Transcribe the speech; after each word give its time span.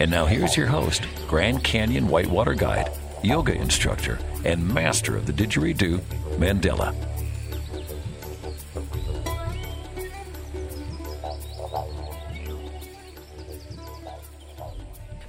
And 0.00 0.10
now 0.10 0.24
here's 0.24 0.56
your 0.56 0.66
host, 0.66 1.06
Grand 1.28 1.62
Canyon 1.62 2.08
Whitewater 2.08 2.54
Guide, 2.54 2.90
yoga 3.22 3.52
instructor, 3.52 4.18
and 4.46 4.66
master 4.66 5.14
of 5.14 5.26
the 5.26 5.32
didgeridoo, 5.34 6.00
Mandela. 6.38 6.94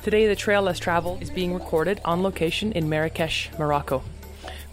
Today, 0.04 0.28
the 0.28 0.38
Trail 0.38 0.62
Less 0.62 0.80
Travel 0.80 1.18
is 1.20 1.30
being 1.30 1.54
recorded 1.54 2.00
on 2.06 2.24
location 2.24 2.72
in 2.72 2.88
Marrakesh, 2.88 3.50
Morocco. 3.60 4.02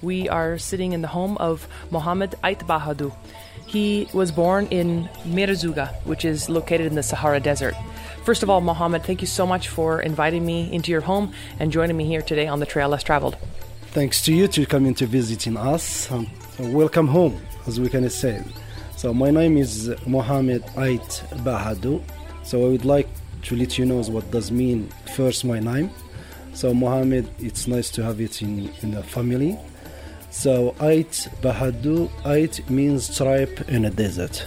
We 0.00 0.28
are 0.28 0.58
sitting 0.58 0.92
in 0.92 1.02
the 1.02 1.08
home 1.08 1.36
of 1.38 1.66
Mohammed 1.90 2.36
Ait 2.44 2.60
Bahadou. 2.60 3.12
He 3.66 4.06
was 4.14 4.30
born 4.30 4.68
in 4.68 5.08
Merzouga, 5.24 5.92
which 6.04 6.24
is 6.24 6.48
located 6.48 6.86
in 6.86 6.94
the 6.94 7.02
Sahara 7.02 7.40
Desert. 7.40 7.74
First 8.28 8.42
of 8.42 8.50
all, 8.50 8.60
Mohammed, 8.60 9.04
thank 9.04 9.22
you 9.22 9.26
so 9.26 9.46
much 9.46 9.68
for 9.68 10.02
inviting 10.02 10.44
me 10.44 10.70
into 10.70 10.90
your 10.90 11.00
home 11.00 11.32
and 11.58 11.72
joining 11.72 11.96
me 11.96 12.04
here 12.04 12.20
today 12.20 12.46
on 12.46 12.60
the 12.60 12.66
Trail 12.66 12.90
Less 12.90 13.02
Traveled. 13.02 13.38
Thanks 13.92 14.22
to 14.24 14.34
you 14.34 14.46
to 14.48 14.66
coming 14.66 14.92
to 14.96 15.06
visiting 15.06 15.56
us. 15.56 16.12
Um, 16.12 16.26
welcome 16.58 17.08
home, 17.08 17.40
as 17.66 17.80
we 17.80 17.88
can 17.88 18.06
say. 18.10 18.44
So 18.98 19.14
my 19.14 19.30
name 19.30 19.56
is 19.56 19.94
Mohammed 20.06 20.62
Ait 20.76 21.00
Bahadou. 21.40 22.02
So 22.42 22.66
I 22.66 22.68
would 22.68 22.84
like 22.84 23.08
to 23.44 23.56
let 23.56 23.78
you 23.78 23.86
know 23.86 24.02
what 24.02 24.30
does 24.30 24.52
mean 24.52 24.90
first 25.14 25.46
my 25.46 25.58
name. 25.58 25.90
So 26.52 26.74
Mohammed, 26.74 27.30
it's 27.38 27.66
nice 27.66 27.88
to 27.92 28.04
have 28.04 28.20
it 28.20 28.42
in, 28.42 28.70
in 28.82 28.90
the 28.90 29.02
family. 29.02 29.58
So 30.28 30.74
Ait 30.82 31.28
Bahadou, 31.40 32.10
Ait 32.26 32.68
means 32.68 33.16
tribe 33.16 33.64
in 33.68 33.86
a 33.86 33.90
desert, 33.90 34.46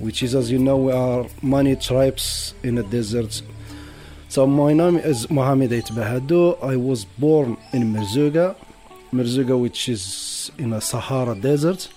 which 0.00 0.22
is 0.22 0.34
as 0.34 0.50
you 0.50 0.58
know 0.58 0.76
we 0.76 0.92
are 0.92 1.26
many 1.42 1.76
tribes 1.76 2.54
in 2.62 2.74
the 2.74 2.82
desert. 2.82 3.42
So 4.28 4.46
my 4.46 4.72
name 4.72 4.96
is 4.96 5.30
Mohammed 5.30 5.72
Ait. 5.72 5.90
I 5.90 6.76
was 6.76 7.04
born 7.04 7.56
in 7.72 7.92
Merzouga, 7.92 8.56
Merzouga 9.12 9.60
which 9.60 9.88
is 9.88 10.50
in 10.58 10.72
a 10.72 10.80
Sahara 10.80 11.34
desert, 11.34 11.88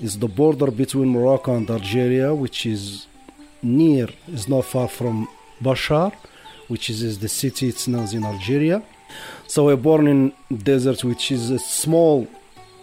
is 0.00 0.18
the 0.18 0.28
border 0.28 0.70
between 0.70 1.08
Morocco 1.08 1.54
and 1.54 1.68
Algeria, 1.70 2.34
which 2.34 2.64
is 2.64 3.06
near, 3.62 4.08
is 4.28 4.48
not 4.48 4.64
far 4.64 4.88
from 4.88 5.28
Bashar, 5.60 6.12
which 6.68 6.88
is, 6.90 7.02
is 7.02 7.18
the 7.18 7.28
city 7.28 7.68
it's 7.68 7.88
known 7.88 8.08
in 8.14 8.24
Algeria. 8.24 8.82
So 9.48 9.68
I 9.68 9.74
born 9.74 10.06
in 10.06 10.32
desert, 10.62 11.04
which 11.04 11.32
is 11.32 11.50
a 11.50 11.58
small 11.58 12.26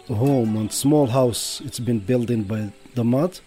home 0.08 0.56
and 0.56 0.72
small 0.72 1.06
house. 1.06 1.60
It's 1.64 1.80
been 1.80 1.98
built 2.00 2.30
in 2.30 2.44
by 2.44 2.72
the 2.94 3.04
mud. 3.04 3.40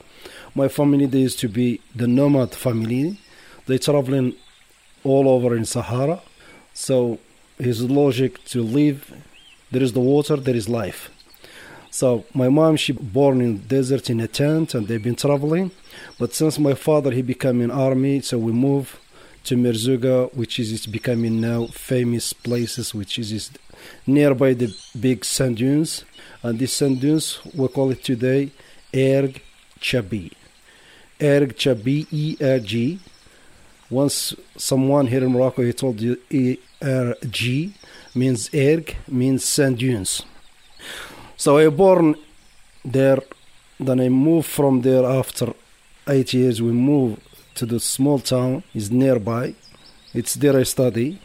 My 0.55 0.67
family 0.67 1.05
they 1.05 1.19
used 1.19 1.39
to 1.39 1.47
be 1.47 1.81
the 1.95 2.07
nomad 2.07 2.53
family. 2.53 3.19
They 3.65 3.77
traveling 3.77 4.35
all 5.03 5.27
over 5.27 5.55
in 5.55 5.65
Sahara. 5.65 6.21
So 6.73 7.19
his 7.57 7.81
logic 7.83 8.43
to 8.45 8.61
live, 8.61 9.13
there 9.71 9.81
is 9.81 9.93
the 9.93 9.99
water, 9.99 10.35
there 10.35 10.55
is 10.55 10.69
life. 10.69 11.09
So 11.89 12.25
my 12.33 12.49
mom 12.49 12.75
she 12.75 12.93
born 12.93 13.41
in 13.41 13.59
desert 13.67 14.09
in 14.09 14.19
a 14.19 14.27
tent 14.27 14.73
and 14.73 14.87
they've 14.87 15.01
been 15.01 15.15
traveling. 15.15 15.71
But 16.19 16.33
since 16.33 16.59
my 16.59 16.73
father 16.73 17.11
he 17.11 17.21
became 17.21 17.61
in 17.61 17.71
army, 17.71 18.21
so 18.21 18.37
we 18.37 18.51
moved 18.51 18.97
to 19.45 19.55
Merzouga, 19.55 20.33
which 20.33 20.59
is 20.59 20.71
it's 20.71 20.85
becoming 20.85 21.41
now 21.41 21.67
famous 21.67 22.31
places, 22.31 22.93
which 22.93 23.19
is, 23.19 23.31
is 23.31 23.51
nearby 24.07 24.53
the 24.53 24.75
big 24.99 25.25
sand 25.25 25.57
dunes. 25.57 26.05
And 26.41 26.59
these 26.59 26.73
sand 26.73 27.01
dunes, 27.01 27.39
we 27.55 27.67
call 27.67 27.91
it 27.91 28.03
today 28.03 28.51
Erg 28.95 29.41
Chebbi. 29.79 30.31
Erg 31.23 31.55
Chebbi, 31.55 32.05
E-R-G. 32.11 32.99
Once 33.89 34.35
someone 34.57 35.07
here 35.07 35.23
in 35.23 35.31
Morocco, 35.31 35.63
he 35.63 35.71
told 35.71 36.01
you 36.01 36.17
E-R-G 36.29 37.73
means 38.15 38.49
Erg, 38.53 38.95
means 39.07 39.45
sand 39.45 39.77
dunes. 39.77 40.23
So 41.37 41.57
I 41.57 41.69
born 41.69 42.15
there, 42.83 43.19
then 43.79 43.99
I 43.99 44.09
moved 44.09 44.47
from 44.47 44.81
there 44.81 45.05
after 45.05 45.53
eight 46.07 46.33
years. 46.33 46.61
We 46.61 46.71
moved 46.71 47.21
to 47.55 47.65
the 47.65 47.79
small 47.79 48.19
town 48.19 48.63
is 48.73 48.91
nearby. 48.91 49.55
It's 50.13 50.35
there 50.35 50.57
I 50.57 50.63
study. 50.63 51.21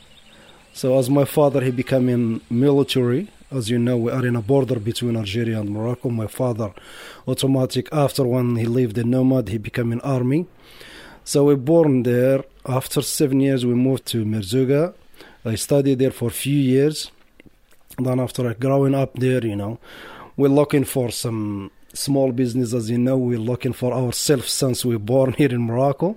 So 0.72 0.98
as 0.98 1.10
my 1.10 1.24
father 1.24 1.60
he 1.60 1.70
became 1.70 2.08
in 2.08 2.40
military, 2.48 3.28
as 3.50 3.70
you 3.70 3.78
know, 3.78 3.96
we 3.96 4.12
are 4.12 4.26
in 4.26 4.36
a 4.36 4.42
border 4.42 4.78
between 4.78 5.16
Algeria 5.16 5.60
and 5.60 5.70
Morocco. 5.70 6.10
My 6.10 6.26
father, 6.26 6.72
automatic 7.26 7.88
after 7.92 8.24
when 8.24 8.56
he 8.56 8.66
lived 8.66 8.98
in 8.98 9.10
Nomad, 9.10 9.48
he 9.48 9.58
became 9.58 9.92
an 9.92 10.00
army. 10.02 10.46
So 11.24 11.44
we 11.44 11.54
born 11.54 12.02
there. 12.02 12.44
After 12.66 13.00
seven 13.02 13.40
years, 13.40 13.64
we 13.64 13.74
moved 13.74 14.06
to 14.06 14.24
Merzouga. 14.24 14.94
I 15.44 15.54
studied 15.54 15.98
there 15.98 16.10
for 16.10 16.28
a 16.28 16.32
few 16.32 16.58
years. 16.58 17.10
Then 17.98 18.20
after 18.20 18.52
growing 18.54 18.94
up 18.94 19.14
there, 19.14 19.44
you 19.44 19.56
know, 19.56 19.78
we're 20.36 20.48
looking 20.48 20.84
for 20.84 21.10
some 21.10 21.70
small 21.94 22.32
business 22.32 22.74
as 22.74 22.90
you 22.90 22.98
know 22.98 23.16
we're 23.16 23.38
looking 23.38 23.72
for 23.72 23.92
ourselves 23.92 24.50
since 24.52 24.84
we're 24.84 24.98
born 24.98 25.32
here 25.32 25.48
in 25.48 25.62
morocco 25.62 26.16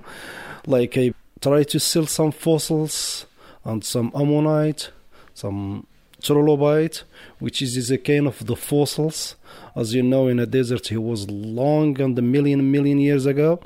like 0.67 0.97
i 0.97 1.13
try 1.39 1.63
to 1.63 1.79
sell 1.79 2.05
some 2.05 2.31
fossils 2.31 3.25
and 3.63 3.83
some 3.83 4.11
ammonite 4.13 4.91
some 5.33 5.87
trilobite 6.21 7.03
which 7.39 7.61
is, 7.61 7.75
is 7.75 7.91
a 7.91 7.97
kind 7.97 8.27
of 8.27 8.45
the 8.45 8.55
fossils 8.55 9.35
as 9.75 9.93
you 9.93 10.03
know 10.03 10.27
in 10.27 10.39
a 10.39 10.45
desert 10.45 10.87
he 10.87 10.97
was 10.97 11.29
long 11.29 11.99
and 11.99 12.17
a 12.17 12.21
million 12.21 12.71
million 12.71 12.99
years 12.99 13.25
ago 13.25 13.59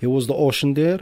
it 0.00 0.06
was 0.06 0.26
the 0.26 0.34
ocean 0.34 0.74
there 0.74 1.00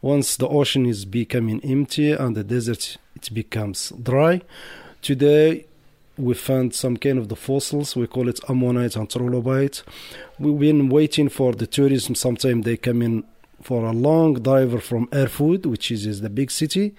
once 0.00 0.36
the 0.36 0.48
ocean 0.48 0.86
is 0.86 1.04
becoming 1.04 1.60
empty 1.62 2.12
and 2.12 2.36
the 2.36 2.44
desert 2.44 2.96
it 3.14 3.32
becomes 3.32 3.92
dry 4.02 4.40
today 5.02 5.64
we 6.18 6.34
found 6.34 6.74
some 6.74 6.96
kind 6.96 7.18
of 7.18 7.28
the 7.28 7.36
fossils. 7.36 7.94
We 7.94 8.08
call 8.08 8.28
it 8.28 8.40
ammonite 8.48 8.96
and 8.96 9.08
trilobite. 9.08 9.82
We've 10.38 10.58
been 10.58 10.88
waiting 10.88 11.28
for 11.28 11.52
the 11.52 11.66
tourism. 11.66 12.16
Sometimes 12.16 12.64
they 12.64 12.76
come 12.76 13.00
in 13.02 13.24
for 13.62 13.84
a 13.84 13.92
long 13.92 14.34
diver 14.34 14.80
from 14.80 15.06
Erfoud, 15.08 15.64
which 15.66 15.90
is, 15.90 16.06
is 16.06 16.20
the 16.20 16.30
big 16.30 16.50
city. 16.50 16.94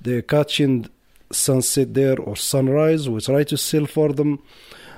They're 0.00 0.22
catching 0.22 0.88
sunset 1.32 1.94
there 1.94 2.18
or 2.20 2.36
sunrise. 2.36 3.08
We 3.08 3.20
try 3.20 3.44
to 3.44 3.56
sell 3.56 3.86
for 3.86 4.12
them 4.12 4.40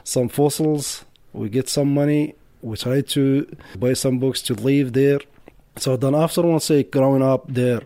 some 0.04 0.28
fossils. 0.28 1.04
We 1.32 1.48
get 1.48 1.68
some 1.68 1.92
money. 1.94 2.34
We 2.62 2.76
try 2.76 3.00
to 3.00 3.56
buy 3.78 3.94
some 3.94 4.18
books 4.18 4.42
to 4.42 4.54
live 4.54 4.92
there. 4.92 5.20
So 5.76 5.96
then 5.96 6.14
after 6.14 6.42
once 6.42 6.70
I 6.70 6.82
growing 6.82 7.22
up 7.22 7.46
there, 7.48 7.82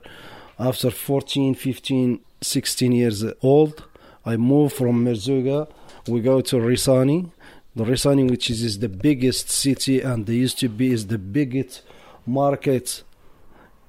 after 0.58 0.90
14, 0.90 1.54
15, 1.54 2.20
16 2.40 2.92
years 2.92 3.24
old, 3.42 3.84
I 4.24 4.36
moved 4.36 4.76
from 4.76 5.04
Merzouga. 5.04 5.70
We 6.06 6.20
go 6.20 6.40
to 6.40 6.56
Rissani. 6.56 7.30
The 7.74 7.84
Rissani, 7.84 8.28
which 8.28 8.50
is, 8.50 8.62
is 8.62 8.78
the 8.80 8.88
biggest 8.88 9.50
city 9.50 10.00
and 10.00 10.26
there 10.26 10.34
used 10.34 10.58
to 10.60 10.68
be 10.68 10.92
is 10.92 11.06
the 11.06 11.18
biggest 11.18 11.82
market 12.26 13.02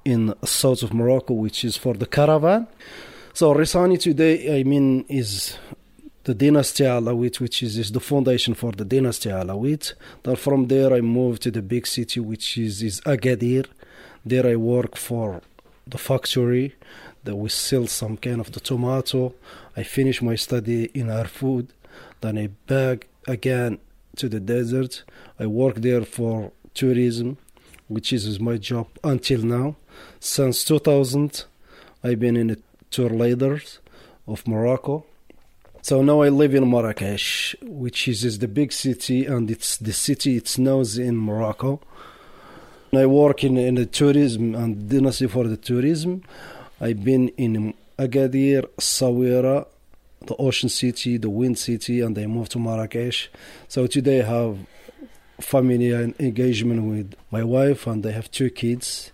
in 0.04 0.34
south 0.44 0.82
of 0.82 0.94
Morocco, 0.94 1.34
which 1.34 1.64
is 1.64 1.76
for 1.76 1.94
the 1.94 2.06
caravan. 2.06 2.66
So 3.32 3.54
Rissani 3.54 3.98
today, 3.98 4.60
I 4.60 4.64
mean, 4.64 5.04
is 5.08 5.56
the 6.24 6.34
dynasty 6.34 6.84
Alawite, 6.84 7.40
which 7.40 7.62
is, 7.62 7.78
is 7.78 7.92
the 7.92 8.00
foundation 8.00 8.54
for 8.54 8.72
the 8.72 8.84
dynasty 8.84 9.30
Alawite. 9.30 9.94
Then 10.24 10.36
from 10.36 10.66
there, 10.66 10.92
I 10.92 11.00
moved 11.00 11.42
to 11.42 11.50
the 11.50 11.62
big 11.62 11.86
city, 11.86 12.20
which 12.20 12.58
is, 12.58 12.82
is 12.82 13.00
Agadir. 13.02 13.66
There 14.26 14.46
I 14.46 14.56
work 14.56 14.96
for 14.96 15.42
the 15.86 15.96
factory 15.96 16.74
that 17.24 17.36
we 17.36 17.48
sell 17.48 17.86
some 17.86 18.16
kind 18.16 18.40
of 18.40 18.52
the 18.52 18.60
tomato. 18.60 19.34
I 19.76 19.84
finish 19.84 20.20
my 20.20 20.34
study 20.34 20.86
in 20.92 21.06
Erfoud, 21.06 21.68
then 22.20 22.36
I 22.36 22.48
back 22.66 23.06
again 23.28 23.78
to 24.16 24.28
the 24.28 24.40
desert. 24.40 25.04
I 25.38 25.46
work 25.46 25.76
there 25.76 26.04
for 26.04 26.52
tourism, 26.74 27.38
which 27.88 28.12
is 28.12 28.40
my 28.40 28.56
job 28.56 28.88
until 29.04 29.42
now. 29.42 29.76
Since 30.18 30.64
2000, 30.64 31.44
I've 32.02 32.18
been 32.18 32.36
in 32.36 32.50
a 32.50 32.56
tour 32.90 33.10
leaders 33.10 33.78
of 34.26 34.46
Morocco. 34.46 35.04
So 35.82 36.02
now 36.02 36.20
I 36.22 36.28
live 36.28 36.54
in 36.54 36.70
Marrakesh, 36.70 37.56
which 37.62 38.06
is, 38.06 38.24
is 38.24 38.38
the 38.38 38.48
big 38.48 38.72
city 38.72 39.24
and 39.24 39.50
it's 39.50 39.78
the 39.78 39.92
city 39.92 40.36
it's 40.36 40.58
known 40.58 40.84
in 40.98 41.16
Morocco. 41.16 41.80
I 42.92 43.06
work 43.06 43.44
in, 43.44 43.56
in 43.56 43.76
the 43.76 43.86
tourism 43.86 44.54
and 44.54 44.88
dynasty 44.88 45.28
for 45.28 45.46
the 45.46 45.56
tourism. 45.56 46.22
I've 46.80 47.04
been 47.04 47.28
in 47.28 47.74
Agadir, 47.98 48.66
Sawira, 48.78 49.66
the 50.26 50.34
ocean 50.36 50.68
city, 50.68 51.16
the 51.16 51.30
wind 51.30 51.58
city, 51.58 52.00
and 52.00 52.16
they 52.16 52.26
moved 52.26 52.52
to 52.52 52.58
Marrakesh. 52.58 53.30
So 53.68 53.86
today 53.86 54.22
I 54.22 54.24
have 54.24 54.58
family 55.40 55.92
and 55.92 56.14
engagement 56.18 56.82
with 56.82 57.14
my 57.30 57.44
wife, 57.44 57.86
and 57.86 58.04
I 58.04 58.10
have 58.10 58.30
two 58.30 58.50
kids. 58.50 59.12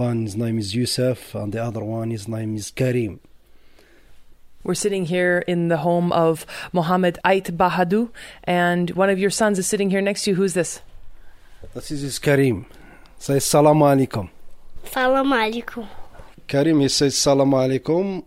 One 0.00 0.22
his 0.22 0.34
name 0.34 0.58
is 0.58 0.74
Yusuf, 0.74 1.34
and 1.34 1.52
the 1.52 1.62
other 1.62 1.84
one 1.84 2.10
his 2.10 2.26
name 2.26 2.56
is 2.56 2.70
Karim. 2.70 3.20
We're 4.64 4.72
sitting 4.72 5.04
here 5.04 5.44
in 5.46 5.68
the 5.68 5.76
home 5.76 6.10
of 6.12 6.46
Mohammed 6.72 7.18
Ait 7.26 7.54
Bahadu, 7.54 8.08
and 8.44 8.88
one 8.92 9.10
of 9.10 9.18
your 9.18 9.28
sons 9.28 9.58
is 9.58 9.66
sitting 9.66 9.90
here 9.90 10.00
next 10.00 10.22
to 10.22 10.30
you. 10.30 10.36
Who's 10.36 10.54
this? 10.54 10.80
This 11.74 11.90
is 11.90 12.18
Karim. 12.18 12.64
Say 13.18 13.40
salam 13.40 13.80
alaikum. 13.80 14.30
Salam 14.84 15.32
alaikum. 15.32 15.86
Karim, 16.48 16.80
he 16.80 16.88
says 16.88 17.14
salam 17.18 17.50
alaikum 17.50 18.24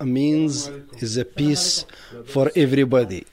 means 0.00 0.70
is 1.00 1.18
a 1.18 1.26
peace 1.26 1.84
for 2.24 2.50
everybody. 2.56 3.26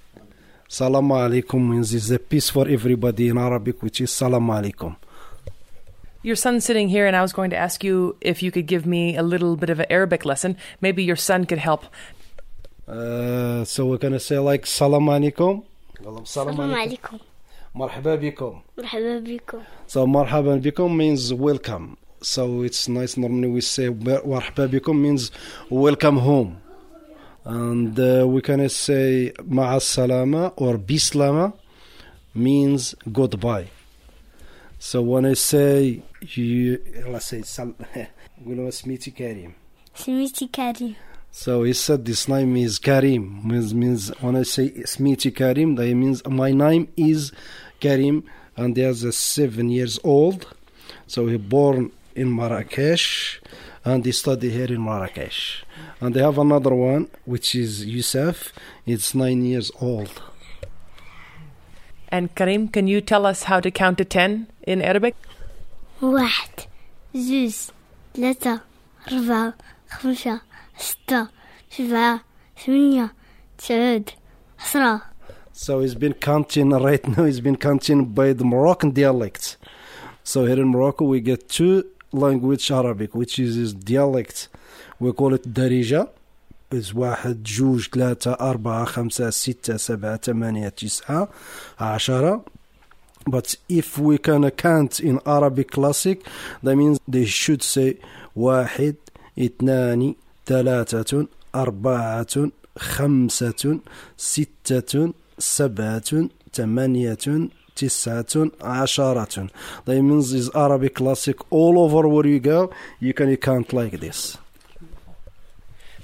Salam 0.68 1.08
alaikum 1.08 1.70
means 1.70 1.94
is 1.94 2.12
a 2.12 2.20
peace 2.20 2.50
for 2.50 2.68
everybody 2.68 3.30
in 3.30 3.38
Arabic, 3.38 3.82
which 3.82 4.02
is 4.02 4.12
salam 4.12 4.46
alaikum 4.48 4.98
your 6.24 6.36
son's 6.36 6.66
sitting 6.66 6.90
here, 6.90 7.08
and 7.08 7.16
I 7.16 7.22
was 7.22 7.34
going 7.34 7.50
to 7.52 7.58
ask 7.58 7.84
you 7.84 8.16
if 8.22 8.44
you 8.44 8.52
could 8.52 8.68
give 8.68 8.86
me 8.86 9.16
a 9.16 9.24
little 9.24 9.56
bit 9.56 9.70
of 9.70 9.80
an 9.80 9.88
Arabic 9.90 10.26
lesson. 10.26 10.58
Maybe 10.80 11.04
your 11.04 11.16
son 11.16 11.46
could 11.46 11.58
help. 11.58 11.86
Uh, 12.88 13.64
so 13.64 13.86
we're 13.86 13.98
going 13.98 14.14
to 14.14 14.20
say 14.20 14.40
like 14.40 14.66
salam 14.66 15.06
alaikum. 15.06 15.64
Salam 16.26 16.58
alaikum. 16.58 17.20
Marhaba 17.76 18.18
bikum. 18.18 18.62
Marhaba 18.78 19.26
bikum. 19.26 19.64
So 19.88 20.06
marhaba 20.06 20.62
bikum 20.62 20.96
means 20.96 21.34
welcome. 21.34 21.98
So 22.22 22.62
it's 22.64 22.88
nice. 22.88 23.18
Normally 23.18 23.48
we 23.48 23.62
say 23.62 23.90
marhaba 23.90 24.68
bikum 24.68 25.00
means 25.00 25.32
welcome 25.70 26.18
home. 26.18 26.62
And 27.46 28.00
uh, 28.00 28.28
we 28.28 28.42
can 28.42 28.68
say 28.70 29.32
ma'a 29.44 29.82
salama 29.82 30.54
or 30.58 30.78
bislama 30.78 31.54
means 32.36 32.94
goodbye. 33.12 33.70
So 34.84 35.04
when 35.04 35.28
I 35.28 35.36
say 35.36 36.02
you, 36.22 36.82
let's 37.08 37.28
say 37.28 37.44
Sal, 37.44 37.76
we 38.44 38.56
know 38.56 38.64
Smiti 38.70 39.16
Karim. 39.16 39.54
Smiti 39.96 40.52
Karim. 40.52 40.96
So 41.30 41.62
he 41.62 41.74
said 41.74 42.04
this 42.04 42.28
name 42.28 42.58
is 42.58 42.80
Karim. 42.80 43.48
Means 43.48 43.76
means 43.76 44.10
when 44.22 44.36
I 44.38 44.42
say 44.42 44.72
Smiti 44.72 45.36
Karim, 45.36 45.76
that 45.76 45.94
means 45.94 46.26
my 46.26 46.52
name 46.52 46.88
is 46.98 47.32
Karim, 47.80 48.24
and 48.58 48.76
he 48.76 48.82
is 48.82 49.16
seven 49.16 49.70
years 49.70 50.00
old. 50.04 50.48
So 51.06 51.28
he 51.28 51.38
born 51.38 51.92
in 52.16 52.36
Marrakesh, 52.36 53.40
and 53.86 54.04
he 54.04 54.12
study 54.12 54.50
here 54.50 54.74
in 54.74 54.84
Marrakesh. 54.84 55.64
And 56.00 56.16
they 56.16 56.24
have 56.24 56.40
another 56.40 56.74
one 56.74 57.08
which 57.26 57.54
is 57.54 57.86
Yusuf. 57.86 58.52
It's 58.88 59.14
nine 59.14 59.46
years 59.46 59.72
old. 59.80 60.24
And 62.11 62.35
Karim, 62.35 62.69
can 62.69 62.87
you 62.87 63.01
tell 63.01 63.27
us 63.27 63.45
how 63.45 63.61
to 63.61 63.71
count 63.71 63.99
to 63.99 64.05
ten 64.05 64.47
in 64.63 64.83
Arabic? 64.83 65.15
واحد 66.03 66.51
زوز 67.15 67.71
ثلاثة 68.17 68.61
أربعة 69.13 69.55
خمسة 69.91 70.41
ستة 70.79 71.29
سبعة 71.71 72.21
ثمانية 72.67 73.13
تسعود 73.59 74.11
عشرة 74.61 75.03
So 75.53 75.81
he's 75.81 75.95
been 75.95 76.13
counting 76.13 76.69
right 76.71 77.09
now. 77.09 77.25
He's 77.25 77.41
been 77.41 77.57
counting 77.57 78.05
by 78.13 78.35
the 78.35 78.45
Moroccan 78.45 78.91
dialects. 78.91 79.57
So 80.23 80.45
here 80.45 80.61
in 80.61 80.69
Morocco, 80.69 81.07
we 81.07 81.21
get 81.21 81.49
two 81.49 81.85
language 82.13 82.71
Arabic, 82.71 83.15
which 83.15 83.39
is 83.39 83.55
his 83.55 83.73
dialect. 83.73 84.49
We 85.01 85.13
call 85.13 85.33
it 85.33 85.45
Darija. 85.55 86.11
Is 86.72 86.96
واحد 86.96 87.44
جوج 87.44 87.88
ثلاثة 87.94 88.32
أربعة 88.32 88.86
خمسة 88.86 89.30
ستة 89.30 89.78
سبعة 89.78 90.18
ثمانية 90.18 90.70
تسعة 90.70 91.30
عشرة. 91.80 92.46
But 93.30 93.56
if 93.70 93.98
we 93.98 94.18
can 94.18 94.50
count 94.52 95.00
in 95.00 95.20
Arabic 95.26 95.72
classic, 95.72 96.26
that 96.64 96.76
means 96.76 97.00
they 97.08 97.26
should 97.26 97.62
say 97.62 97.98
واحد 98.36 98.96
اثنان 99.40 100.16
ثلاثة 100.46 101.28
أربعة 101.56 102.52
خمسة 102.78 103.80
ستة 104.18 105.14
سبعة 105.40 106.30
ثمانية 106.54 107.50
تسعة 107.76 108.52
عشرة 108.62 109.50
That 109.86 110.02
means 110.02 110.34
is 110.34 110.50
Arabic 110.56 110.96
classic 110.96 111.38
all 111.52 111.80
over 111.80 112.08
where 112.08 112.28
you 112.28 112.40
go 112.40 112.72
you 113.00 113.14
can 113.14 113.36
count 113.38 113.74
like 113.74 114.00
this 114.00 114.38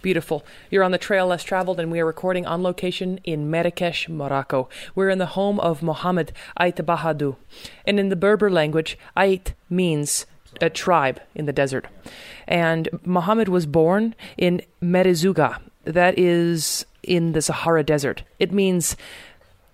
Beautiful. 0.01 0.45
You're 0.69 0.83
on 0.83 0.91
the 0.91 0.97
trail 0.97 1.27
less 1.27 1.43
traveled, 1.43 1.79
and 1.79 1.91
we 1.91 1.99
are 1.99 2.05
recording 2.05 2.45
on 2.45 2.61
location 2.61 3.19
in 3.23 3.49
Marrakesh, 3.49 4.07
Morocco. 4.07 4.69
We're 4.93 5.09
in 5.09 5.17
the 5.17 5.27
home 5.27 5.59
of 5.59 5.81
Mohammed 5.81 6.33
Ait 6.59 6.75
Bahadu. 6.75 7.35
And 7.85 7.99
in 7.99 8.09
the 8.09 8.15
Berber 8.15 8.49
language, 8.49 8.97
Ait 9.17 9.53
means 9.69 10.25
a 10.61 10.69
tribe 10.69 11.21
in 11.35 11.45
the 11.45 11.53
desert. 11.53 11.87
And 12.47 12.89
Mohammed 13.05 13.47
was 13.47 13.65
born 13.65 14.15
in 14.37 14.61
Merzouga, 14.81 15.59
that 15.83 16.17
is 16.17 16.85
in 17.03 17.31
the 17.31 17.41
Sahara 17.41 17.83
Desert. 17.83 18.23
It 18.39 18.51
means 18.51 18.95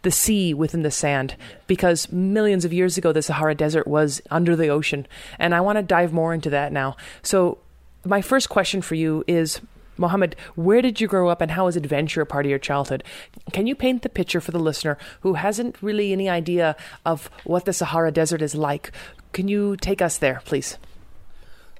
the 0.03 0.11
sea 0.11 0.53
within 0.53 0.83
the 0.83 0.91
sand 0.91 1.35
because 1.65 2.11
millions 2.11 2.65
of 2.65 2.73
years 2.73 2.97
ago 2.97 3.11
the 3.11 3.21
Sahara 3.21 3.55
Desert 3.55 3.87
was 3.87 4.21
under 4.29 4.55
the 4.55 4.67
ocean. 4.67 5.07
And 5.39 5.55
I 5.55 5.61
want 5.61 5.77
to 5.77 5.83
dive 5.83 6.13
more 6.13 6.33
into 6.33 6.49
that 6.51 6.71
now. 6.71 6.95
So, 7.21 7.57
my 8.05 8.21
first 8.21 8.49
question 8.49 8.81
for 8.81 8.95
you 8.95 9.23
is 9.27 9.61
Mohammed, 9.97 10.35
where 10.55 10.81
did 10.81 10.99
you 10.99 11.07
grow 11.07 11.29
up 11.29 11.41
and 11.41 11.51
how 11.51 11.65
was 11.65 11.75
adventure 11.75 12.21
a 12.21 12.25
part 12.25 12.45
of 12.45 12.49
your 12.49 12.59
childhood? 12.59 13.03
Can 13.51 13.67
you 13.67 13.75
paint 13.75 14.01
the 14.01 14.09
picture 14.09 14.41
for 14.41 14.51
the 14.51 14.59
listener 14.59 14.97
who 15.21 15.35
hasn't 15.35 15.81
really 15.81 16.11
any 16.11 16.29
idea 16.29 16.75
of 17.05 17.29
what 17.43 17.65
the 17.65 17.73
Sahara 17.73 18.11
Desert 18.11 18.41
is 18.41 18.55
like? 18.55 18.91
Can 19.31 19.47
you 19.47 19.75
take 19.77 20.01
us 20.01 20.17
there, 20.17 20.41
please? 20.45 20.77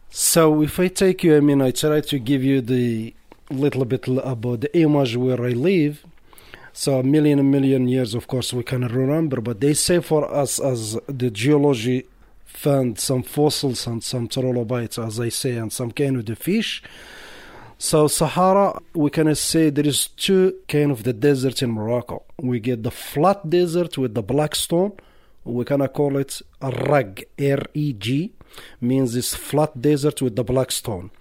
So 0.09 0.61
if 0.61 0.79
I 0.79 0.89
take 0.89 1.23
you, 1.23 1.35
I 1.35 1.39
mean, 1.39 1.61
I 1.61 1.71
try 1.71 2.01
to 2.01 2.19
give 2.19 2.43
you 2.43 2.61
the 2.61 3.13
little 3.49 3.85
bit 3.85 4.07
about 4.07 4.61
the 4.61 4.77
image 4.77 5.15
where 5.15 5.43
I 5.43 5.49
live. 5.49 6.05
So 6.71 6.99
a 6.99 7.03
million, 7.03 7.39
a 7.39 7.43
million 7.43 7.87
years, 7.87 8.15
of 8.15 8.27
course, 8.27 8.53
we 8.53 8.63
cannot 8.63 8.91
remember, 8.91 9.41
but 9.41 9.59
they 9.59 9.73
say 9.73 10.01
for 10.01 10.31
us 10.31 10.59
as 10.59 10.97
the 11.07 11.29
geology 11.29 12.05
found 12.45 12.99
some 12.99 13.23
fossils 13.23 13.85
and 13.87 14.03
some 14.03 14.27
trilobites, 14.27 14.97
as 14.97 15.19
I 15.19 15.29
say, 15.29 15.57
and 15.57 15.71
some 15.71 15.91
kind 15.91 16.17
of 16.17 16.25
the 16.25 16.35
fish. 16.35 16.81
So 17.77 18.07
Sahara, 18.07 18.79
we 18.93 19.09
can 19.09 19.33
say 19.35 19.69
there 19.69 19.85
is 19.85 20.07
two 20.07 20.55
kind 20.67 20.91
of 20.91 21.03
the 21.03 21.13
desert 21.13 21.61
in 21.61 21.71
Morocco. 21.71 22.23
We 22.41 22.59
get 22.59 22.83
the 22.83 22.91
flat 22.91 23.49
desert 23.49 23.97
with 23.97 24.13
the 24.13 24.23
black 24.23 24.55
stone. 24.55 24.93
We 25.43 25.65
can 25.65 25.85
call 25.89 26.17
it 26.17 26.41
rag, 26.61 27.25
R-E-G, 27.37 28.31
means 28.79 29.13
this 29.13 29.35
flat 29.35 29.81
desert 29.81 30.21
with 30.21 30.35
the 30.35 30.43
black 30.43 30.71
stone. 30.71 31.11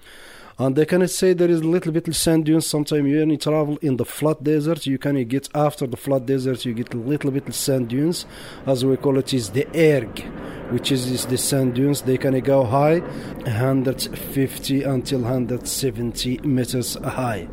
And 0.59 0.77
they 0.77 0.85
can 0.85 1.07
say 1.09 1.33
there 1.33 1.51
is 1.51 1.61
a 1.61 1.67
little 1.67 1.91
bit 1.91 2.07
of 2.07 2.15
sand 2.15 2.45
dunes. 2.45 2.67
Sometimes 2.67 3.03
when 3.03 3.31
you 3.31 3.37
travel 3.37 3.79
in 3.79 3.97
the 3.97 4.05
flat 4.05 4.45
desert. 4.45 4.87
You 4.87 4.99
can 4.99 5.23
get 5.27 5.49
after 5.55 5.87
the 5.89 5.97
flat 5.97 6.27
desert, 6.27 6.65
you 6.65 6.75
get 6.75 6.95
a 6.95 6.99
little 6.99 7.33
bit 7.33 7.49
of 7.49 7.55
sand 7.55 7.89
dunes, 7.89 8.27
as 8.67 8.85
we 8.85 8.97
call 8.97 9.19
it 9.19 9.35
is 9.35 9.51
the 9.51 9.67
erg, 9.75 10.25
which 10.73 10.91
is, 10.91 11.27
the 11.27 11.39
sand 11.39 11.75
dunes. 11.75 12.03
They 12.03 12.17
can 12.17 12.39
go 12.41 12.65
high, 12.65 12.99
150 12.99 14.83
until 14.83 15.21
170 15.21 16.39
meters 16.39 16.95
high. 16.95 17.49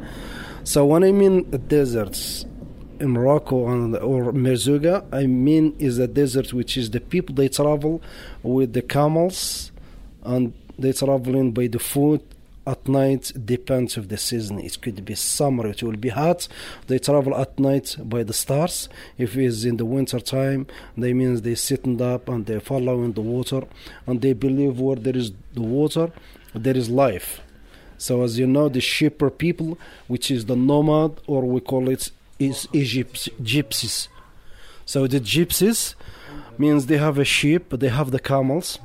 So 0.63 0.85
when 0.85 1.03
I 1.03 1.11
mean 1.11 1.49
deserts 1.67 2.45
in 2.99 3.11
Morocco 3.11 3.55
or 3.55 4.31
Merzouga, 4.33 5.05
I 5.11 5.25
mean 5.25 5.75
is 5.79 5.99
a 5.99 6.07
desert 6.07 6.53
which 6.53 6.77
is 6.77 6.91
the 6.91 6.99
people 6.99 7.35
they 7.35 7.49
travel 7.49 8.01
with 8.43 8.73
the 8.73 8.81
camels 8.81 9.71
and 10.23 10.53
they 10.77 10.91
traveling 10.91 11.51
by 11.51 11.67
the 11.67 11.79
foot 11.79 12.21
at 12.69 12.87
night 12.87 13.31
depends 13.45 13.97
of 13.97 14.09
the 14.09 14.17
season 14.17 14.59
it 14.59 14.79
could 14.81 15.03
be 15.03 15.15
summer 15.15 15.65
it 15.67 15.81
will 15.81 15.97
be 15.97 16.09
hot. 16.09 16.47
They 16.87 16.99
travel 16.99 17.35
at 17.35 17.57
night 17.59 17.97
by 18.13 18.21
the 18.23 18.33
stars. 18.33 18.89
If 19.17 19.35
it's 19.35 19.63
in 19.63 19.77
the 19.77 19.85
winter 19.85 20.19
time 20.19 20.67
they 20.95 21.13
means 21.13 21.41
they 21.41 21.55
sitting 21.55 21.99
up 22.01 22.29
and 22.29 22.45
they 22.45 22.59
following 22.59 23.13
the 23.13 23.21
water 23.21 23.63
and 24.05 24.21
they 24.21 24.33
believe 24.33 24.79
where 24.79 24.95
there 24.95 25.17
is 25.17 25.31
the 25.53 25.61
water 25.61 26.11
there 26.53 26.77
is 26.77 26.89
life. 26.89 27.41
So 27.97 28.23
as 28.23 28.37
you 28.39 28.47
know 28.47 28.69
the 28.69 28.81
shepherd 28.81 29.37
people 29.45 29.79
which 30.07 30.29
is 30.29 30.45
the 30.45 30.55
nomad 30.55 31.11
or 31.25 31.41
we 31.53 31.61
call 31.61 31.89
it 31.89 32.11
is 32.37 32.67
Egypt 32.71 33.29
gypsies. 33.41 34.07
So 34.85 35.07
the 35.07 35.19
gypsies 35.19 35.95
means 36.57 36.85
they 36.85 36.97
have 36.97 37.17
a 37.17 37.25
sheep 37.25 37.63
they 37.71 37.89
have 37.89 38.11
the 38.11 38.19
camels. 38.19 38.79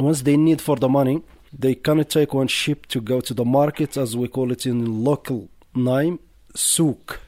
Once 0.00 0.22
they 0.22 0.36
need 0.36 0.60
for 0.62 0.76
the 0.76 0.88
money 0.88 1.22
they 1.52 1.74
cannot 1.74 2.08
take 2.08 2.34
one 2.34 2.48
ship 2.48 2.86
to 2.86 3.00
go 3.00 3.20
to 3.20 3.34
the 3.34 3.44
market 3.44 3.96
as 3.96 4.16
we 4.16 4.28
call 4.28 4.52
it 4.52 4.66
in 4.66 5.04
local 5.04 5.48
name 5.74 6.18
souk 6.54 7.20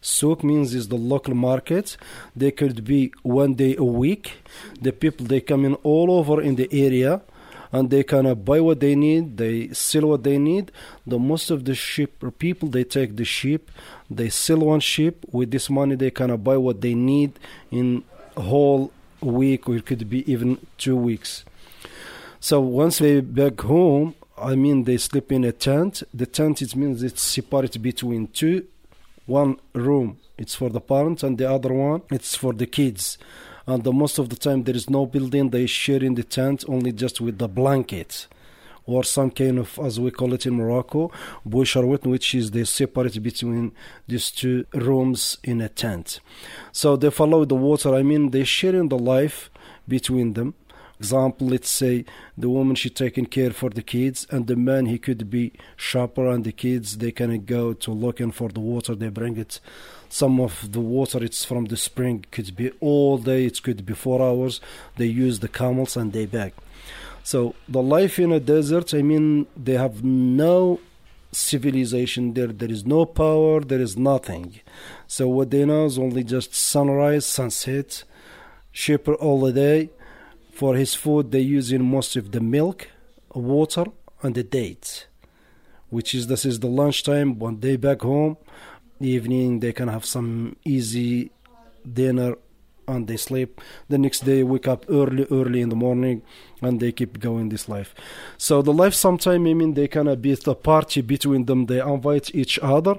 souk 0.00 0.42
means 0.44 0.74
is 0.74 0.88
the 0.88 0.96
local 0.96 1.34
market 1.34 1.96
they 2.34 2.50
could 2.50 2.84
be 2.84 3.12
one 3.22 3.54
day 3.54 3.76
a 3.76 3.84
week 3.84 4.42
the 4.80 4.92
people 4.92 5.26
they 5.26 5.40
come 5.40 5.64
in 5.64 5.74
all 5.76 6.10
over 6.10 6.40
in 6.40 6.56
the 6.56 6.68
area 6.72 7.20
and 7.72 7.88
they 7.88 8.04
kind 8.04 8.26
of 8.26 8.32
uh, 8.32 8.40
buy 8.40 8.60
what 8.60 8.80
they 8.80 8.94
need, 8.94 9.38
they 9.38 9.68
sell 9.72 10.08
what 10.08 10.22
they 10.22 10.36
need. 10.36 10.70
The 11.06 11.18
most 11.18 11.50
of 11.50 11.64
the 11.64 11.74
sheep 11.74 12.22
uh, 12.22 12.30
people 12.30 12.68
they 12.68 12.84
take 12.84 13.16
the 13.16 13.24
sheep, 13.24 13.70
they 14.10 14.28
sell 14.28 14.58
one 14.58 14.80
sheep. 14.80 15.24
With 15.32 15.50
this 15.50 15.70
money, 15.70 15.96
they 15.96 16.10
kind 16.10 16.30
of 16.30 16.40
uh, 16.40 16.42
buy 16.42 16.56
what 16.58 16.82
they 16.82 16.94
need 16.94 17.38
in 17.70 18.04
whole 18.36 18.92
week, 19.22 19.68
or 19.68 19.76
it 19.76 19.86
could 19.86 20.08
be 20.10 20.30
even 20.30 20.58
two 20.76 20.96
weeks. 20.96 21.44
So 22.44 22.60
once 22.60 22.98
they 22.98 23.20
back 23.20 23.60
home, 23.60 24.16
I 24.36 24.56
mean 24.56 24.82
they 24.82 24.96
sleep 24.96 25.30
in 25.30 25.44
a 25.44 25.52
tent. 25.52 26.02
The 26.12 26.26
tent 26.26 26.60
it 26.60 26.74
means 26.74 27.04
it's 27.04 27.22
separated 27.22 27.80
between 27.82 28.26
two, 28.26 28.66
one 29.26 29.58
room 29.74 30.18
it's 30.36 30.56
for 30.56 30.68
the 30.68 30.80
parents 30.80 31.22
and 31.22 31.38
the 31.38 31.48
other 31.48 31.72
one 31.72 32.02
it's 32.10 32.34
for 32.34 32.52
the 32.52 32.66
kids. 32.66 33.16
And 33.64 33.84
the 33.84 33.92
most 33.92 34.18
of 34.18 34.28
the 34.28 34.34
time 34.34 34.64
there 34.64 34.74
is 34.74 34.90
no 34.90 35.06
building. 35.06 35.50
They 35.50 35.66
share 35.66 36.02
in 36.02 36.16
the 36.16 36.24
tent 36.24 36.64
only 36.66 36.90
just 36.90 37.20
with 37.20 37.38
the 37.38 37.46
blankets 37.46 38.26
or 38.86 39.04
some 39.04 39.30
kind 39.30 39.60
of, 39.60 39.78
as 39.78 40.00
we 40.00 40.10
call 40.10 40.34
it 40.34 40.44
in 40.44 40.54
Morocco, 40.54 41.12
boucharwet, 41.48 42.04
which 42.04 42.34
is 42.34 42.50
the 42.50 42.66
separate 42.66 43.22
between 43.22 43.70
these 44.08 44.32
two 44.32 44.66
rooms 44.74 45.38
in 45.44 45.60
a 45.60 45.68
tent. 45.68 46.18
So 46.72 46.96
they 46.96 47.10
follow 47.10 47.44
the 47.44 47.54
water. 47.54 47.94
I 47.94 48.02
mean, 48.02 48.30
they 48.30 48.42
share 48.42 48.74
in 48.74 48.88
the 48.88 48.98
life 48.98 49.48
between 49.86 50.32
them 50.32 50.54
example 51.02 51.44
let's 51.54 51.72
say 51.82 51.94
the 52.42 52.50
woman 52.56 52.74
she 52.76 52.90
taking 53.04 53.28
care 53.38 53.52
for 53.60 53.70
the 53.78 53.86
kids 53.94 54.18
and 54.32 54.42
the 54.46 54.58
man 54.68 54.84
he 54.86 54.98
could 55.06 55.22
be 55.38 55.44
shopper 55.88 56.26
and 56.32 56.42
the 56.44 56.56
kids 56.64 56.86
they 57.02 57.12
can 57.20 57.30
go 57.56 57.64
to 57.84 57.90
looking 58.04 58.32
for 58.38 58.48
the 58.56 58.64
water 58.72 58.94
they 58.94 59.12
bring 59.20 59.36
it. 59.44 59.52
Some 60.08 60.36
of 60.46 60.54
the 60.76 60.84
water 60.96 61.18
it's 61.28 61.44
from 61.50 61.64
the 61.72 61.80
spring 61.88 62.16
could 62.34 62.50
be 62.60 62.68
all 62.90 63.14
day 63.32 63.40
it 63.50 63.58
could 63.64 63.80
be 63.90 63.94
four 63.94 64.20
hours 64.28 64.54
they 64.98 65.10
use 65.26 65.36
the 65.40 65.52
camels 65.60 65.96
and 65.96 66.12
they 66.12 66.26
back 66.26 66.52
so 67.32 67.38
the 67.76 67.84
life 67.96 68.16
in 68.24 68.30
a 68.32 68.40
desert 68.54 68.88
i 69.00 69.02
mean 69.10 69.46
they 69.66 69.76
have 69.84 69.96
no 70.02 70.56
civilization 71.32 72.34
there 72.34 72.48
there 72.48 72.70
is 72.70 72.84
no 72.84 73.06
power 73.06 73.60
there 73.60 73.80
is 73.80 73.96
nothing. 73.96 74.60
So 75.06 75.28
what 75.28 75.50
they 75.50 75.64
know 75.64 75.86
is 75.86 75.98
only 75.98 76.24
just 76.24 76.54
sunrise 76.54 77.26
sunset 77.26 78.04
shepherd 78.70 79.16
all 79.16 79.40
the 79.40 79.52
day 79.52 79.90
for 80.62 80.76
his 80.76 80.94
food, 80.94 81.32
they 81.32 81.40
use 81.40 81.72
in 81.72 81.82
most 81.82 82.14
of 82.14 82.30
the 82.30 82.40
milk, 82.40 82.86
water, 83.34 83.86
and 84.22 84.36
the 84.36 84.44
dates, 84.44 85.06
which 85.90 86.14
is 86.14 86.28
this 86.28 86.44
is 86.44 86.60
the 86.60 86.68
lunchtime. 86.68 87.36
One 87.36 87.56
day 87.56 87.74
back 87.74 88.02
home, 88.02 88.36
evening 89.00 89.58
they 89.58 89.72
can 89.72 89.88
have 89.88 90.04
some 90.04 90.54
easy 90.64 91.32
dinner 92.00 92.36
and 92.86 93.08
they 93.08 93.16
sleep. 93.16 93.60
The 93.88 93.98
next 93.98 94.20
day 94.20 94.44
wake 94.44 94.68
up 94.68 94.86
early, 94.88 95.26
early 95.32 95.62
in 95.62 95.68
the 95.68 95.74
morning, 95.74 96.22
and 96.60 96.78
they 96.78 96.92
keep 96.92 97.18
going 97.18 97.48
this 97.48 97.68
life. 97.68 97.92
So 98.38 98.62
the 98.62 98.72
life 98.72 98.94
sometime 98.94 99.48
I 99.48 99.54
mean 99.54 99.74
they 99.74 99.88
kind 99.88 100.08
of 100.08 100.22
be 100.22 100.36
a 100.46 100.54
party 100.54 101.00
between 101.00 101.46
them. 101.46 101.66
They 101.66 101.80
invite 101.80 102.32
each 102.36 102.60
other 102.62 102.94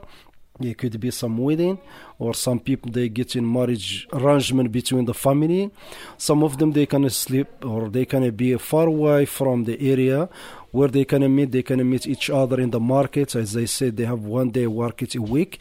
it 0.61 0.77
could 0.77 0.99
be 0.99 1.09
some 1.09 1.37
wedding 1.39 1.79
or 2.19 2.33
some 2.35 2.59
people 2.59 2.91
they 2.91 3.09
get 3.09 3.35
in 3.35 3.51
marriage 3.51 4.07
arrangement 4.13 4.71
between 4.71 5.05
the 5.05 5.13
family. 5.13 5.71
Some 6.17 6.43
of 6.43 6.59
them 6.59 6.73
they 6.73 6.85
can 6.85 7.09
sleep 7.09 7.47
or 7.65 7.89
they 7.89 8.05
can 8.05 8.29
be 8.31 8.55
far 8.57 8.87
away 8.87 9.25
from 9.25 9.63
the 9.63 9.91
area 9.91 10.29
where 10.71 10.89
they 10.89 11.05
can 11.05 11.35
meet. 11.35 11.51
They 11.51 11.63
can 11.63 11.87
meet 11.89 12.05
each 12.05 12.29
other 12.29 12.59
in 12.59 12.69
the 12.69 12.79
markets 12.79 13.35
as 13.35 13.57
I 13.57 13.65
said 13.65 13.97
they 13.97 14.05
have 14.05 14.23
one 14.23 14.51
day 14.51 14.67
market 14.67 15.15
a 15.15 15.21
week. 15.21 15.59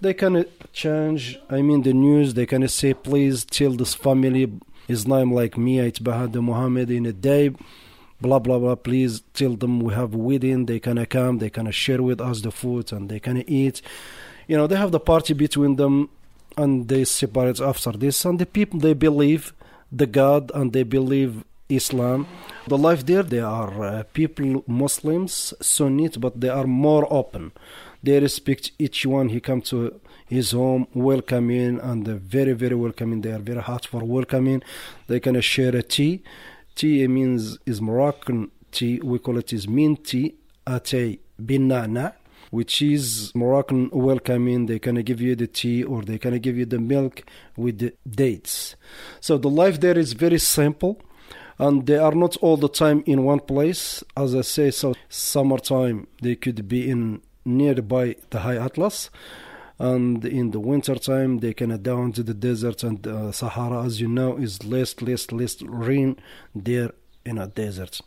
They 0.00 0.14
can 0.14 0.44
change 0.72 1.40
i 1.50 1.60
mean 1.60 1.82
the 1.82 1.92
news. 1.92 2.34
They 2.34 2.46
can 2.46 2.66
say 2.68 2.94
please 2.94 3.44
tell 3.44 3.72
this 3.72 3.94
family 3.94 4.52
his 4.86 5.06
name 5.08 5.32
like 5.34 5.58
me 5.58 5.80
it's 5.80 5.98
bahad 5.98 6.32
muhammad 6.34 6.90
in 6.92 7.06
a 7.06 7.12
day. 7.12 7.50
Blah 8.20 8.38
blah 8.38 8.60
blah. 8.60 8.76
Please 8.76 9.22
tell 9.34 9.54
them 9.56 9.80
we 9.80 9.94
have 9.94 10.14
wedding. 10.14 10.66
They 10.66 10.78
can 10.78 11.04
come. 11.06 11.38
They 11.38 11.50
can 11.50 11.68
share 11.72 12.02
with 12.02 12.20
us 12.20 12.40
the 12.42 12.52
food 12.52 12.92
and 12.92 13.08
they 13.08 13.18
can 13.18 13.38
eat 13.50 13.82
you 14.48 14.56
know 14.56 14.66
they 14.66 14.76
have 14.76 14.90
the 14.90 15.00
party 15.00 15.34
between 15.34 15.76
them 15.76 16.08
and 16.56 16.88
they 16.88 17.04
separate 17.04 17.60
after 17.60 17.92
this. 17.92 18.24
And 18.24 18.38
the 18.38 18.46
people 18.46 18.80
they 18.80 18.94
believe 18.94 19.52
the 19.92 20.06
god 20.06 20.50
and 20.54 20.72
they 20.72 20.82
believe 20.82 21.44
islam. 21.68 22.26
The 22.66 22.78
life 22.78 23.06
there 23.06 23.22
they 23.22 23.40
are 23.40 23.84
uh, 23.84 24.02
people 24.12 24.64
muslims 24.66 25.54
sunnit 25.60 26.20
but 26.20 26.40
they 26.40 26.48
are 26.48 26.66
more 26.66 27.06
open. 27.12 27.52
They 28.02 28.18
respect 28.20 28.72
each 28.78 29.04
one. 29.06 29.28
He 29.28 29.40
come 29.40 29.60
to 29.62 30.00
his 30.26 30.52
home 30.52 30.86
welcoming 30.94 31.78
and 31.80 32.06
very 32.06 32.52
very 32.52 32.74
welcoming 32.74 33.20
they 33.20 33.32
are 33.32 33.38
very 33.50 33.60
hot 33.60 33.86
for 33.86 34.02
welcoming. 34.04 34.62
They 35.06 35.20
can 35.20 35.40
share 35.40 35.76
a 35.76 35.82
tea. 35.82 36.22
Tea 36.74 37.06
means 37.06 37.58
is 37.66 37.80
moroccan 37.80 38.50
tea. 38.72 39.00
We 39.00 39.18
call 39.18 39.36
it 39.38 39.52
is 39.52 39.68
mint 39.68 40.04
tea 40.06 40.34
atay 40.66 41.18
bin 41.44 41.68
na'na 41.68 42.14
which 42.50 42.82
is 42.82 43.32
Moroccan 43.34 43.90
welcoming. 43.92 44.66
They 44.66 44.78
can 44.78 44.96
give 45.02 45.20
you 45.20 45.36
the 45.36 45.46
tea 45.46 45.82
or 45.82 46.02
they 46.02 46.18
can 46.18 46.38
give 46.38 46.56
you 46.56 46.66
the 46.66 46.78
milk 46.78 47.22
with 47.56 47.78
the 47.78 47.94
dates. 48.08 48.76
So 49.20 49.38
the 49.38 49.50
life 49.50 49.80
there 49.80 49.98
is 49.98 50.12
very 50.12 50.38
simple 50.38 51.00
and 51.58 51.86
they 51.86 51.98
are 51.98 52.14
not 52.14 52.36
all 52.38 52.56
the 52.56 52.68
time 52.68 53.02
in 53.06 53.24
one 53.24 53.40
place. 53.40 54.02
As 54.16 54.34
I 54.34 54.42
say, 54.42 54.70
so 54.70 54.94
summertime 55.08 56.06
they 56.22 56.36
could 56.36 56.68
be 56.68 56.88
in 56.88 57.20
nearby 57.44 58.16
the 58.30 58.40
High 58.40 58.56
Atlas 58.56 59.10
and 59.78 60.24
in 60.24 60.50
the 60.50 60.60
winter 60.60 60.96
time 60.96 61.38
they 61.38 61.54
can 61.54 61.80
down 61.82 62.12
to 62.12 62.22
the 62.22 62.34
desert 62.34 62.82
and 62.82 63.06
uh, 63.06 63.30
Sahara 63.32 63.84
as 63.84 64.00
you 64.00 64.08
know 64.08 64.36
is 64.36 64.64
less 64.64 65.00
less 65.00 65.30
less 65.30 65.62
rain 65.62 66.16
there 66.54 66.90
in 67.24 67.38
a 67.38 67.46
desert 67.46 68.00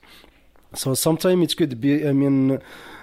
so 0.74 0.94
sometimes 0.94 1.54
it 1.54 1.58
could 1.58 1.80
be 1.80 2.08
I 2.08 2.12
mean 2.12 2.60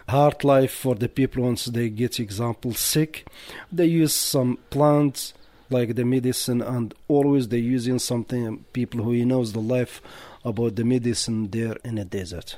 hard 0.09 0.43
life 0.45 0.73
for 0.73 0.95
the 0.95 1.09
people 1.09 1.43
once 1.43 1.67
they 1.67 1.89
get 1.89 2.19
example 2.19 2.73
sick 2.73 3.27
they 3.71 3.85
use 3.85 4.15
some 4.15 4.59
plants 4.71 5.35
like 5.71 5.95
the 5.95 6.05
medicine 6.05 6.63
and 6.63 6.95
always 7.09 7.49
they 7.49 7.59
using 7.59 7.99
something 7.99 8.65
people 8.73 9.03
who 9.03 9.25
knows 9.25 9.53
the 9.53 9.61
life 9.61 10.01
about 10.45 10.77
the 10.77 10.85
medicine 10.85 11.51
there 11.51 11.77
in 11.85 11.97
the 11.97 12.05
desert. 12.05 12.57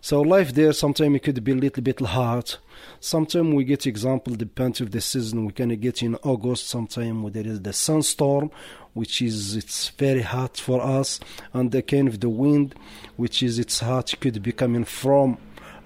So 0.00 0.22
life 0.22 0.54
there 0.54 0.72
sometimes 0.72 1.16
it 1.16 1.22
could 1.24 1.42
be 1.42 1.52
a 1.52 1.56
little 1.56 1.82
bit 1.82 2.00
hard. 2.00 2.54
Sometimes 3.00 3.54
we 3.54 3.64
get 3.64 3.86
example 3.86 4.34
depends 4.34 4.80
of 4.80 4.92
the 4.92 5.00
season 5.00 5.44
we 5.44 5.52
can 5.52 5.68
get 5.80 6.02
in 6.02 6.14
august 6.16 6.68
sometime 6.68 7.28
there 7.32 7.46
is 7.46 7.60
the 7.62 7.70
sunstorm 7.70 8.50
which 8.94 9.20
is 9.20 9.56
it's 9.56 9.88
very 9.90 10.22
hot 10.22 10.56
for 10.56 10.80
us 10.80 11.18
and 11.52 11.72
the 11.72 11.82
kind 11.82 12.06
of 12.06 12.20
the 12.20 12.28
wind 12.28 12.76
which 13.16 13.42
is 13.42 13.58
it's 13.58 13.80
hot 13.80 14.14
could 14.20 14.40
be 14.42 14.52
coming 14.52 14.84
from 14.84 15.36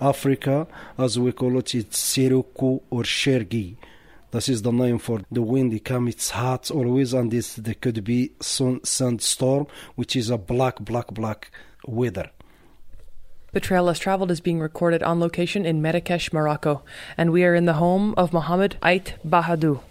Africa, 0.02 0.66
as 0.98 1.16
we 1.18 1.30
call 1.30 1.58
it, 1.58 1.74
it's 1.76 1.96
Sirocco 1.96 2.82
or 2.90 3.04
Shergi. 3.04 3.76
This 4.32 4.48
is 4.48 4.62
the 4.62 4.72
name 4.72 4.98
for 4.98 5.20
the 5.30 5.42
wind. 5.42 5.72
It 5.72 5.84
comes, 5.84 6.14
it's 6.14 6.30
hot 6.30 6.70
always, 6.70 7.12
and 7.14 7.30
this 7.30 7.54
there 7.54 7.74
could 7.74 8.02
be 8.02 8.32
sun, 8.40 8.82
sandstorm, 8.82 9.68
which 9.94 10.16
is 10.16 10.28
a 10.28 10.38
black, 10.38 10.80
black, 10.80 11.08
black 11.08 11.50
weather. 11.86 12.30
The 13.52 13.60
Trail 13.60 13.84
Less 13.84 13.98
Traveled 14.00 14.30
is 14.30 14.40
being 14.40 14.58
recorded 14.58 15.02
on 15.02 15.20
location 15.20 15.64
in 15.64 15.82
Marrakesh, 15.82 16.32
Morocco, 16.32 16.82
and 17.16 17.30
we 17.30 17.44
are 17.44 17.54
in 17.54 17.66
the 17.66 17.74
home 17.74 18.14
of 18.16 18.32
Mohammed 18.32 18.78
Ait 18.84 19.14
Bahadou. 19.24 19.82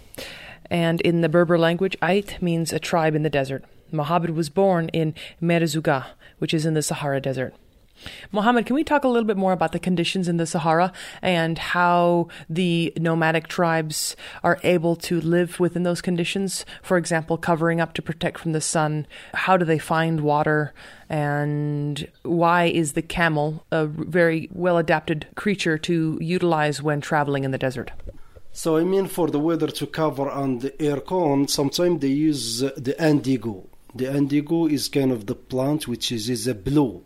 And 0.70 1.00
in 1.02 1.22
the 1.22 1.30
Berber 1.30 1.58
language, 1.58 1.96
Ait 2.04 2.42
means 2.42 2.74
a 2.74 2.80
tribe 2.80 3.16
in 3.16 3.24
the 3.24 3.30
desert. 3.30 3.64
Mohammed 3.92 4.32
was 4.32 4.50
born 4.50 4.90
in 4.90 5.14
Merzouga, 5.42 6.08
which 6.40 6.54
is 6.54 6.66
in 6.66 6.74
the 6.74 6.82
Sahara 6.82 7.22
Desert. 7.22 7.54
Mohammed, 8.32 8.66
can 8.66 8.76
we 8.76 8.84
talk 8.84 9.04
a 9.04 9.08
little 9.08 9.28
bit 9.28 9.38
more 9.38 9.52
about 9.52 9.72
the 9.72 9.80
conditions 9.80 10.28
in 10.28 10.38
the 10.38 10.46
Sahara 10.46 10.92
and 11.22 11.58
how 11.58 12.28
the 12.50 12.94
nomadic 12.98 13.48
tribes 13.48 14.16
are 14.44 14.60
able 14.64 14.96
to 14.98 15.20
live 15.22 15.60
within 15.60 15.84
those 15.84 16.02
conditions? 16.02 16.66
For 16.82 16.98
example, 16.98 17.38
covering 17.38 17.82
up 17.82 17.94
to 17.94 18.02
protect 18.02 18.40
from 18.40 18.54
the 18.54 18.62
sun. 18.62 19.06
How 19.34 19.58
do 19.58 19.66
they 19.66 19.80
find 19.80 20.22
water? 20.22 20.74
And 21.10 22.08
why 22.24 22.66
is 22.66 22.94
the 22.94 23.02
camel 23.02 23.66
a 23.72 23.86
very 23.86 24.50
well 24.54 24.78
adapted 24.78 25.28
creature 25.36 25.78
to 25.80 26.18
utilize 26.22 26.82
when 26.82 27.02
traveling 27.02 27.44
in 27.44 27.52
the 27.52 27.58
desert? 27.58 27.92
So, 28.54 28.78
I 28.78 28.84
mean, 28.84 29.08
for 29.08 29.30
the 29.30 29.40
weather 29.40 29.68
to 29.68 29.88
cover 29.88 30.30
and 30.30 30.62
the 30.62 30.82
air 30.82 31.00
con, 31.00 31.48
sometimes 31.48 32.02
they 32.02 32.10
use 32.10 32.60
the 32.60 32.96
indigo. 33.00 33.68
The 33.96 34.14
indigo 34.14 34.68
is 34.68 34.90
kind 34.90 35.12
of 35.12 35.26
the 35.26 35.36
plant 35.36 35.88
which 35.88 36.12
is, 36.12 36.30
is 36.30 36.48
a 36.48 36.56
blue 36.56 37.04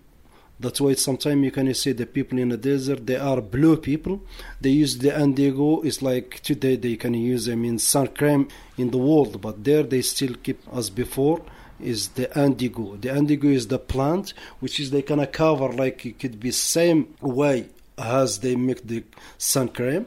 that's 0.60 0.80
why 0.80 0.94
sometimes 0.94 1.44
you 1.44 1.52
can 1.52 1.74
see 1.74 1.92
the 1.92 2.06
people 2.06 2.40
in 2.40 2.50
the 2.50 2.58
desert, 2.58 3.06
they 3.06 3.18
are 3.18 3.42
blue 3.42 3.76
people. 3.78 4.22
They 4.62 4.70
use 4.70 4.98
the 4.98 5.20
indigo. 5.20 5.82
It's 5.82 6.02
like 6.02 6.40
today 6.42 6.78
they 6.78 6.96
can 6.96 7.14
use, 7.14 7.50
I 7.50 7.56
mean, 7.56 7.78
sun 7.80 8.08
cream 8.08 8.48
in 8.78 8.92
the 8.92 8.98
world, 8.98 9.42
but 9.42 9.64
there 9.64 9.84
they 9.84 10.02
still 10.02 10.36
keep 10.36 10.62
as 10.74 10.90
before 10.90 11.42
is 11.80 12.10
the 12.10 12.28
indigo. 12.42 12.96
The 12.96 13.16
indigo 13.16 13.50
is 13.50 13.68
the 13.68 13.80
plant 13.80 14.34
which 14.62 14.80
is 14.80 14.92
they 14.92 15.02
can 15.02 15.26
cover 15.28 15.70
like 15.74 16.06
it 16.06 16.20
could 16.20 16.40
be 16.40 16.52
same 16.52 17.14
way 17.20 17.68
as 17.98 18.40
they 18.40 18.56
make 18.56 18.88
the 18.88 19.04
sun 19.38 19.70
cream. 19.70 20.06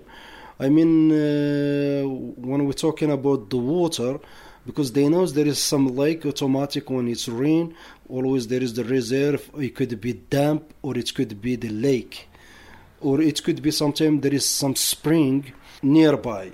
I 0.61 0.71
mean, 0.71 1.13
uh, 1.13 2.09
when 2.09 2.67
we're 2.67 2.73
talking 2.73 3.13
about 3.13 3.51
the 3.51 3.59
water, 3.59 4.19
because 4.67 4.93
they 4.93 5.09
know 5.09 5.25
there 5.25 5.47
is 5.47 5.59
some 5.63 5.97
lake 5.97 6.27
automatic 6.27 6.91
when 6.91 7.09
it's 7.09 7.27
rain. 7.27 7.75
Always 8.09 8.47
there 8.49 8.63
is 8.63 8.75
the 8.75 8.85
reserve. 8.85 9.51
It 9.59 9.75
could 9.75 10.01
be 10.01 10.15
damp 10.15 10.73
or 10.83 10.97
it 10.97 11.15
could 11.15 11.41
be 11.41 11.57
the 11.57 11.69
lake, 11.69 12.29
or 13.01 13.21
it 13.21 13.43
could 13.45 13.61
be 13.61 13.71
sometimes 13.71 14.23
there 14.23 14.35
is 14.35 14.49
some 14.49 14.75
spring 14.75 15.53
nearby. 15.83 16.53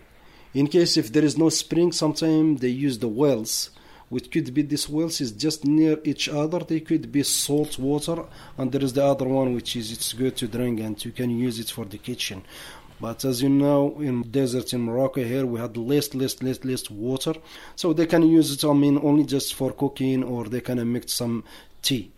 In 0.53 0.67
case 0.69 0.97
if 0.97 1.13
there 1.13 1.25
is 1.25 1.39
no 1.39 1.49
spring, 1.49 1.93
sometimes 1.93 2.61
they 2.61 2.69
use 2.69 2.99
the 2.99 3.09
wells 3.09 3.71
which 4.15 4.31
could 4.31 4.55
be 4.55 4.63
these 4.63 4.89
wells 4.89 5.21
is 5.21 5.33
just 5.33 5.65
near 5.65 5.99
each 6.05 6.29
other. 6.29 6.61
They 6.61 6.81
could 6.81 7.11
be 7.11 7.23
salt 7.23 7.79
water, 7.79 8.25
and 8.57 8.71
there 8.71 8.85
is 8.85 8.93
the 8.93 9.05
other 9.05 9.25
one 9.27 9.55
which 9.55 9.75
is 9.75 9.91
it's 9.91 10.13
good 10.13 10.37
to 10.37 10.47
drink 10.47 10.79
and 10.81 11.03
you 11.05 11.11
can 11.11 11.31
use 11.31 11.59
it 11.59 11.71
for 11.71 11.85
the 11.85 11.99
kitchen. 11.99 12.45
But 13.01 13.25
as 13.25 13.43
you 13.43 13.49
know, 13.49 14.01
in 14.01 14.23
deserts 14.31 14.73
in 14.73 14.83
Morocco 14.83 15.23
here, 15.23 15.45
we 15.45 15.61
had 15.61 15.77
less, 15.77 16.15
less, 16.15 16.43
less, 16.43 16.65
less 16.65 16.89
water, 16.91 17.35
so 17.77 17.93
they 17.93 18.07
can 18.07 18.23
use 18.23 18.53
it. 18.53 18.65
I 18.65 18.73
mean, 18.73 18.99
only 19.03 19.25
just 19.25 19.55
for 19.55 19.73
cooking, 19.73 20.23
or 20.23 20.45
they 20.45 20.61
can 20.61 20.93
mix 20.93 21.13
some 21.13 21.45
tea. 21.83 22.13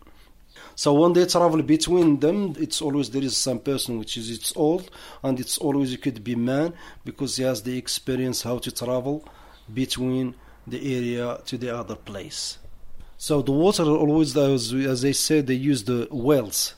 So 0.75 0.93
when 0.93 1.13
they 1.13 1.25
travel 1.25 1.63
between 1.63 2.19
them, 2.19 2.53
it's 2.59 2.83
always 2.83 3.09
there 3.09 3.23
is 3.23 3.35
some 3.35 3.59
person 3.59 3.97
which 3.97 4.15
is 4.15 4.29
it's 4.29 4.55
old, 4.55 4.91
and 5.23 5.39
it's 5.39 5.57
always 5.57 5.91
it 5.91 6.03
could 6.03 6.23
be 6.23 6.35
man 6.35 6.73
because 7.03 7.37
he 7.37 7.43
has 7.43 7.63
the 7.63 7.75
experience 7.75 8.43
how 8.43 8.59
to 8.59 8.71
travel 8.71 9.27
between 9.73 10.35
the 10.67 10.95
area 10.95 11.39
to 11.45 11.57
the 11.57 11.75
other 11.75 11.95
place. 11.95 12.59
So 13.17 13.41
the 13.41 13.51
water 13.51 13.83
always, 13.83 14.37
as, 14.37 14.71
as 14.73 15.01
they 15.01 15.13
said, 15.13 15.47
they 15.47 15.55
use 15.55 15.83
the 15.83 16.07
wells. 16.11 16.75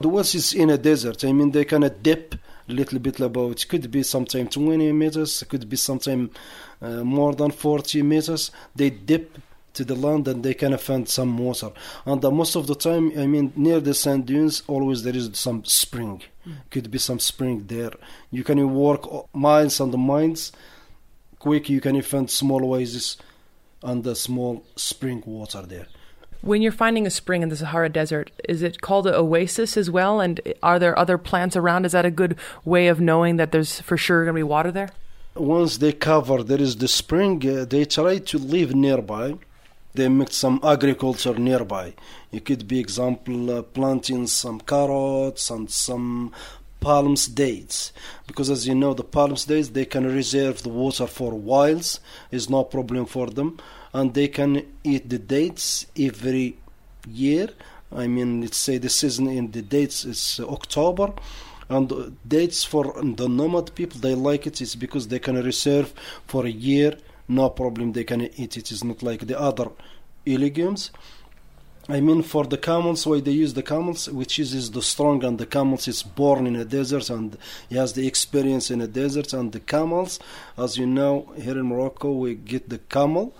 The 0.00 0.08
wells 0.08 0.34
is 0.36 0.54
in 0.54 0.70
a 0.70 0.78
desert. 0.78 1.24
I 1.24 1.32
mean, 1.32 1.50
they 1.50 1.64
of 1.64 2.02
dip 2.02 2.36
a 2.68 2.72
little 2.72 2.98
bit 2.98 3.20
about. 3.20 3.64
Could 3.68 3.90
be 3.90 4.02
sometime 4.02 4.48
20 4.48 4.92
meters. 4.92 5.42
Could 5.48 5.68
be 5.68 5.76
sometime 5.76 6.30
uh, 6.80 7.04
more 7.04 7.34
than 7.34 7.50
40 7.50 8.02
meters. 8.02 8.50
They 8.74 8.90
dip 8.90 9.38
to 9.74 9.84
the 9.84 9.94
land 9.96 10.28
and 10.28 10.44
they 10.44 10.54
can 10.54 10.72
of 10.72 10.80
find 10.80 11.08
some 11.08 11.36
water. 11.36 11.70
And 12.06 12.24
uh, 12.24 12.30
most 12.30 12.54
of 12.54 12.66
the 12.66 12.76
time, 12.76 13.12
I 13.18 13.26
mean, 13.26 13.52
near 13.56 13.80
the 13.80 13.92
sand 13.92 14.26
dunes, 14.26 14.62
always 14.68 15.02
there 15.02 15.16
is 15.16 15.30
some 15.34 15.64
spring. 15.64 16.22
Mm. 16.46 16.54
Could 16.70 16.90
be 16.90 16.98
some 16.98 17.18
spring 17.18 17.64
there. 17.66 17.90
You 18.30 18.44
can 18.44 18.72
walk 18.72 19.28
miles 19.34 19.80
and 19.80 19.92
miles 19.94 20.52
quick 21.44 21.68
you 21.68 21.78
can 21.78 22.00
find 22.00 22.30
small 22.30 22.74
oases 22.74 23.18
and 23.82 24.02
the 24.02 24.16
small 24.16 24.64
spring 24.76 25.22
water 25.26 25.60
there. 25.60 25.86
When 26.44 26.60
you're 26.60 26.72
finding 26.72 27.06
a 27.06 27.10
spring 27.10 27.42
in 27.42 27.48
the 27.48 27.56
Sahara 27.56 27.88
Desert, 27.88 28.30
is 28.46 28.60
it 28.60 28.82
called 28.82 29.06
an 29.06 29.14
oasis 29.14 29.78
as 29.78 29.90
well? 29.90 30.20
And 30.20 30.42
are 30.62 30.78
there 30.78 30.98
other 30.98 31.16
plants 31.16 31.56
around? 31.56 31.86
Is 31.86 31.92
that 31.92 32.04
a 32.04 32.10
good 32.10 32.36
way 32.66 32.88
of 32.88 33.00
knowing 33.00 33.36
that 33.36 33.50
there's 33.50 33.80
for 33.80 33.96
sure 33.96 34.24
going 34.24 34.34
to 34.34 34.38
be 34.40 34.42
water 34.42 34.70
there? 34.70 34.90
Once 35.34 35.78
they 35.78 35.94
cover, 35.94 36.42
there 36.42 36.60
is 36.60 36.76
the 36.76 36.86
spring, 36.86 37.42
uh, 37.48 37.64
they 37.64 37.86
try 37.86 38.18
to 38.18 38.36
live 38.36 38.74
nearby. 38.74 39.38
They 39.94 40.10
make 40.10 40.32
some 40.32 40.60
agriculture 40.62 41.32
nearby. 41.32 41.94
It 42.30 42.44
could 42.44 42.68
be, 42.68 42.78
example, 42.78 43.50
uh, 43.50 43.62
planting 43.62 44.26
some 44.26 44.60
carrots 44.60 45.48
and 45.48 45.70
some 45.70 46.30
palms 46.80 47.26
dates 47.28 47.94
because 48.26 48.50
as 48.50 48.68
you 48.68 48.74
know 48.74 48.92
the 48.92 49.02
palms 49.02 49.46
dates 49.46 49.70
they 49.70 49.86
can 49.86 50.04
reserve 50.04 50.62
the 50.62 50.68
water 50.68 51.06
for 51.06 51.32
whiles 51.32 51.98
is 52.30 52.50
no 52.50 52.62
problem 52.62 53.06
for 53.06 53.30
them 53.30 53.58
and 53.94 54.12
they 54.12 54.28
can 54.28 54.62
eat 54.82 55.08
the 55.08 55.18
dates 55.18 55.86
every 55.98 56.58
year. 57.08 57.48
I 57.92 58.06
mean 58.06 58.42
let's 58.42 58.58
say 58.58 58.76
the 58.78 58.90
season 58.90 59.28
in 59.28 59.50
the 59.52 59.62
dates 59.62 60.04
is 60.04 60.40
october. 60.40 61.12
And 61.70 62.18
dates 62.28 62.62
for 62.62 62.92
the 63.02 63.26
nomad 63.26 63.74
people 63.74 63.98
they 64.00 64.14
like 64.14 64.46
it 64.46 64.60
it 64.60 64.64
is 64.64 64.74
because 64.76 65.08
they 65.08 65.18
can 65.18 65.42
reserve 65.42 65.94
for 66.26 66.44
a 66.44 66.50
year. 66.50 66.98
No 67.26 67.48
problem 67.48 67.92
they 67.92 68.04
can 68.04 68.20
eat 68.22 68.38
it. 68.38 68.56
It 68.56 68.72
is 68.72 68.84
not 68.84 69.02
like 69.02 69.26
the 69.26 69.40
other 69.40 69.70
legumes 70.26 70.90
I 71.86 72.00
mean, 72.00 72.22
for 72.22 72.46
the 72.46 72.56
camels, 72.56 73.06
why 73.06 73.20
they 73.20 73.32
use 73.32 73.52
the 73.52 73.62
camels, 73.62 74.08
which 74.08 74.38
is, 74.38 74.54
is 74.54 74.70
the 74.70 74.80
strong, 74.80 75.22
and 75.22 75.38
the 75.38 75.44
camels 75.44 75.86
is 75.86 76.02
born 76.02 76.46
in 76.46 76.56
a 76.56 76.64
desert 76.64 77.10
and 77.10 77.36
he 77.68 77.76
has 77.76 77.92
the 77.92 78.06
experience 78.06 78.70
in 78.70 78.80
a 78.80 78.86
desert. 78.86 79.34
And 79.34 79.52
the 79.52 79.60
camels, 79.60 80.18
as 80.56 80.78
you 80.78 80.86
know, 80.86 81.30
here 81.36 81.58
in 81.58 81.66
Morocco, 81.66 82.10
we 82.12 82.36
get 82.36 82.70
the 82.70 82.78
camel 82.78 83.36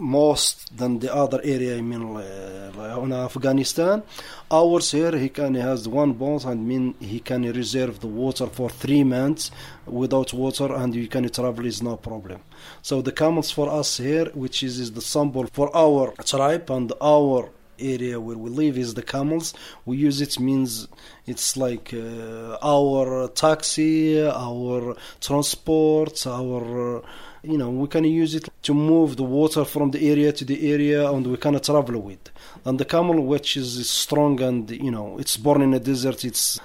most 0.00 0.76
than 0.76 0.98
the 0.98 1.14
other 1.14 1.40
area. 1.44 1.76
I 1.76 1.80
mean, 1.80 2.16
uh, 2.16 3.00
in 3.02 3.12
Afghanistan, 3.12 4.02
ours 4.50 4.90
here 4.92 5.16
he 5.16 5.28
can 5.28 5.54
he 5.54 5.60
has 5.60 5.86
one 5.86 6.12
boat 6.12 6.44
and 6.44 6.66
mean 6.66 6.94
he 7.00 7.20
can 7.20 7.42
reserve 7.52 8.00
the 8.00 8.06
water 8.06 8.46
for 8.46 8.70
three 8.70 9.04
months 9.04 9.50
without 9.86 10.32
water, 10.32 10.74
and 10.74 10.94
you 10.94 11.08
can 11.08 11.28
travel 11.28 11.66
is 11.66 11.82
no 11.82 11.96
problem. 11.96 12.40
So 12.82 13.02
the 13.02 13.12
camels 13.12 13.50
for 13.50 13.68
us 13.68 13.98
here, 13.98 14.26
which 14.34 14.62
is, 14.62 14.78
is 14.78 14.92
the 14.92 15.02
symbol 15.02 15.46
for 15.46 15.74
our 15.76 16.12
tribe 16.24 16.70
and 16.70 16.92
our 17.00 17.50
area 17.78 18.20
where 18.20 18.36
we 18.36 18.50
live 18.50 18.76
is 18.76 18.94
the 18.94 19.02
camels. 19.02 19.54
We 19.86 19.96
use 19.96 20.20
it 20.20 20.38
means 20.38 20.86
it's 21.26 21.56
like 21.56 21.94
uh, 21.94 22.58
our 22.62 23.28
taxi, 23.28 24.20
our 24.22 24.96
transport, 25.20 26.26
our 26.26 27.02
you 27.42 27.56
know 27.56 27.70
we 27.70 27.88
can 27.88 28.04
use 28.04 28.34
it 28.34 28.48
to 28.62 28.74
move 28.74 29.16
the 29.16 29.22
water 29.22 29.64
from 29.64 29.90
the 29.90 30.10
area 30.10 30.32
to 30.32 30.44
the 30.44 30.72
area 30.72 31.10
and 31.10 31.26
we 31.26 31.36
can 31.36 31.58
travel 31.60 31.98
with 32.00 32.30
and 32.64 32.78
the 32.78 32.84
camel 32.84 33.20
which 33.20 33.56
is 33.56 33.88
strong 33.88 34.40
and 34.42 34.70
you 34.70 34.90
know 34.90 35.18
it's 35.18 35.36
born 35.36 35.62
in 35.62 35.72
a 35.74 35.80
desert 35.80 36.24
it's 36.24 36.60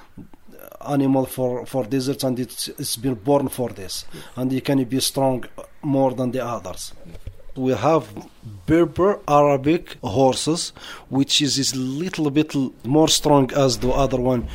animal 0.88 1.26
for 1.26 1.66
for 1.66 1.84
desert 1.86 2.24
and 2.24 2.40
it's, 2.40 2.68
it's 2.68 2.96
been 2.96 3.16
born 3.16 3.48
for 3.48 3.70
this 3.70 4.06
and 4.36 4.52
it 4.52 4.64
can 4.64 4.84
be 4.84 5.00
strong 5.00 5.44
more 5.82 6.14
than 6.14 6.32
the 6.32 6.44
others 6.46 6.94
we 7.56 7.72
have 7.72 8.06
Berber 8.66 9.20
Arabic 9.28 9.96
horses, 10.04 10.74
which 11.10 11.42
is 11.42 11.74
a 11.74 11.78
little 11.78 12.30
bit 12.30 12.54
more 12.84 13.08
strong 13.08 13.52
as 13.54 13.78
the 13.78 13.90
other 13.92 14.20
one. 14.20 14.48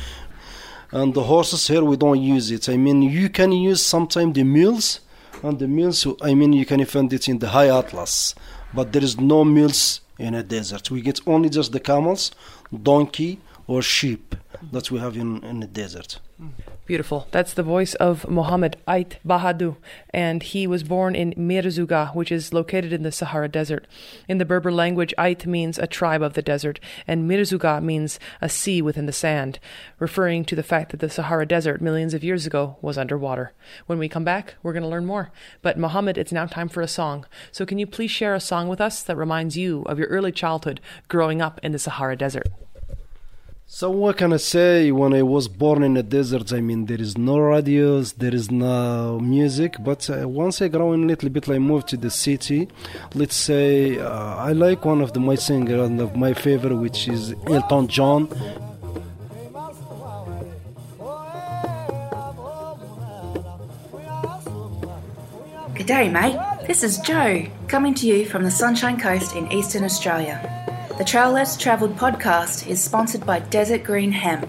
And 0.91 1.13
the 1.13 1.23
horses 1.23 1.67
here 1.67 1.83
we 1.83 1.97
don't 1.97 2.21
use 2.21 2.51
it. 2.51 2.69
I 2.69 2.77
mean, 2.77 3.01
you 3.01 3.29
can 3.29 3.51
use 3.51 3.83
sometimes 3.83 4.35
the 4.35 4.43
mules, 4.43 4.99
and 5.43 5.59
the 5.59 5.67
mules, 5.67 6.05
I 6.21 6.33
mean, 6.33 6.53
you 6.53 6.65
can 6.65 6.83
find 6.85 7.11
it 7.13 7.27
in 7.27 7.39
the 7.39 7.49
high 7.49 7.69
atlas, 7.69 8.35
but 8.73 8.93
there 8.93 9.03
is 9.03 9.19
no 9.19 9.43
mules 9.43 10.01
in 10.19 10.35
a 10.35 10.43
desert. 10.43 10.91
We 10.91 11.01
get 11.01 11.19
only 11.25 11.49
just 11.49 11.71
the 11.71 11.79
camels, 11.79 12.31
donkey, 12.83 13.39
or 13.67 13.81
sheep 13.81 14.35
that 14.71 14.91
we 14.91 14.99
have 14.99 15.15
in, 15.17 15.43
in 15.43 15.61
the 15.61 15.67
desert. 15.67 16.19
Mm. 16.41 16.51
Beautiful. 16.87 17.27
That's 17.31 17.53
the 17.53 17.63
voice 17.63 17.93
of 17.95 18.27
Mohammed 18.27 18.75
Ait 18.89 19.19
Bahadu, 19.25 19.77
and 20.09 20.41
he 20.41 20.65
was 20.65 20.83
born 20.83 21.15
in 21.15 21.31
Merzouga, 21.37 22.13
which 22.15 22.31
is 22.31 22.53
located 22.53 22.91
in 22.91 23.03
the 23.03 23.11
Sahara 23.11 23.47
Desert. 23.47 23.85
In 24.27 24.39
the 24.39 24.45
Berber 24.45 24.71
language, 24.71 25.13
Ait 25.19 25.45
means 25.45 25.77
a 25.77 25.85
tribe 25.85 26.23
of 26.23 26.33
the 26.33 26.41
desert, 26.41 26.79
and 27.07 27.29
Merzouga 27.29 27.81
means 27.81 28.19
a 28.41 28.49
sea 28.49 28.81
within 28.81 29.05
the 29.05 29.13
sand, 29.13 29.59
referring 29.99 30.43
to 30.43 30.55
the 30.55 30.63
fact 30.63 30.89
that 30.89 30.99
the 30.99 31.09
Sahara 31.09 31.45
Desert 31.45 31.81
millions 31.81 32.15
of 32.15 32.23
years 32.23 32.47
ago 32.47 32.77
was 32.81 32.97
underwater. 32.97 33.53
When 33.85 33.99
we 33.99 34.09
come 34.09 34.23
back, 34.23 34.55
we're 34.63 34.73
going 34.73 34.83
to 34.83 34.89
learn 34.89 35.05
more. 35.05 35.31
But 35.61 35.77
Mohammed, 35.77 36.17
it's 36.17 36.31
now 36.31 36.47
time 36.47 36.67
for 36.67 36.81
a 36.81 36.87
song. 36.87 37.25
So 37.51 37.65
can 37.65 37.77
you 37.77 37.85
please 37.85 38.11
share 38.11 38.33
a 38.33 38.39
song 38.39 38.67
with 38.67 38.81
us 38.81 39.03
that 39.03 39.15
reminds 39.15 39.55
you 39.55 39.83
of 39.83 39.99
your 39.99 40.07
early 40.07 40.31
childhood 40.31 40.81
growing 41.07 41.43
up 41.43 41.59
in 41.61 41.73
the 41.73 41.79
Sahara 41.79 42.17
Desert? 42.17 42.47
So 43.73 43.89
what 43.89 44.17
can 44.17 44.33
I 44.33 44.37
say? 44.37 44.91
When 44.91 45.13
I 45.13 45.21
was 45.21 45.47
born 45.47 45.81
in 45.81 45.93
the 45.93 46.03
desert, 46.03 46.51
I 46.51 46.59
mean, 46.59 46.87
there 46.87 46.99
is 46.99 47.17
no 47.17 47.39
radios, 47.39 48.11
there 48.11 48.35
is 48.35 48.51
no 48.51 49.17
music. 49.21 49.77
But 49.79 50.09
uh, 50.09 50.27
once 50.27 50.61
I 50.61 50.67
grow 50.67 50.93
a 50.93 50.95
little 50.95 51.29
bit, 51.29 51.47
I 51.47 51.57
moved 51.57 51.87
to 51.87 51.97
the 51.97 52.09
city. 52.09 52.67
Let's 53.15 53.37
say 53.37 53.97
uh, 53.97 54.35
I 54.35 54.51
like 54.51 54.83
one 54.83 54.99
of 54.99 55.13
the 55.13 55.21
my 55.21 55.35
singer 55.35 55.81
and 55.85 56.01
of 56.01 56.17
my 56.17 56.33
favorite, 56.33 56.75
which 56.75 57.07
is 57.07 57.33
Elton 57.47 57.87
John. 57.87 58.27
Good 65.75 65.87
day, 65.87 66.09
mate. 66.09 66.37
This 66.67 66.83
is 66.83 66.97
Joe, 66.97 67.47
coming 67.69 67.93
to 67.93 68.05
you 68.05 68.25
from 68.25 68.43
the 68.43 68.51
Sunshine 68.51 68.99
Coast 68.99 69.33
in 69.33 69.49
eastern 69.49 69.85
Australia. 69.85 70.60
The 71.01 71.05
Trail 71.05 71.31
Less 71.31 71.57
Travelled 71.57 71.97
podcast 71.97 72.67
is 72.67 72.79
sponsored 72.79 73.25
by 73.25 73.39
Desert 73.39 73.83
Green 73.83 74.11
Hemp, 74.11 74.47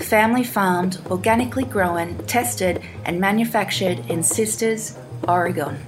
family 0.00 0.42
farmed, 0.42 1.00
organically 1.08 1.62
grown, 1.62 2.18
tested, 2.26 2.82
and 3.04 3.20
manufactured 3.20 4.10
in 4.10 4.24
Sisters, 4.24 4.98
Oregon. 5.28 5.78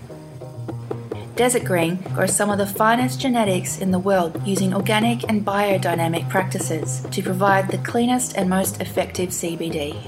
Desert 1.34 1.64
Green 1.64 1.96
grows 2.14 2.32
some 2.32 2.48
of 2.48 2.58
the 2.58 2.64
finest 2.64 3.20
genetics 3.20 3.80
in 3.80 3.90
the 3.90 3.98
world 3.98 4.40
using 4.46 4.72
organic 4.72 5.28
and 5.28 5.44
biodynamic 5.44 6.28
practices 6.30 7.04
to 7.10 7.20
provide 7.20 7.68
the 7.68 7.78
cleanest 7.78 8.36
and 8.36 8.48
most 8.48 8.80
effective 8.80 9.30
CBD. 9.30 10.00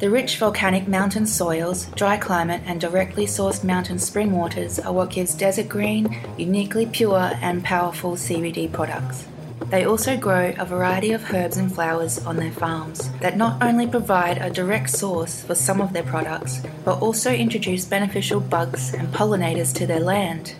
The 0.00 0.10
rich 0.10 0.38
volcanic 0.38 0.88
mountain 0.88 1.24
soils, 1.24 1.86
dry 1.94 2.16
climate, 2.16 2.62
and 2.66 2.80
directly 2.80 3.26
sourced 3.26 3.62
mountain 3.62 4.00
spring 4.00 4.32
waters 4.32 4.80
are 4.80 4.92
what 4.92 5.10
gives 5.10 5.36
Desert 5.36 5.68
Green 5.68 6.18
uniquely 6.36 6.84
pure 6.84 7.30
and 7.40 7.62
powerful 7.62 8.16
CBD 8.16 8.72
products. 8.72 9.28
They 9.70 9.84
also 9.84 10.16
grow 10.16 10.54
a 10.58 10.64
variety 10.64 11.12
of 11.12 11.32
herbs 11.32 11.56
and 11.56 11.72
flowers 11.72 12.18
on 12.24 12.36
their 12.36 12.52
farms 12.52 13.10
that 13.20 13.36
not 13.36 13.62
only 13.62 13.86
provide 13.86 14.38
a 14.38 14.50
direct 14.50 14.90
source 14.90 15.42
for 15.42 15.54
some 15.54 15.80
of 15.80 15.92
their 15.92 16.02
products, 16.02 16.62
but 16.84 17.00
also 17.00 17.32
introduce 17.32 17.84
beneficial 17.84 18.40
bugs 18.40 18.94
and 18.94 19.08
pollinators 19.08 19.74
to 19.76 19.86
their 19.86 20.00
land. 20.00 20.54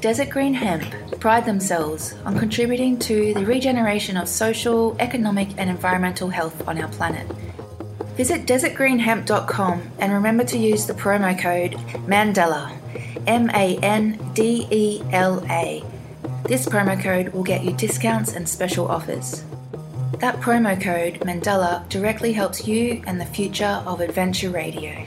Desert 0.00 0.30
Green 0.30 0.54
Hemp 0.54 0.84
pride 1.20 1.46
themselves 1.46 2.14
on 2.24 2.38
contributing 2.38 2.98
to 2.98 3.32
the 3.34 3.46
regeneration 3.46 4.16
of 4.16 4.28
social, 4.28 4.96
economic, 4.98 5.48
and 5.58 5.70
environmental 5.70 6.28
health 6.28 6.66
on 6.66 6.76
our 6.78 6.88
planet. 6.88 7.26
Visit 8.16 8.44
desertgreenhemp.com 8.44 9.82
and 9.98 10.12
remember 10.12 10.44
to 10.44 10.58
use 10.58 10.86
the 10.86 10.92
promo 10.92 11.38
code 11.38 11.76
MANDELA, 12.06 12.72
M 13.26 13.48
A 13.50 13.78
N 13.78 14.18
D 14.34 14.66
E 14.70 15.02
L 15.12 15.42
A. 15.48 15.84
This 16.45 16.65
promo 16.65 17.01
code 17.01 17.33
will 17.33 17.43
get 17.43 17.63
you 17.63 17.73
discounts 17.73 18.33
and 18.33 18.47
special 18.47 18.87
offers. 18.87 19.43
That 20.19 20.39
promo 20.39 20.81
code, 20.81 21.19
Mandela, 21.21 21.87
directly 21.89 22.33
helps 22.33 22.67
you 22.67 23.03
and 23.05 23.19
the 23.19 23.25
future 23.25 23.83
of 23.85 24.01
Adventure 24.01 24.49
Radio. 24.49 25.05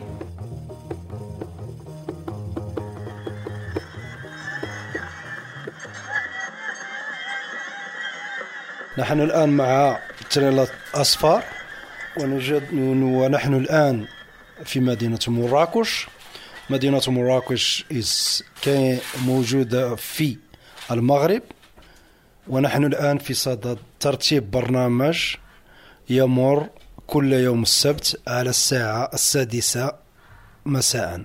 نحن 8.98 9.20
الآن 9.20 9.48
مع 9.48 9.98
تريلا 10.30 10.66
أصفر 10.94 11.42
ونوجد 12.20 12.62
ونحن 13.02 13.54
الآن 13.54 14.06
في 14.64 14.80
مدينة 14.80 15.18
مراكش 15.28 16.06
مدينة 16.70 17.02
مراكش 17.08 17.84
is 17.92 18.42
كان 18.62 18.98
موجودة 19.24 19.96
في 19.96 20.36
المغرب 20.91 21.41
ونحن 22.47 22.85
الآن 22.85 23.17
في 23.17 23.33
صدد 23.33 23.77
ترتيب 23.99 24.51
برنامج 24.51 25.35
يمر 26.09 26.69
كل 27.07 27.33
يوم 27.33 27.61
السبت 27.61 28.21
على 28.27 28.49
الساعة 28.49 29.09
السادسة 29.13 29.91
مساء 30.65 31.21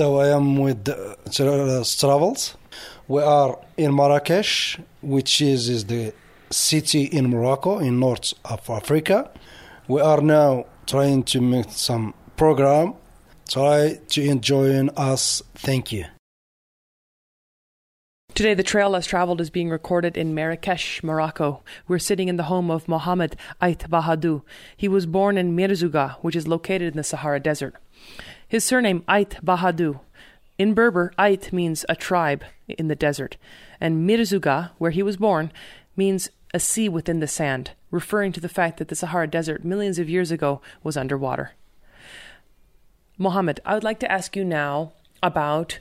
am 0.00 0.58
with 0.58 0.88
uh, 0.88 1.84
Travels. 2.00 2.56
We 3.08 3.20
are 3.22 3.58
in 3.76 3.92
Marrakesh, 3.92 4.78
which 5.02 5.40
is, 5.40 5.68
is 5.68 5.84
the 5.86 6.14
city 6.50 7.04
in 7.04 7.30
Morocco, 7.30 7.80
in 7.80 7.98
north 7.98 8.32
of 8.44 8.70
Africa. 8.70 9.30
We 9.88 10.00
are 10.00 10.20
now 10.20 10.66
trying 10.86 11.24
to 11.24 11.40
make 11.40 11.70
some 11.70 12.14
program. 12.36 12.94
Try 13.48 13.98
to 14.10 14.22
enjoy 14.22 14.86
us. 14.96 15.42
Thank 15.56 15.92
you. 15.92 16.11
Today, 18.34 18.54
the 18.54 18.62
trail 18.62 18.88
less 18.88 19.04
traveled 19.04 19.42
is 19.42 19.50
being 19.50 19.68
recorded 19.68 20.16
in 20.16 20.34
Marrakesh, 20.34 21.02
Morocco. 21.02 21.62
We're 21.86 21.98
sitting 21.98 22.28
in 22.28 22.38
the 22.38 22.44
home 22.44 22.70
of 22.70 22.88
Mohammed 22.88 23.36
Ait 23.62 23.80
Bahadou. 23.90 24.40
He 24.74 24.88
was 24.88 25.04
born 25.04 25.36
in 25.36 25.54
Merzouga, 25.54 26.16
which 26.22 26.34
is 26.34 26.48
located 26.48 26.92
in 26.92 26.96
the 26.96 27.04
Sahara 27.04 27.40
Desert. 27.40 27.76
His 28.48 28.64
surname, 28.64 29.04
Ait 29.08 29.36
Bahadou. 29.44 30.00
In 30.56 30.72
Berber, 30.72 31.12
Ait 31.20 31.52
means 31.52 31.84
a 31.90 31.94
tribe 31.94 32.42
in 32.68 32.88
the 32.88 32.96
desert, 32.96 33.36
and 33.78 34.08
Merzouga, 34.08 34.70
where 34.78 34.92
he 34.92 35.02
was 35.02 35.18
born, 35.18 35.52
means 35.94 36.30
a 36.54 36.58
sea 36.58 36.88
within 36.88 37.20
the 37.20 37.28
sand, 37.28 37.72
referring 37.90 38.32
to 38.32 38.40
the 38.40 38.48
fact 38.48 38.78
that 38.78 38.88
the 38.88 38.96
Sahara 38.96 39.28
Desert 39.28 39.62
millions 39.62 39.98
of 39.98 40.08
years 40.08 40.30
ago 40.30 40.62
was 40.82 40.96
underwater. 40.96 41.52
Mohammed, 43.18 43.60
I 43.66 43.74
would 43.74 43.84
like 43.84 44.00
to 44.00 44.10
ask 44.10 44.34
you 44.36 44.44
now 44.44 44.92
about 45.22 45.80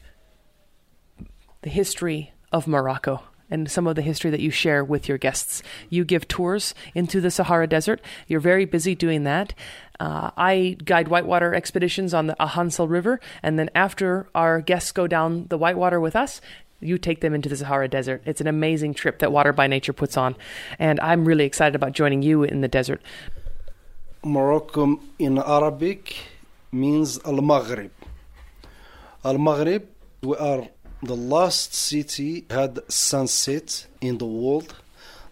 the 1.61 1.69
history 1.69 2.30
of 2.51 2.67
Morocco 2.67 3.23
and 3.51 3.69
some 3.69 3.85
of 3.85 3.95
the 3.95 4.01
history 4.01 4.31
that 4.31 4.39
you 4.39 4.49
share 4.49 4.83
with 4.83 5.09
your 5.09 5.17
guests. 5.17 5.61
You 5.89 6.05
give 6.05 6.27
tours 6.27 6.73
into 6.95 7.19
the 7.19 7.29
Sahara 7.29 7.67
Desert. 7.67 8.01
You're 8.27 8.39
very 8.39 8.65
busy 8.65 8.95
doing 8.95 9.25
that. 9.25 9.53
Uh, 9.99 10.31
I 10.37 10.77
guide 10.83 11.09
whitewater 11.09 11.53
expeditions 11.53 12.13
on 12.13 12.27
the 12.27 12.35
Ahansal 12.39 12.89
River, 12.89 13.19
and 13.43 13.59
then 13.59 13.69
after 13.75 14.27
our 14.33 14.61
guests 14.61 14.91
go 14.91 15.05
down 15.05 15.45
the 15.49 15.57
whitewater 15.57 15.99
with 15.99 16.15
us, 16.15 16.41
you 16.79 16.97
take 16.97 17.21
them 17.21 17.35
into 17.35 17.49
the 17.49 17.57
Sahara 17.57 17.87
Desert. 17.87 18.23
It's 18.25 18.41
an 18.41 18.47
amazing 18.47 18.95
trip 18.95 19.19
that 19.19 19.31
Water 19.31 19.53
by 19.53 19.67
Nature 19.67 19.93
puts 19.93 20.17
on, 20.17 20.35
and 20.79 20.99
I'm 21.01 21.25
really 21.25 21.45
excited 21.45 21.75
about 21.75 21.91
joining 21.91 22.23
you 22.23 22.41
in 22.43 22.61
the 22.61 22.67
desert. 22.67 23.01
Morocco 24.23 24.99
in 25.19 25.37
Arabic 25.37 26.15
means 26.71 27.19
Al 27.25 27.41
Maghrib. 27.41 27.91
Al 29.23 29.37
Maghrib, 29.37 29.87
we 30.23 30.35
are 30.37 30.67
the 31.03 31.15
last 31.15 31.73
city 31.73 32.45
had 32.49 32.79
sunset 32.91 33.87
in 34.01 34.17
the 34.19 34.25
world. 34.25 34.75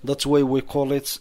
That's 0.03 0.25
why 0.25 0.41
we 0.41 0.62
call 0.62 0.91
it 0.91 1.19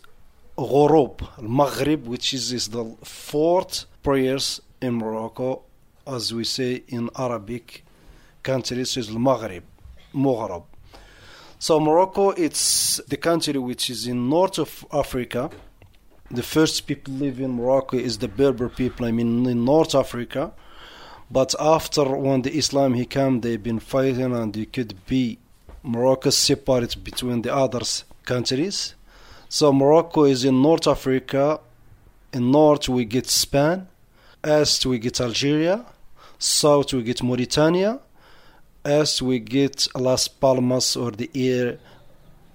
Ghorob, 0.56 1.40
Maghrib, 1.40 2.06
which 2.06 2.32
is, 2.32 2.52
is 2.52 2.68
the 2.68 2.84
fourth 3.04 3.84
prayers 4.02 4.60
in 4.80 4.94
Morocco, 4.94 5.62
as 6.06 6.32
we 6.32 6.44
say 6.44 6.82
in 6.88 7.10
Arabic 7.16 7.84
countries, 8.42 8.96
is 8.96 9.10
Maghrib, 9.10 9.64
Maghrib. 10.14 10.62
So 11.58 11.78
Morocco, 11.78 12.30
it's 12.30 13.00
the 13.08 13.16
country 13.16 13.58
which 13.58 13.90
is 13.90 14.06
in 14.06 14.28
north 14.30 14.58
of 14.58 14.86
Africa. 14.92 15.50
The 16.30 16.42
first 16.42 16.86
people 16.86 17.14
live 17.14 17.40
in 17.40 17.50
Morocco 17.50 17.96
is 17.98 18.18
the 18.18 18.28
Berber 18.28 18.68
people. 18.68 19.06
I 19.06 19.12
mean, 19.12 19.44
in 19.46 19.64
North 19.64 19.94
Africa. 19.94 20.52
But 21.30 21.54
after 21.60 22.04
when 22.04 22.42
the 22.42 22.56
Islam 22.56 22.94
he 22.94 23.04
came, 23.04 23.40
they've 23.40 23.62
been 23.62 23.80
fighting, 23.80 24.34
and 24.34 24.56
you 24.56 24.66
could 24.66 24.94
be 25.06 25.38
Morocco 25.82 26.30
separate 26.30 27.02
between 27.04 27.42
the 27.42 27.54
other 27.54 27.80
countries. 28.24 28.94
So 29.48 29.72
Morocco 29.72 30.24
is 30.24 30.44
in 30.44 30.60
North 30.62 30.86
Africa. 30.86 31.60
In 32.32 32.50
north 32.50 32.88
we 32.88 33.04
get 33.06 33.26
Spain, 33.26 33.86
east 34.46 34.84
we 34.84 34.98
get 34.98 35.18
Algeria, 35.20 35.86
south 36.38 36.92
we 36.92 37.02
get 37.02 37.22
Mauritania, 37.22 38.00
east 38.86 39.22
we 39.22 39.38
get 39.38 39.88
Las 39.94 40.28
Palmas 40.28 40.94
or 40.94 41.10
the 41.10 41.30
ear 41.32 41.78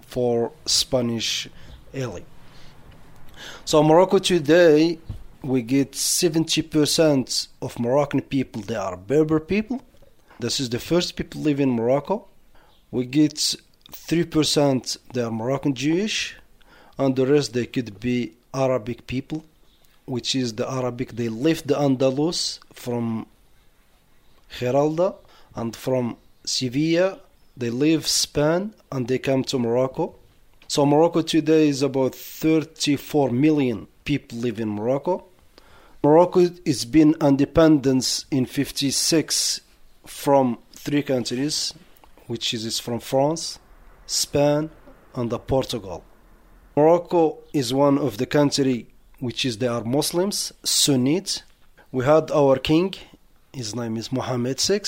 for 0.02 0.52
Spanish 0.66 1.50
alley. 1.94 2.24
So 3.66 3.82
Morocco 3.82 4.20
today 4.20 5.00
we 5.44 5.62
get 5.62 5.92
70% 5.92 7.48
of 7.62 7.78
Moroccan 7.78 8.22
people 8.22 8.62
they 8.62 8.76
are 8.76 8.96
Berber 8.96 9.42
people. 9.42 9.82
This 10.40 10.60
is 10.60 10.70
the 10.70 10.80
first 10.80 11.18
people 11.18 11.42
live 11.42 11.60
in 11.60 11.72
Morocco. 11.72 12.28
We 12.92 13.06
get 13.06 13.36
3% 13.92 14.98
they 15.14 15.22
are 15.22 15.32
Moroccan 15.32 15.74
Jewish 15.74 16.36
and 16.98 17.16
the 17.16 17.28
rest 17.28 17.54
they 17.54 17.66
could 17.66 18.00
be 18.00 18.34
Arabic 18.54 19.06
people 19.06 19.44
which 20.06 20.36
is 20.36 20.54
the 20.54 20.70
Arabic 20.70 21.14
they 21.14 21.30
left 21.30 21.68
the 21.68 21.76
Andalus 21.76 22.60
from 22.72 23.26
Geralda 24.60 25.16
and 25.56 25.76
from 25.76 26.18
Sevilla 26.46 27.20
they 27.56 27.70
leave 27.70 28.08
Spain 28.08 28.74
and 28.92 29.08
they 29.08 29.20
come 29.20 29.44
to 29.44 29.60
Morocco. 29.60 30.16
So 30.68 30.86
Morocco 30.86 31.22
today 31.22 31.68
is 31.68 31.82
about 31.84 32.16
34 32.16 33.30
million 33.30 33.88
people 34.06 34.40
live 34.40 34.60
in 34.60 34.70
Morocco. 34.70 35.26
Morocco 36.06 36.42
has 36.66 36.84
been 36.84 37.16
independent 37.22 38.26
in 38.30 38.46
56 38.46 39.62
from 40.06 40.58
three 40.74 41.02
countries, 41.02 41.74
which 42.28 42.54
is 42.54 42.78
from 42.78 43.00
France, 43.00 43.58
Spain, 44.06 44.70
and 45.16 45.32
Portugal. 45.48 46.04
Morocco 46.76 47.38
is 47.54 47.74
one 47.74 47.98
of 47.98 48.18
the 48.18 48.26
country 48.26 48.88
which 49.20 49.46
is 49.46 49.60
they 49.60 49.68
are 49.68 49.86
Muslims, 49.86 50.52
Sunnite. 50.66 51.44
We 51.94 52.04
had 52.04 52.32
our 52.32 52.58
king, 52.58 52.96
his 53.54 53.74
name 53.74 53.96
is 53.96 54.12
Mohammed 54.12 54.60
VI. 54.60 54.82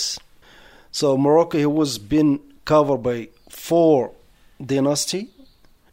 So 0.92 1.18
Morocco 1.18 1.58
he 1.58 1.66
was 1.66 1.98
been 1.98 2.42
covered 2.66 2.98
by 3.04 3.30
four 3.50 4.12
dynasty, 4.60 5.30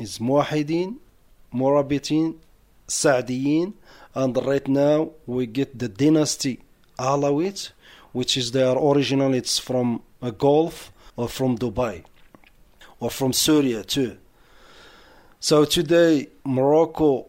is 0.00 0.18
Muwahidin, 0.18 0.96
Morabitin, 1.54 2.38
Saadiyin, 2.88 3.74
and 4.14 4.36
right 4.44 4.66
now 4.68 5.10
we 5.26 5.46
get 5.46 5.78
the 5.78 5.88
dynasty 5.88 6.60
Alawite, 6.98 7.70
which 8.12 8.36
is 8.36 8.52
their 8.52 8.76
original. 8.76 9.34
It's 9.34 9.58
from 9.58 10.02
a 10.20 10.30
Gulf 10.30 10.92
or 11.16 11.28
from 11.28 11.58
Dubai 11.58 12.04
or 13.00 13.10
from 13.10 13.32
Syria 13.32 13.82
too. 13.82 14.18
So 15.40 15.64
today 15.64 16.28
Morocco, 16.44 17.26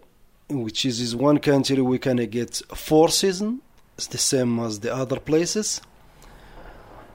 which 0.50 0.86
is, 0.86 1.00
is 1.00 1.16
one 1.16 1.40
country, 1.40 1.82
we 1.82 2.00
can 2.00 2.18
get 2.28 2.62
four 2.76 3.10
seasons. 3.10 3.62
It's 3.98 4.08
the 4.08 4.18
same 4.18 4.60
as 4.60 4.80
the 4.80 4.94
other 4.94 5.20
places. 5.20 5.80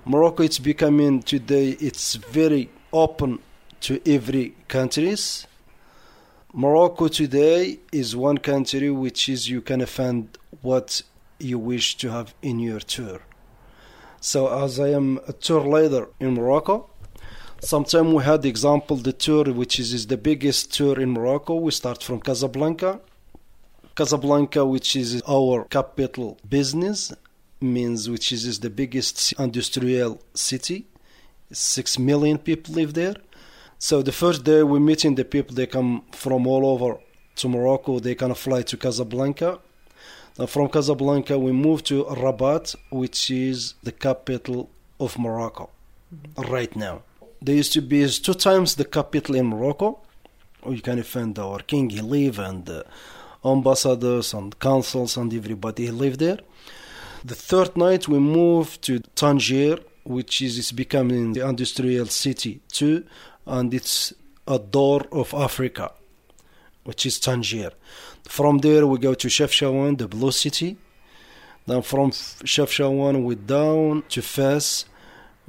Morocco, 0.04 0.42
it's 0.42 0.59
becoming 0.59 1.22
today. 1.22 1.70
It's 1.81 2.14
very 2.14 2.70
open 2.92 3.40
to 3.81 4.00
every 4.07 4.54
countries. 4.68 5.47
Morocco 6.54 7.08
today 7.08 7.78
is 7.92 8.16
one 8.16 8.38
country 8.38 8.90
which 8.90 9.28
is 9.28 9.50
you 9.50 9.61
can 9.61 9.84
find 9.84 10.38
what 10.62 11.02
you 11.38 11.58
wish 11.58 11.98
to 11.98 12.11
have 12.11 12.34
in 12.40 12.58
your 12.58 12.80
tour. 12.80 13.20
So 14.22 14.48
as 14.64 14.80
I 14.80 14.88
am 14.88 15.20
a 15.28 15.34
tour 15.34 15.61
leader 15.61 16.08
in 16.18 16.32
Morocco, 16.32 16.88
sometime 17.61 18.14
we 18.14 18.24
had 18.24 18.40
the 18.40 18.48
example 18.48 18.96
the 18.96 19.12
tour 19.12 19.44
which 19.44 19.78
is, 19.78 19.92
is 19.92 20.06
the 20.06 20.16
biggest 20.16 20.72
tour 20.72 20.98
in 20.98 21.11
Morocco. 21.11 21.54
We 21.54 21.70
start 21.70 22.02
from 22.02 22.18
Casablanca. 22.20 23.00
Casablanca, 23.94 24.64
which 24.64 24.96
is 24.96 25.22
our 25.28 25.64
capital 25.64 26.38
business, 26.48 27.12
means 27.61 28.08
which 28.08 28.32
is, 28.32 28.46
is 28.46 28.61
the 28.61 28.70
biggest 28.70 29.34
industrial 29.38 30.22
city 30.32 30.87
Six 31.50 31.98
million 31.98 32.37
people 32.37 32.74
live 32.74 32.92
there. 32.92 33.14
So 33.80 34.02
the 34.02 34.12
first 34.12 34.42
day 34.42 34.64
we're 34.64 34.80
meeting 34.80 35.14
the 35.14 35.24
people, 35.24 35.54
they 35.54 35.66
come 35.66 36.02
from 36.10 36.46
all 36.48 36.66
over 36.66 36.98
to 37.36 37.48
Morocco. 37.48 38.00
They 38.00 38.16
kind 38.16 38.32
of 38.32 38.38
fly 38.38 38.62
to 38.62 38.76
Casablanca. 38.76 39.60
And 40.36 40.50
from 40.50 40.68
Casablanca, 40.68 41.38
we 41.38 41.52
move 41.52 41.84
to 41.84 42.04
Rabat, 42.04 42.74
which 42.90 43.30
is 43.30 43.74
the 43.82 43.92
capital 43.92 44.68
of 44.98 45.16
Morocco 45.18 45.70
right 46.48 46.74
now. 46.74 47.02
There 47.40 47.54
used 47.54 47.72
to 47.74 47.80
be 47.80 48.08
two 48.08 48.34
times 48.34 48.74
the 48.74 48.84
capital 48.84 49.36
in 49.36 49.46
Morocco. 49.46 50.00
You 50.68 50.80
can 50.80 51.02
find 51.04 51.38
our 51.38 51.60
king, 51.60 51.90
he 51.90 52.00
live, 52.00 52.40
and 52.40 52.68
uh, 52.68 52.82
ambassadors 53.44 54.34
and 54.34 54.58
consuls 54.58 55.16
and 55.16 55.32
everybody 55.32 55.86
he 55.86 55.92
live 55.92 56.18
there. 56.18 56.40
The 57.24 57.36
third 57.36 57.76
night 57.76 58.08
we 58.08 58.18
moved 58.18 58.82
to 58.82 59.00
Tangier, 59.14 59.78
which 60.04 60.42
is, 60.42 60.58
is 60.58 60.72
becoming 60.72 61.32
the 61.32 61.46
industrial 61.48 62.06
city 62.06 62.60
too, 62.68 63.04
and 63.48 63.74
it's 63.74 64.12
a 64.46 64.58
door 64.58 65.06
of 65.11 65.34
Africa, 65.34 65.92
which 66.84 67.04
is 67.06 67.18
Tangier. 67.18 67.72
From 68.24 68.58
there 68.58 68.87
we 68.87 68.98
go 68.98 69.14
to 69.14 69.28
Chefchaouen, 69.28 69.98
the 69.98 70.06
blue 70.06 70.30
city. 70.30 70.76
Then 71.66 71.82
from 71.82 72.11
Chefchaouen 72.11 73.24
we 73.24 73.34
down 73.34 74.04
to 74.11 74.22
Fez, 74.22 74.84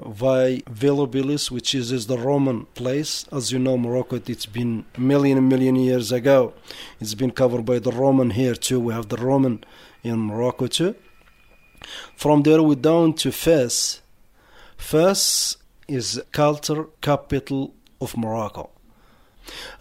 via 0.06 0.60
Volubilis, 0.62 1.52
which 1.52 1.76
is, 1.76 1.92
is 1.92 2.08
the 2.08 2.18
Roman 2.18 2.66
place. 2.68 3.26
As 3.32 3.52
you 3.52 3.60
know, 3.60 3.78
Morocco, 3.78 4.22
it's 4.26 4.46
been 4.46 4.86
million 4.98 5.48
million 5.48 5.76
years 5.76 6.12
ago. 6.12 6.54
It's 7.00 7.16
been 7.16 7.32
covered 7.32 7.66
by 7.66 7.80
the 7.80 7.92
Roman 7.92 8.32
here 8.32 8.56
too. 8.56 8.80
We 8.80 8.94
have 8.94 9.10
the 9.10 9.18
Roman 9.18 9.64
in 10.04 10.20
Morocco 10.20 10.68
too. 10.68 10.96
From 12.16 12.44
there, 12.44 12.62
we 12.62 12.76
down 12.76 13.14
to 13.16 13.32
Fez. 13.32 14.02
Fez 14.78 15.58
is 15.88 16.22
culture 16.32 16.86
capital 17.02 17.74
of 18.02 18.18
Morocco. 18.18 18.70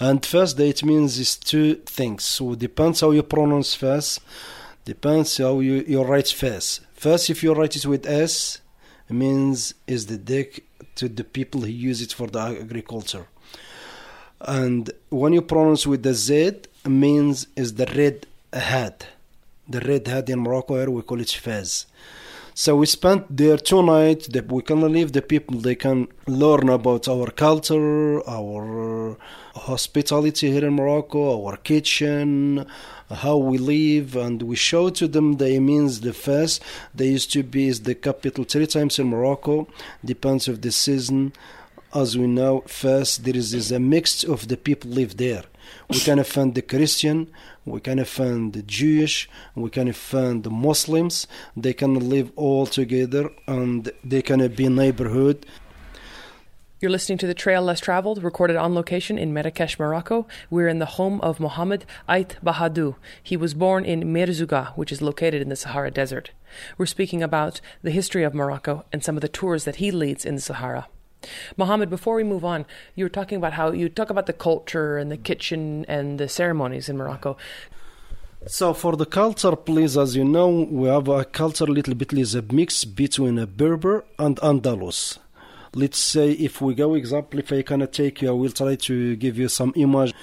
And 0.01 0.25
first 0.25 0.59
it 0.61 0.85
means 0.85 1.19
is 1.19 1.37
two 1.37 1.75
things. 1.87 2.25
So 2.25 2.55
depends 2.55 3.01
how 3.01 3.11
you 3.11 3.23
pronounce 3.23 3.75
first, 3.75 4.21
Depends 4.89 5.37
how 5.37 5.61
you, 5.61 5.85
you 5.87 6.03
write 6.03 6.29
Fez. 6.29 6.81
Fez, 6.95 7.29
if 7.29 7.43
you 7.43 7.53
write 7.53 7.77
it 7.77 7.85
with 7.85 8.07
S, 8.07 8.63
means 9.11 9.75
is 9.87 10.07
the 10.07 10.17
dick 10.17 10.65
to 10.95 11.11
the 11.11 11.25
people 11.25 11.61
who 11.61 11.67
use 11.67 12.01
it 12.01 12.11
for 12.11 12.27
the 12.27 12.41
agriculture. 12.41 13.27
And 14.41 14.91
when 15.11 15.35
you 15.35 15.43
pronounce 15.43 15.87
with 15.87 16.05
the 16.05 16.15
Z, 16.15 16.63
means 16.87 17.49
is 17.55 17.75
the 17.75 17.85
red 17.95 18.27
hat. 18.51 19.09
The 19.69 19.81
red 19.81 20.07
hat 20.07 20.31
in 20.31 20.41
Morocco 20.41 20.77
here 20.77 20.89
we 20.89 21.03
call 21.03 21.21
it 21.21 21.29
Fez. 21.33 21.85
So 22.61 22.75
we 22.75 22.87
spent 22.87 23.37
there 23.37 23.57
two 23.57 23.85
nights 23.85 24.27
that 24.35 24.51
we 24.51 24.63
can 24.63 24.81
leave 24.81 25.13
the 25.13 25.23
people 25.23 25.61
they 25.61 25.77
can 25.77 26.09
learn 26.27 26.69
about 26.69 27.07
our 27.07 27.31
culture, 27.31 28.29
our 28.29 29.17
hospitality 29.55 30.51
here 30.51 30.65
in 30.65 30.75
Morocco, 30.75 31.47
our 31.47 31.57
kitchen, 31.57 32.67
how 33.09 33.37
we 33.37 33.59
live, 33.59 34.17
and 34.17 34.43
we 34.43 34.57
show 34.57 34.91
to 34.91 35.07
them 35.07 35.37
the 35.37 35.61
means 35.61 36.01
the 36.01 36.13
Fez. 36.13 36.59
They 36.93 37.11
used 37.11 37.33
to 37.35 37.45
be 37.45 37.71
the 37.71 37.95
capital 37.95 38.43
three 38.43 38.67
times 38.67 38.99
in 38.99 39.07
Morocco, 39.07 39.69
depends 40.05 40.49
of 40.49 40.61
the 40.61 40.73
season. 40.73 41.35
As 41.95 42.19
we 42.19 42.27
know, 42.27 42.65
Fez 42.67 43.19
there 43.19 43.37
is, 43.37 43.55
is 43.55 43.71
a 43.71 43.79
mix 43.79 44.25
of 44.25 44.49
the 44.49 44.57
people 44.57 44.91
live 44.91 45.17
there. 45.17 45.45
We 45.89 45.99
can 46.01 46.19
offend 46.19 46.55
the 46.55 46.63
Christian, 46.63 47.31
we 47.65 47.81
can 47.81 47.99
offend 47.99 48.53
the 48.53 48.63
Jewish, 48.63 49.29
we 49.55 49.71
can 49.71 49.89
offend 49.89 50.45
the 50.45 50.51
Muslims. 50.51 51.27
They 51.57 51.73
can 51.73 52.09
live 52.09 52.31
all 52.37 52.67
together 52.67 53.31
and 53.47 53.91
they 54.05 54.23
can 54.23 54.47
be 54.49 54.69
neighborhood. 54.69 55.47
You're 56.81 56.93
listening 56.93 57.19
to 57.19 57.27
The 57.27 57.35
Trail 57.35 57.63
Less 57.63 57.81
Traveled, 57.81 58.23
recorded 58.23 58.57
on 58.57 58.73
location 58.73 59.19
in 59.19 59.35
Marrakesh, 59.35 59.81
Morocco. 59.81 60.29
We're 60.49 60.69
in 60.69 60.79
the 60.79 60.87
home 60.87 61.21
of 61.23 61.41
Mohammed 61.41 61.85
Ait 62.09 62.37
Bahadou. 62.45 62.95
He 63.21 63.37
was 63.37 63.53
born 63.53 63.85
in 63.85 64.13
Merzouga, 64.13 64.77
which 64.77 64.93
is 64.93 65.03
located 65.03 65.43
in 65.43 65.49
the 65.49 65.57
Sahara 65.57 65.91
Desert. 65.91 66.31
We're 66.77 66.87
speaking 66.87 67.21
about 67.21 67.61
the 67.83 67.91
history 67.91 68.23
of 68.23 68.33
Morocco 68.33 68.85
and 68.93 69.03
some 69.03 69.17
of 69.17 69.23
the 69.23 69.29
tours 69.29 69.65
that 69.65 69.77
he 69.77 69.91
leads 69.91 70.25
in 70.25 70.37
the 70.37 70.41
Sahara. 70.41 70.87
Mohammed, 71.57 71.91
before 71.91 72.15
we 72.15 72.25
move 72.25 72.45
on, 72.45 72.65
you 72.95 73.05
were 73.05 73.11
talking 73.11 73.39
about 73.39 73.55
how 73.55 73.73
you 73.73 73.89
talk 73.89 74.11
about 74.11 74.27
the 74.27 74.33
culture 74.33 74.99
and 74.99 75.11
the 75.11 75.17
kitchen 75.17 75.85
and 75.89 76.19
the 76.19 76.29
ceremonies 76.29 76.89
in 76.89 76.97
Morocco. 76.97 77.37
So 78.47 78.73
for 78.73 78.97
the 78.97 79.05
culture, 79.05 79.57
please, 79.57 79.99
as 79.99 80.15
you 80.15 80.25
know, 80.25 80.49
we 80.49 80.89
have 80.89 81.09
a 81.09 81.25
culture 81.25 81.65
a 81.65 81.69
little 81.69 81.95
bit 81.95 82.13
is 82.13 82.35
a 82.35 82.43
mix 82.43 82.85
between 82.85 83.39
a 83.39 83.47
Berber 83.47 84.05
and 84.19 84.37
Andalus. 84.37 85.19
Let's 85.75 85.99
say 85.99 86.31
if 86.33 86.61
we 86.61 86.75
go 86.75 86.95
example, 86.95 87.41
if 87.41 87.53
I 87.53 87.63
can 87.63 87.87
take 87.89 88.23
you, 88.23 88.29
I 88.29 88.33
will 88.33 88.53
try 88.53 88.77
to 88.77 89.17
give 89.17 89.39
you 89.39 89.49
some 89.49 89.73
image 89.77 90.15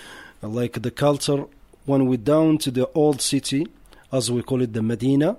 like 0.41 0.81
the 0.81 0.91
culture 0.91 1.45
when 1.85 2.07
we 2.07 2.17
down 2.17 2.57
to 2.59 2.71
the 2.71 2.89
old 2.95 3.21
city, 3.21 3.67
as 4.11 4.31
we 4.31 4.41
call 4.41 4.61
it 4.61 4.73
the 4.73 4.81
Medina. 4.81 5.37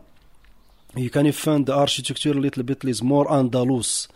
You 0.95 1.11
can 1.11 1.31
find 1.33 1.67
the 1.67 1.75
architecture 1.75 2.31
a 2.31 2.35
little 2.35 2.63
bit 2.63 2.85
is 2.85 3.03
more 3.03 3.27
Andalus 3.27 4.07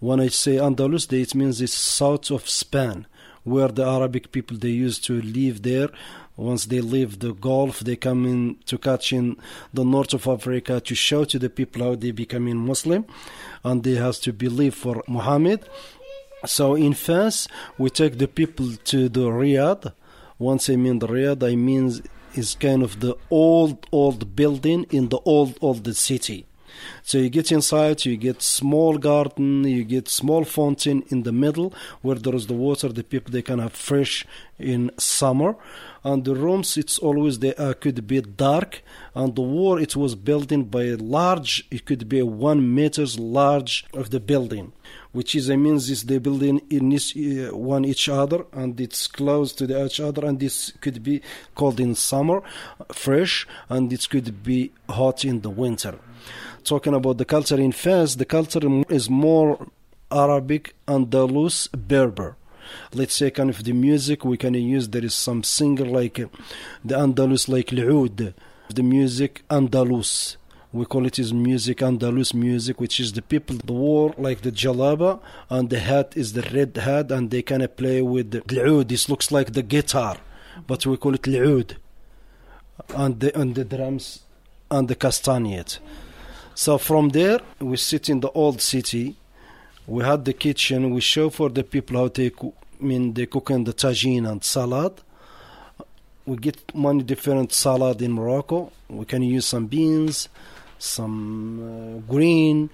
when 0.00 0.20
I 0.20 0.28
say 0.28 0.56
Andalus, 0.56 1.12
it 1.12 1.34
means 1.34 1.60
it's 1.60 1.74
south 1.74 2.30
of 2.30 2.48
Spain, 2.48 3.06
where 3.42 3.68
the 3.68 3.84
Arabic 3.84 4.32
people 4.32 4.56
they 4.56 4.68
used 4.68 5.04
to 5.04 5.20
live 5.20 5.62
there. 5.62 5.88
Once 6.36 6.66
they 6.66 6.80
leave 6.80 7.20
the 7.20 7.32
Gulf, 7.32 7.80
they 7.80 7.94
come 7.94 8.26
in 8.26 8.56
to 8.66 8.76
catch 8.76 9.12
in 9.12 9.36
the 9.72 9.84
north 9.84 10.12
of 10.14 10.26
Africa 10.26 10.80
to 10.80 10.94
show 10.94 11.24
to 11.24 11.38
the 11.38 11.48
people 11.48 11.82
how 11.82 11.94
they 11.94 12.10
becoming 12.10 12.56
Muslim, 12.56 13.04
and 13.62 13.84
they 13.84 13.94
have 13.94 14.18
to 14.20 14.32
believe 14.32 14.74
for 14.74 15.02
Muhammad. 15.06 15.68
So 16.44 16.74
in 16.74 16.94
Fez, 16.94 17.48
we 17.78 17.88
take 17.90 18.18
the 18.18 18.28
people 18.28 18.72
to 18.84 19.08
the 19.08 19.28
Riad. 19.28 19.92
Once 20.38 20.68
I 20.68 20.76
mean 20.76 20.98
the 20.98 21.06
Riad, 21.06 21.48
I 21.48 21.54
mean 21.54 22.02
is 22.34 22.56
kind 22.56 22.82
of 22.82 23.00
the 23.00 23.16
old 23.30 23.86
old 23.92 24.34
building 24.34 24.86
in 24.90 25.08
the 25.08 25.18
old 25.24 25.56
old 25.60 25.96
city. 25.96 26.46
So 27.02 27.18
you 27.18 27.28
get 27.28 27.52
inside, 27.52 28.04
you 28.04 28.16
get 28.16 28.42
small 28.42 28.98
garden, 28.98 29.64
you 29.64 29.84
get 29.84 30.08
small 30.08 30.44
fountain 30.44 31.04
in 31.08 31.22
the 31.22 31.32
middle 31.32 31.72
where 32.02 32.16
there 32.16 32.34
is 32.34 32.46
the 32.46 32.54
water. 32.54 32.88
The 32.88 33.04
people 33.04 33.32
they 33.32 33.42
can 33.42 33.58
have 33.58 33.72
fresh 33.72 34.26
in 34.58 34.90
summer, 34.98 35.56
and 36.02 36.24
the 36.24 36.34
rooms 36.34 36.76
it's 36.76 36.98
always 36.98 37.38
they 37.38 37.54
uh, 37.56 37.74
could 37.74 38.06
be 38.06 38.20
dark. 38.20 38.82
And 39.14 39.34
the 39.34 39.42
wall 39.42 39.78
it 39.78 39.96
was 39.96 40.14
built 40.14 40.52
in 40.52 40.64
by 40.64 40.84
large. 40.94 41.66
It 41.70 41.84
could 41.84 42.08
be 42.08 42.22
one 42.22 42.74
meters 42.74 43.18
large 43.18 43.84
of 43.92 44.10
the 44.10 44.20
building 44.20 44.72
which 45.14 45.36
is 45.36 45.48
I 45.48 45.54
means 45.54 45.88
is 45.88 46.04
the 46.04 46.18
building 46.18 46.60
in 46.70 46.88
this, 46.90 47.16
uh, 47.16 47.56
one 47.56 47.84
each 47.84 48.08
other 48.08 48.46
and 48.52 48.78
it's 48.80 49.06
close 49.06 49.52
to 49.54 49.66
the 49.66 49.84
each 49.86 50.00
other 50.00 50.26
and 50.26 50.38
this 50.40 50.72
could 50.80 51.02
be 51.02 51.22
cold 51.54 51.78
in 51.80 51.94
summer 51.94 52.42
fresh 52.92 53.46
and 53.68 53.92
it 53.92 54.08
could 54.10 54.42
be 54.42 54.72
hot 54.88 55.24
in 55.24 55.40
the 55.40 55.50
winter 55.50 55.94
talking 56.64 56.94
about 56.94 57.18
the 57.18 57.24
culture 57.24 57.60
in 57.60 57.72
Fez, 57.72 58.16
the 58.16 58.24
culture 58.24 58.60
is 58.88 59.08
more 59.08 59.66
Arabic, 60.10 60.74
Andalus, 60.86 61.68
Berber. 61.72 62.36
Let's 62.92 63.14
say 63.14 63.30
kind 63.30 63.50
of 63.50 63.64
the 63.64 63.72
music 63.72 64.24
we 64.24 64.36
can 64.36 64.54
use. 64.54 64.88
There 64.88 65.04
is 65.04 65.14
some 65.14 65.42
singer 65.42 65.84
like 65.84 66.18
uh, 66.18 66.26
the 66.84 66.94
Andalus, 66.96 67.48
like 67.48 67.72
L'Oud, 67.72 68.34
the 68.68 68.82
music 68.82 69.42
Andalus. 69.50 70.36
We 70.72 70.86
call 70.86 71.06
it 71.06 71.18
is 71.18 71.32
music 71.32 71.78
Andalus 71.78 72.34
music, 72.34 72.80
which 72.80 72.98
is 72.98 73.12
the 73.12 73.22
people 73.22 73.56
the 73.64 73.72
wore 73.72 74.14
like 74.18 74.40
the 74.40 74.50
jalaba 74.50 75.20
and 75.48 75.70
the 75.70 75.78
hat 75.78 76.14
is 76.16 76.32
the 76.32 76.42
red 76.52 76.76
hat, 76.76 77.12
and 77.12 77.30
they 77.30 77.42
kind 77.42 77.62
of 77.62 77.76
play 77.76 78.02
with 78.02 78.30
the 78.30 78.42
L'Oud. 78.50 78.88
This 78.88 79.08
looks 79.08 79.30
like 79.30 79.52
the 79.52 79.62
guitar, 79.62 80.16
but 80.66 80.84
we 80.86 80.96
call 80.96 81.14
it 81.14 81.26
L'Oud, 81.26 81.76
and 82.96 83.20
the 83.20 83.38
and 83.38 83.54
the 83.54 83.64
drums 83.64 84.20
and 84.70 84.88
the 84.88 84.96
castanet. 84.96 85.78
So 86.54 86.78
from 86.78 87.08
there, 87.08 87.40
we 87.58 87.76
sit 87.76 88.08
in 88.08 88.20
the 88.20 88.30
old 88.30 88.60
city. 88.60 89.16
We 89.86 90.04
had 90.04 90.24
the 90.24 90.32
kitchen. 90.32 90.94
We 90.94 91.00
show 91.00 91.28
for 91.28 91.48
the 91.48 91.64
people 91.64 91.98
how 91.98 92.08
they 92.08 92.30
cook, 92.30 92.54
I 92.80 92.84
mean 92.84 93.12
they 93.12 93.26
cook 93.26 93.50
in 93.50 93.64
the 93.64 93.72
tagine 93.72 94.28
and 94.30 94.42
salad. 94.44 94.92
We 96.26 96.36
get 96.36 96.74
many 96.74 97.02
different 97.02 97.52
salad 97.52 98.00
in 98.00 98.12
Morocco. 98.12 98.72
We 98.88 99.04
can 99.04 99.22
use 99.22 99.46
some 99.46 99.66
beans, 99.66 100.28
some 100.78 101.98
uh, 102.06 102.12
green. 102.12 102.70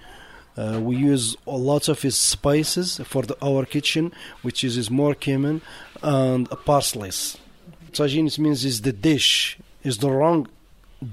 Uh, 0.55 0.79
we 0.81 0.97
use 0.97 1.35
a 1.47 1.57
lot 1.57 1.87
of 1.89 2.01
his 2.01 2.15
spices 2.15 3.01
for 3.05 3.23
the, 3.23 3.35
our 3.41 3.65
kitchen, 3.65 4.13
which 4.41 4.63
is, 4.63 4.77
is 4.77 4.91
more 4.91 5.15
cumin 5.15 5.61
and 6.03 6.47
parsley. 6.65 7.09
Tagine 7.91 8.37
means 8.37 8.63
is 8.63 8.81
the 8.81 8.93
dish, 8.93 9.57
is 9.83 9.97
the 9.97 10.11
wrong 10.11 10.47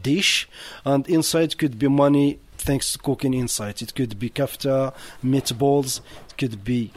dish, 0.02 0.48
and 0.84 1.08
inside 1.08 1.56
could 1.56 1.78
be 1.78 1.88
money 1.88 2.38
thanks 2.68 2.92
to 2.92 2.98
cooking 2.98 3.32
inside. 3.32 3.80
It 3.80 3.94
could 3.94 4.18
be 4.18 4.28
kafta, 4.28 4.92
meatballs, 5.24 6.02
it 6.28 6.36
could 6.36 6.62
be 6.62 6.92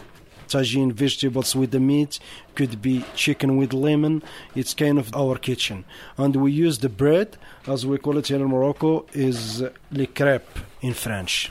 tagine 0.49 0.91
vegetables 0.91 1.55
with 1.55 1.71
the 1.71 1.79
meat, 1.79 2.19
could 2.55 2.81
be 2.81 3.05
chicken 3.15 3.55
with 3.55 3.71
lemon. 3.71 4.21
It's 4.53 4.73
kind 4.73 4.99
of 4.99 5.15
our 5.15 5.37
kitchen. 5.37 5.85
And 6.17 6.35
we 6.35 6.51
use 6.51 6.79
the 6.79 6.89
bread, 6.89 7.37
as 7.65 7.85
we 7.85 7.97
call 7.97 8.17
it 8.17 8.27
here 8.27 8.41
in 8.41 8.49
Morocco, 8.49 9.05
is 9.13 9.63
le 9.91 10.07
crepe 10.07 10.59
in 10.81 10.93
French. 10.93 11.49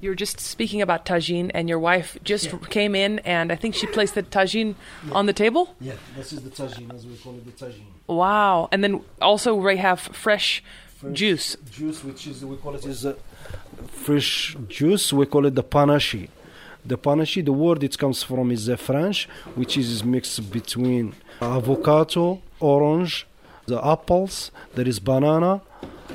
You 0.00 0.08
were 0.08 0.16
just 0.16 0.40
speaking 0.40 0.80
about 0.80 1.04
tagine, 1.04 1.50
and 1.52 1.68
your 1.68 1.78
wife 1.78 2.16
just 2.24 2.48
came 2.70 2.94
in, 2.94 3.18
and 3.18 3.52
I 3.52 3.56
think 3.56 3.74
she 3.74 3.86
placed 3.86 4.14
the 4.14 4.22
tagine 4.22 4.74
on 5.12 5.26
the 5.26 5.34
table. 5.34 5.76
Yeah, 5.78 5.92
this 6.16 6.32
is 6.32 6.40
the 6.40 6.48
tagine, 6.48 6.94
as 6.94 7.04
we 7.04 7.14
call 7.18 7.34
it, 7.34 7.44
the 7.44 7.66
tagine. 7.66 7.84
Wow! 8.06 8.70
And 8.72 8.82
then 8.82 9.02
also 9.20 9.54
we 9.54 9.76
have 9.76 10.00
fresh, 10.00 10.64
juice. 11.12 11.58
Juice, 11.70 12.02
which 12.02 12.26
is 12.26 12.42
we 12.42 12.56
call 12.56 12.74
it 12.74 12.86
is 12.86 13.04
uh, 13.04 13.14
fresh 13.88 14.56
juice. 14.68 15.12
We 15.12 15.26
call 15.26 15.46
it 15.46 15.54
the 15.54 15.62
panache. 15.62 16.28
The 16.84 16.96
panache, 16.96 17.42
the 17.44 17.52
word 17.52 17.82
it 17.84 17.98
comes 17.98 18.22
from 18.22 18.50
is 18.50 18.66
the 18.66 18.76
French, 18.76 19.28
which 19.54 19.76
is 19.76 20.02
mixed 20.02 20.50
between 20.50 21.14
avocado, 21.40 22.40
orange, 22.58 23.26
the 23.66 23.84
apples. 23.86 24.50
There 24.74 24.88
is 24.88 24.98
banana, 24.98 25.60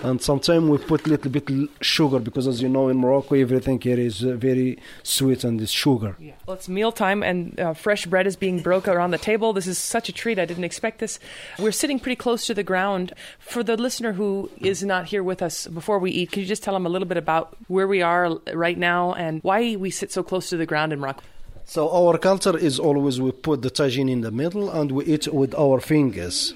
and 0.04 0.22
sometimes 0.22 0.70
we 0.70 0.78
put 0.78 1.08
little 1.08 1.32
bit 1.32 1.50
sugar 1.82 2.20
because, 2.20 2.48
as 2.48 2.62
you 2.62 2.70
know, 2.70 2.90
in 2.90 2.98
Morocco 2.98 3.36
everything 3.36 3.80
here 3.80 4.00
is 4.00 4.24
uh, 4.24 4.34
very 4.34 4.78
sweet 5.04 5.44
and 5.44 5.60
it's 5.62 5.72
sugar. 5.72 6.16
Well, 6.46 6.56
it's 6.56 6.70
mealtime, 6.70 7.24
and 7.24 7.60
uh, 7.60 7.74
fresh 7.74 8.06
bread 8.06 8.28
is 8.28 8.36
being 8.36 8.62
broke 8.62 8.88
around 8.88 9.12
the 9.12 9.18
table. 9.18 9.54
This 9.54 9.68
is 9.68 9.78
such 9.78 10.10
a 10.10 10.12
treat. 10.12 10.40
I 10.40 10.46
didn't 10.46 10.64
expect 10.64 11.00
this. 11.00 11.20
We're 11.60 11.72
sitting 11.72 12.00
pretty 12.00 12.16
close 12.16 12.46
to 12.48 12.54
the 12.54 12.64
ground. 12.64 13.14
For 13.40 13.64
the 13.64 13.78
listener 13.78 14.14
who 14.14 14.50
is 14.58 14.84
not 14.84 15.06
here 15.06 15.24
with 15.24 15.42
us 15.42 15.68
before 15.68 16.00
we 16.00 16.12
eat, 16.12 16.32
could 16.32 16.40
you 16.40 16.46
just 16.46 16.64
tell 16.64 16.74
them 16.74 16.86
a 16.86 16.90
little 16.90 17.08
bit 17.08 17.18
about 17.18 17.58
where 17.68 17.88
we 17.88 18.02
are 18.02 18.36
right 18.54 18.78
now 18.78 19.14
and 19.14 19.42
why 19.44 19.76
we 19.76 19.90
sit 19.92 20.12
so 20.12 20.24
close 20.24 20.50
to 20.50 20.58
the 20.58 20.66
ground 20.66 20.94
in 20.94 21.00
Morocco? 21.00 21.22
So 21.66 21.90
our 21.90 22.20
culture 22.20 22.56
is 22.56 22.80
always 22.80 23.20
we 23.20 23.32
put 23.32 23.64
the 23.64 23.72
tagine 23.72 24.10
in 24.10 24.22
the 24.22 24.32
middle 24.32 24.70
and 24.70 24.92
we 24.92 25.06
eat 25.06 25.28
with 25.34 25.56
our 25.56 25.80
fingers. 25.80 26.54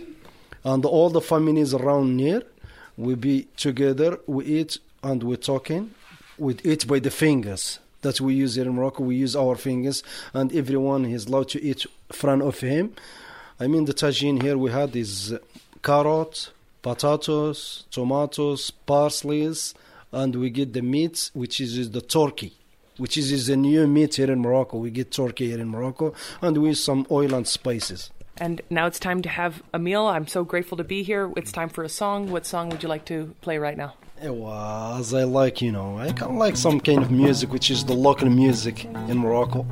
And 0.64 0.86
all 0.86 1.10
the 1.10 1.22
families 1.22 1.74
around 1.74 2.20
here, 2.20 2.44
we 3.00 3.16
be 3.16 3.48
together, 3.56 4.20
we 4.28 4.44
eat 4.44 4.78
and 5.02 5.24
we're 5.24 5.38
talking. 5.38 5.92
We 6.38 6.58
eat 6.66 6.86
by 6.86 7.00
the 7.00 7.10
fingers 7.10 7.80
that 8.02 8.20
we 8.20 8.34
use 8.34 8.56
here 8.56 8.66
in 8.66 8.76
Morocco. 8.76 9.04
We 9.04 9.16
use 9.16 9.38
our 9.38 9.56
fingers 9.56 10.04
and 10.34 10.54
everyone 10.54 11.06
is 11.06 11.26
allowed 11.28 11.48
to 11.50 11.64
eat 11.64 11.86
front 12.12 12.42
of 12.42 12.60
him. 12.60 12.94
I 13.58 13.68
mean 13.68 13.86
the 13.86 13.94
tagine 13.94 14.42
here 14.42 14.58
we 14.58 14.72
had 14.72 14.94
is 14.98 15.34
carrot, 15.82 16.52
potatoes, 16.82 17.86
tomatoes, 17.90 18.72
parsleys, 18.86 19.74
and 20.12 20.36
we 20.36 20.50
get 20.50 20.74
the 20.74 20.82
meat 20.82 21.32
which 21.34 21.62
is, 21.62 21.78
is 21.78 21.92
the 21.92 22.02
turkey 22.02 22.54
which 22.98 23.18
is, 23.18 23.32
is 23.32 23.48
a 23.48 23.56
new 23.56 23.88
meat 23.88 24.16
here 24.16 24.30
in 24.30 24.42
Morocco. 24.42 24.78
We 24.78 24.92
get 24.92 25.10
turkey 25.10 25.48
here 25.48 25.62
in 25.62 25.70
Morocco, 25.70 26.14
and 26.42 26.58
we 26.58 26.68
use 26.70 26.84
some 26.84 27.08
oil 27.10 27.34
and 27.34 27.48
spices. 27.48 28.12
And 28.40 28.62
now 28.70 28.86
it's 28.88 29.00
time 29.00 29.22
to 29.24 29.30
have 29.30 29.62
a 29.74 29.80
meal. 29.80 30.06
I'm 30.06 30.28
so 30.28 30.44
grateful 30.44 30.78
to 30.78 30.84
be 30.84 31.04
here. 31.04 31.32
It's 31.36 31.52
time 31.52 31.70
for 31.70 31.84
a 31.84 31.90
song. 31.90 32.32
What 32.32 32.46
song 32.46 32.70
would 32.70 32.82
you 32.84 32.90
like 32.90 33.06
to 33.06 33.34
play 33.42 33.58
right 33.58 33.78
now? 33.78 33.96
Ewa, 34.24 34.98
As 35.00 35.14
I 35.14 35.24
like, 35.24 35.62
you 35.62 35.72
know, 35.72 35.98
I 35.98 36.12
kind 36.12 36.32
of 36.32 36.38
like 36.38 36.58
some 36.58 36.80
kind 36.80 37.02
of 37.02 37.12
music, 37.12 37.52
which 37.52 37.70
is 37.72 37.86
the 37.86 37.94
local 37.94 38.30
music 38.30 38.86
in 38.86 39.18
Morocco. 39.18 39.66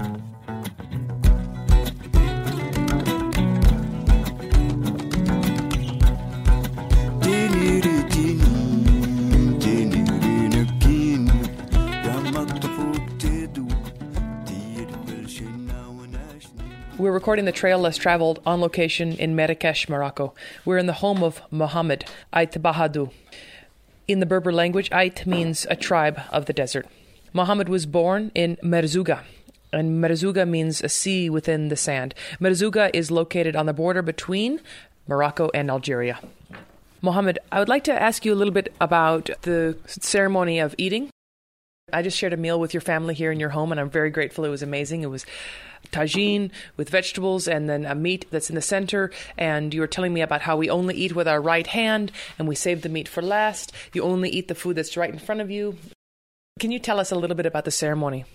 We're 17.07 17.13
recording 17.13 17.45
the 17.45 17.53
Trail 17.53 17.79
Less 17.79 17.95
Traveled 17.95 18.41
on 18.45 18.59
location 18.59 19.13
in 19.13 19.33
Marrakesh, 19.33 19.87
Morocco. 19.87 20.33
We're 20.65 20.77
in 20.77 20.87
the 20.87 20.99
home 20.99 21.23
of 21.23 21.41
Mohammed 21.49 22.03
Ait 22.35 22.51
Bahadou. 22.51 23.13
In 24.09 24.19
the 24.19 24.25
Berber 24.25 24.51
language, 24.51 24.89
Ait 24.91 25.25
means 25.25 25.65
a 25.69 25.77
tribe 25.77 26.19
of 26.33 26.47
the 26.47 26.53
desert. 26.53 26.85
Mohammed 27.31 27.69
was 27.69 27.85
born 27.85 28.29
in 28.35 28.57
Merzouga, 28.61 29.21
and 29.71 30.03
Merzouga 30.03 30.45
means 30.45 30.83
a 30.83 30.89
sea 30.89 31.29
within 31.29 31.69
the 31.69 31.77
sand. 31.77 32.13
Merzouga 32.41 32.91
is 32.93 33.09
located 33.09 33.55
on 33.55 33.67
the 33.67 33.73
border 33.73 34.01
between 34.01 34.59
Morocco 35.07 35.49
and 35.53 35.69
Algeria. 35.71 36.19
Mohammed, 37.01 37.39
I 37.53 37.59
would 37.59 37.69
like 37.69 37.85
to 37.85 37.93
ask 37.93 38.25
you 38.25 38.33
a 38.33 38.35
little 38.35 38.53
bit 38.53 38.75
about 38.81 39.29
the 39.43 39.77
ceremony 39.85 40.59
of 40.59 40.75
eating. 40.77 41.09
I 41.93 42.01
just 42.01 42.17
shared 42.17 42.33
a 42.33 42.37
meal 42.37 42.59
with 42.59 42.73
your 42.73 42.81
family 42.81 43.13
here 43.13 43.31
in 43.31 43.39
your 43.39 43.47
home, 43.47 43.71
and 43.71 43.79
I'm 43.79 43.89
very 43.89 44.09
grateful. 44.09 44.43
It 44.43 44.49
was 44.49 44.61
amazing. 44.61 45.03
It 45.03 45.09
was 45.09 45.25
tagine 45.93 46.51
with 46.75 46.89
vegetables 46.89 47.47
and 47.47 47.69
then 47.69 47.85
a 47.85 47.95
meat 47.95 48.25
that's 48.29 48.49
in 48.49 48.55
the 48.55 48.61
center. 48.61 49.09
And 49.37 49.73
you 49.73 49.79
were 49.79 49.87
telling 49.87 50.13
me 50.13 50.19
about 50.19 50.41
how 50.41 50.57
we 50.57 50.69
only 50.69 50.95
eat 50.95 51.15
with 51.15 51.29
our 51.29 51.39
right 51.39 51.65
hand 51.65 52.11
and 52.37 52.45
we 52.45 52.55
save 52.55 52.81
the 52.81 52.89
meat 52.89 53.07
for 53.07 53.21
last. 53.21 53.71
You 53.93 54.03
only 54.03 54.29
eat 54.29 54.49
the 54.49 54.55
food 54.55 54.75
that's 54.75 54.97
right 54.97 55.09
in 55.09 55.17
front 55.17 55.39
of 55.39 55.49
you. 55.49 55.77
Can 56.59 56.71
you 56.71 56.79
tell 56.79 56.99
us 56.99 57.09
a 57.09 57.15
little 57.15 57.37
bit 57.37 57.45
about 57.45 57.63
the 57.63 57.71
ceremony? 57.71 58.25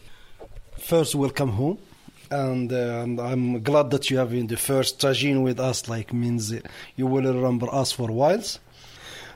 First, 0.78 1.14
welcome 1.14 1.50
home. 1.50 1.78
And, 2.30 2.72
uh, 2.72 3.02
and 3.02 3.20
I'm 3.20 3.62
glad 3.62 3.90
that 3.90 4.08
you 4.08 4.16
have 4.16 4.32
in 4.32 4.46
the 4.46 4.56
first 4.56 4.98
tagine 4.98 5.42
with 5.42 5.60
us, 5.60 5.90
like 5.90 6.14
means 6.14 6.54
you 6.96 7.06
will 7.06 7.34
remember 7.34 7.68
us 7.70 7.92
for 7.92 8.08
a 8.08 8.14
while. 8.14 8.42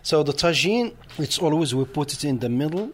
So 0.03 0.23
the 0.23 0.33
tagine, 0.33 0.95
it's 1.19 1.39
always 1.39 1.75
we 1.75 1.85
put 1.85 2.15
it 2.15 2.25
in 2.25 2.39
the 2.39 2.49
middle. 2.49 2.93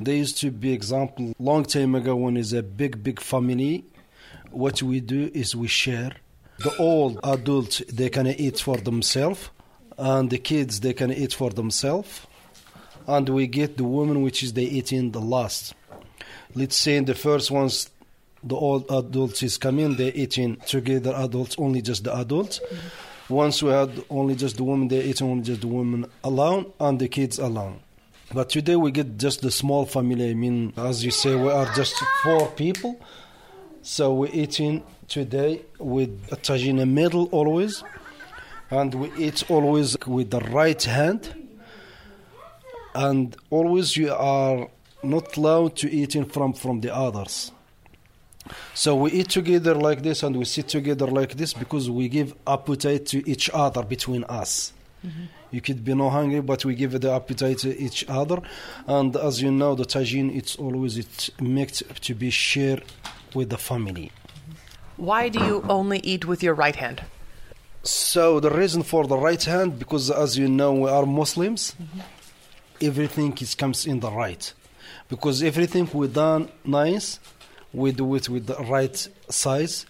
There 0.00 0.14
used 0.14 0.38
to 0.38 0.50
be 0.50 0.72
example 0.72 1.34
long 1.38 1.64
time 1.64 1.94
ago 1.94 2.16
when 2.16 2.36
is 2.36 2.52
a 2.52 2.62
big 2.62 3.02
big 3.02 3.20
family. 3.20 3.84
What 4.50 4.82
we 4.82 5.00
do 5.00 5.30
is 5.34 5.56
we 5.56 5.68
share. 5.68 6.12
The 6.58 6.76
old 6.76 7.18
adults 7.24 7.82
they 7.92 8.08
can 8.10 8.26
eat 8.26 8.60
for 8.60 8.76
themselves, 8.76 9.50
and 9.98 10.30
the 10.30 10.38
kids 10.38 10.80
they 10.80 10.92
can 10.92 11.12
eat 11.12 11.34
for 11.34 11.50
themselves, 11.50 12.26
and 13.06 13.28
we 13.28 13.46
get 13.46 13.76
the 13.76 13.84
women 13.84 14.22
which 14.22 14.42
is 14.42 14.52
they 14.52 14.62
eating 14.62 15.10
the 15.10 15.20
last. 15.20 15.74
Let's 16.54 16.76
say 16.76 16.96
in 16.96 17.04
the 17.06 17.14
first 17.14 17.50
ones 17.50 17.90
the 18.42 18.54
old 18.54 18.90
adults 18.90 19.42
is 19.42 19.56
coming, 19.56 19.96
they 19.96 20.12
eating 20.12 20.56
together 20.66 21.14
adults, 21.16 21.56
only 21.58 21.82
just 21.82 22.04
the 22.04 22.14
adults. 22.14 22.60
Once 23.28 23.62
we 23.62 23.70
had 23.70 23.90
only 24.10 24.34
just 24.34 24.58
the 24.58 24.64
women, 24.64 24.86
they 24.88 25.02
eating 25.02 25.30
only 25.30 25.42
just 25.42 25.62
the 25.62 25.66
women 25.66 26.04
alone 26.22 26.70
and 26.78 26.98
the 27.00 27.08
kids 27.08 27.38
alone. 27.38 27.80
But 28.32 28.50
today 28.50 28.76
we 28.76 28.90
get 28.90 29.18
just 29.18 29.42
the 29.42 29.50
small 29.50 29.86
family. 29.86 30.30
I 30.30 30.34
mean, 30.34 30.72
as 30.76 31.04
you 31.04 31.10
say, 31.10 31.34
we 31.36 31.50
are 31.50 31.72
just 31.74 31.94
four 32.22 32.48
people. 32.52 32.98
So 33.82 34.14
we're 34.14 34.32
eating 34.32 34.82
today 35.08 35.62
with 35.78 36.32
a 36.32 36.36
the 36.36 36.86
middle 36.86 37.26
always. 37.26 37.84
And 38.70 38.94
we 38.94 39.12
eat 39.18 39.48
always 39.50 39.96
with 40.06 40.30
the 40.30 40.40
right 40.40 40.82
hand. 40.82 41.48
And 42.94 43.36
always 43.50 43.96
you 43.96 44.12
are 44.12 44.68
not 45.02 45.36
allowed 45.36 45.76
to 45.76 45.90
eat 45.90 46.16
in 46.16 46.24
front 46.24 46.58
from 46.58 46.80
the 46.80 46.94
others. 46.94 47.52
So 48.74 48.94
we 48.94 49.10
eat 49.12 49.30
together 49.30 49.74
like 49.74 50.02
this 50.02 50.22
and 50.22 50.36
we 50.36 50.44
sit 50.44 50.68
together 50.68 51.06
like 51.06 51.34
this 51.34 51.54
because 51.54 51.90
we 51.90 52.08
give 52.08 52.34
appetite 52.46 53.06
to 53.06 53.28
each 53.28 53.48
other 53.52 53.82
between 53.82 54.24
us. 54.24 54.73
You 55.50 55.60
could 55.60 55.84
be 55.84 55.94
no 55.94 56.10
hungry, 56.10 56.40
but 56.40 56.64
we 56.64 56.74
give 56.74 56.98
the 57.00 57.12
appetite 57.12 57.58
to 57.58 57.78
each 57.78 58.04
other. 58.08 58.40
And 58.86 59.14
as 59.16 59.40
you 59.42 59.50
know, 59.50 59.74
the 59.74 59.84
tagine 59.84 60.34
it's 60.34 60.56
always 60.56 60.96
it's 60.96 61.30
mixed 61.40 61.82
to 62.02 62.14
be 62.14 62.30
shared 62.30 62.82
with 63.34 63.50
the 63.50 63.58
family. 63.58 64.10
Why 64.96 65.28
do 65.28 65.44
you 65.44 65.64
only 65.68 65.98
eat 66.00 66.24
with 66.24 66.42
your 66.42 66.54
right 66.54 66.76
hand? 66.76 67.02
So 67.82 68.40
the 68.40 68.50
reason 68.50 68.82
for 68.82 69.06
the 69.06 69.18
right 69.18 69.42
hand, 69.42 69.78
because 69.78 70.10
as 70.10 70.38
you 70.38 70.48
know, 70.48 70.72
we 70.72 70.88
are 70.88 71.04
Muslims. 71.04 71.74
Everything 72.80 73.36
is 73.38 73.54
comes 73.54 73.86
in 73.86 74.00
the 74.00 74.10
right, 74.10 74.52
because 75.08 75.42
everything 75.42 75.88
we 75.92 76.08
done 76.08 76.48
nice, 76.64 77.20
we 77.72 77.92
do 77.92 78.14
it 78.14 78.28
with 78.28 78.46
the 78.46 78.56
right 78.64 79.08
size. 79.28 79.86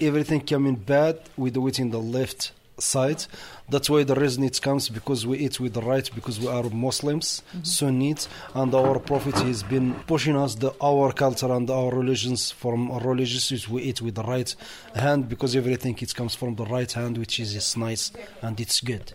Everything 0.00 0.40
coming 0.40 0.76
bad, 0.76 1.20
we 1.36 1.50
do 1.50 1.66
it 1.66 1.78
in 1.78 1.90
the 1.90 2.00
left 2.00 2.52
side. 2.78 3.24
That's 3.68 3.90
why 3.90 4.04
the 4.04 4.14
reason 4.14 4.44
it 4.44 4.60
comes 4.60 4.88
because 4.88 5.26
we 5.26 5.38
eat 5.38 5.58
with 5.58 5.74
the 5.74 5.82
right 5.82 6.08
because 6.14 6.38
we 6.38 6.48
are 6.48 6.64
Muslims, 6.70 7.42
mhm. 7.54 7.66
Sunnis, 7.66 8.28
and 8.54 8.74
our 8.74 8.98
Prophet 8.98 9.34
has 9.40 9.62
been 9.62 9.94
pushing 10.06 10.36
us 10.36 10.54
the 10.54 10.72
our 10.80 11.12
culture 11.12 11.52
and 11.52 11.68
our 11.70 11.90
religions 11.94 12.50
from 12.50 12.90
our 12.90 13.00
religions 13.00 13.68
we 13.68 13.82
eat 13.82 14.00
with 14.02 14.14
the 14.14 14.22
right 14.22 14.54
hand 14.94 15.28
because 15.28 15.56
everything 15.56 15.96
it 16.00 16.14
comes 16.14 16.34
from 16.34 16.54
the 16.56 16.64
right 16.66 16.92
hand, 16.92 17.18
which 17.18 17.40
is, 17.40 17.54
is 17.54 17.76
nice 17.76 18.12
and 18.42 18.60
it's 18.60 18.80
good. 18.80 19.12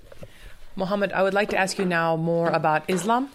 Mohammed, 0.76 1.12
I 1.14 1.22
would 1.24 1.34
like 1.34 1.50
to 1.50 1.58
ask 1.58 1.78
you 1.78 1.86
now 1.86 2.16
more 2.16 2.50
about 2.50 2.84
Islam. 2.88 3.30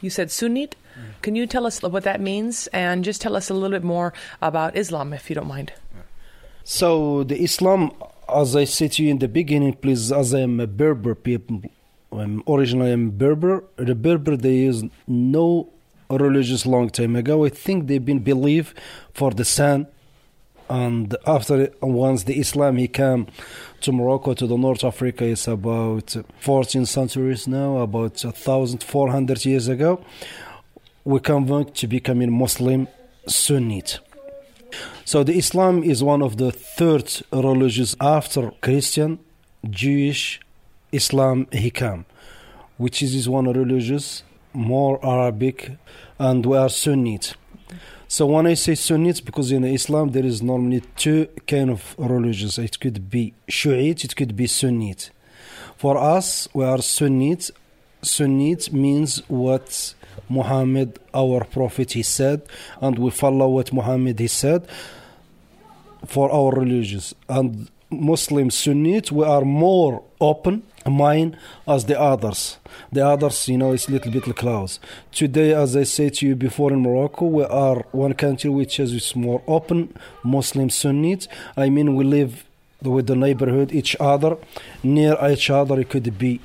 You 0.00 0.10
said 0.10 0.30
Sunnite. 0.30 0.76
Can 1.22 1.36
you 1.36 1.46
tell 1.46 1.66
us 1.66 1.82
what 1.82 2.04
that 2.04 2.20
means 2.20 2.68
and 2.68 3.04
just 3.04 3.20
tell 3.20 3.36
us 3.36 3.50
a 3.50 3.54
little 3.54 3.70
bit 3.70 3.84
more 3.84 4.14
about 4.40 4.76
Islam, 4.76 5.12
if 5.12 5.28
you 5.28 5.34
don't 5.34 5.46
mind? 5.46 5.72
So 6.64 7.22
the 7.24 7.40
Islam, 7.42 7.92
as 8.28 8.56
I 8.56 8.64
said 8.64 8.92
to 8.92 9.04
you 9.04 9.10
in 9.10 9.18
the 9.18 9.28
beginning, 9.28 9.74
please, 9.74 10.12
as 10.12 10.34
I 10.34 10.40
am 10.40 10.60
a 10.60 10.66
Berber 10.66 11.14
people, 11.14 11.62
I'm 12.12 12.42
originally 12.48 12.92
I'm 12.92 13.10
Berber. 13.10 13.64
The 13.76 13.94
Berber 13.94 14.36
they 14.36 14.56
use 14.56 14.84
no 15.06 15.68
religious 16.08 16.66
long 16.66 16.90
time 16.90 17.16
ago. 17.16 17.44
I 17.44 17.48
think 17.50 17.86
they've 17.86 18.04
been 18.04 18.20
believe 18.20 18.74
for 19.12 19.30
the 19.30 19.44
sun, 19.44 19.86
and 20.68 21.16
after 21.26 21.70
once 21.80 22.24
the 22.24 22.38
Islam 22.38 22.76
he 22.76 22.88
came 22.88 23.26
to 23.80 23.92
Morocco 23.92 24.34
to 24.34 24.46
the 24.46 24.56
North 24.56 24.84
Africa 24.84 25.24
is 25.24 25.46
about 25.48 26.16
14 26.40 26.86
centuries 26.86 27.46
now, 27.46 27.78
about 27.78 28.22
1,400 28.24 29.44
years 29.44 29.68
ago. 29.68 30.04
we 31.06 31.20
convert 31.20 31.72
to 31.72 31.86
becoming 31.86 32.36
Muslim 32.36 32.88
Sunnite. 33.28 34.00
So 35.04 35.22
the 35.22 35.36
Islam 35.36 35.82
is 35.82 36.02
one 36.02 36.22
of 36.22 36.36
the 36.36 36.50
third 36.50 37.22
religions 37.32 37.96
after 38.00 38.50
Christian, 38.60 39.18
Jewish, 39.68 40.40
Islam, 40.92 41.46
Hikam, 41.46 42.04
which 42.76 43.02
is 43.02 43.28
one 43.28 43.46
religious, 43.46 44.22
more 44.52 44.98
Arabic, 45.04 45.72
and 46.18 46.44
we 46.44 46.56
are 46.56 46.68
Sunnite. 46.68 47.34
So 48.08 48.26
when 48.26 48.46
I 48.46 48.54
say 48.54 48.76
Sunnite, 48.76 49.24
because 49.24 49.50
in 49.50 49.64
Islam 49.64 50.12
there 50.12 50.24
is 50.24 50.40
normally 50.40 50.82
two 50.96 51.26
kind 51.46 51.70
of 51.70 51.94
religions. 51.98 52.56
It 52.58 52.78
could 52.78 53.10
be 53.10 53.34
Shiite, 53.48 54.04
it 54.04 54.14
could 54.14 54.36
be 54.36 54.46
Sunnite. 54.46 55.10
For 55.76 55.98
us, 55.98 56.48
we 56.54 56.64
are 56.64 56.80
Sunnite. 56.80 57.50
Sunnite 58.02 58.72
means 58.72 59.28
what 59.28 59.94
Muhammad, 60.28 60.98
our 61.14 61.44
prophet, 61.44 61.92
he 61.92 62.02
said, 62.02 62.42
and 62.80 62.98
we 62.98 63.10
follow 63.10 63.48
what 63.48 63.72
Muhammad 63.72 64.18
he 64.18 64.28
said 64.28 64.66
for 66.06 66.30
our 66.30 66.52
religions. 66.52 67.14
And 67.28 67.68
Muslim 67.90 68.50
Sunnite, 68.50 69.12
we 69.12 69.24
are 69.24 69.44
more 69.44 70.02
open 70.20 70.62
mind 70.84 71.36
as 71.66 71.84
the 71.86 72.00
others. 72.00 72.58
The 72.92 73.06
others, 73.06 73.48
you 73.48 73.58
know, 73.58 73.72
it's 73.72 73.88
little 73.88 74.12
bit 74.12 74.24
close. 74.36 74.78
Today, 75.12 75.52
as 75.52 75.76
I 75.76 75.84
said 75.84 76.14
to 76.14 76.26
you 76.26 76.36
before 76.36 76.72
in 76.72 76.82
Morocco, 76.82 77.26
we 77.26 77.44
are 77.44 77.84
one 77.92 78.14
country 78.14 78.50
which 78.50 78.78
is 78.80 79.14
more 79.16 79.42
open, 79.46 79.96
Muslim 80.22 80.70
Sunnite. 80.70 81.28
I 81.56 81.70
mean, 81.70 81.94
we 81.94 82.04
live 82.04 82.44
with 82.82 83.06
the 83.06 83.16
neighborhood, 83.16 83.72
each 83.72 83.96
other, 83.98 84.36
near 84.82 85.16
each 85.28 85.50
other. 85.50 85.80
It 85.80 85.88
could 85.88 86.18
be 86.18 86.40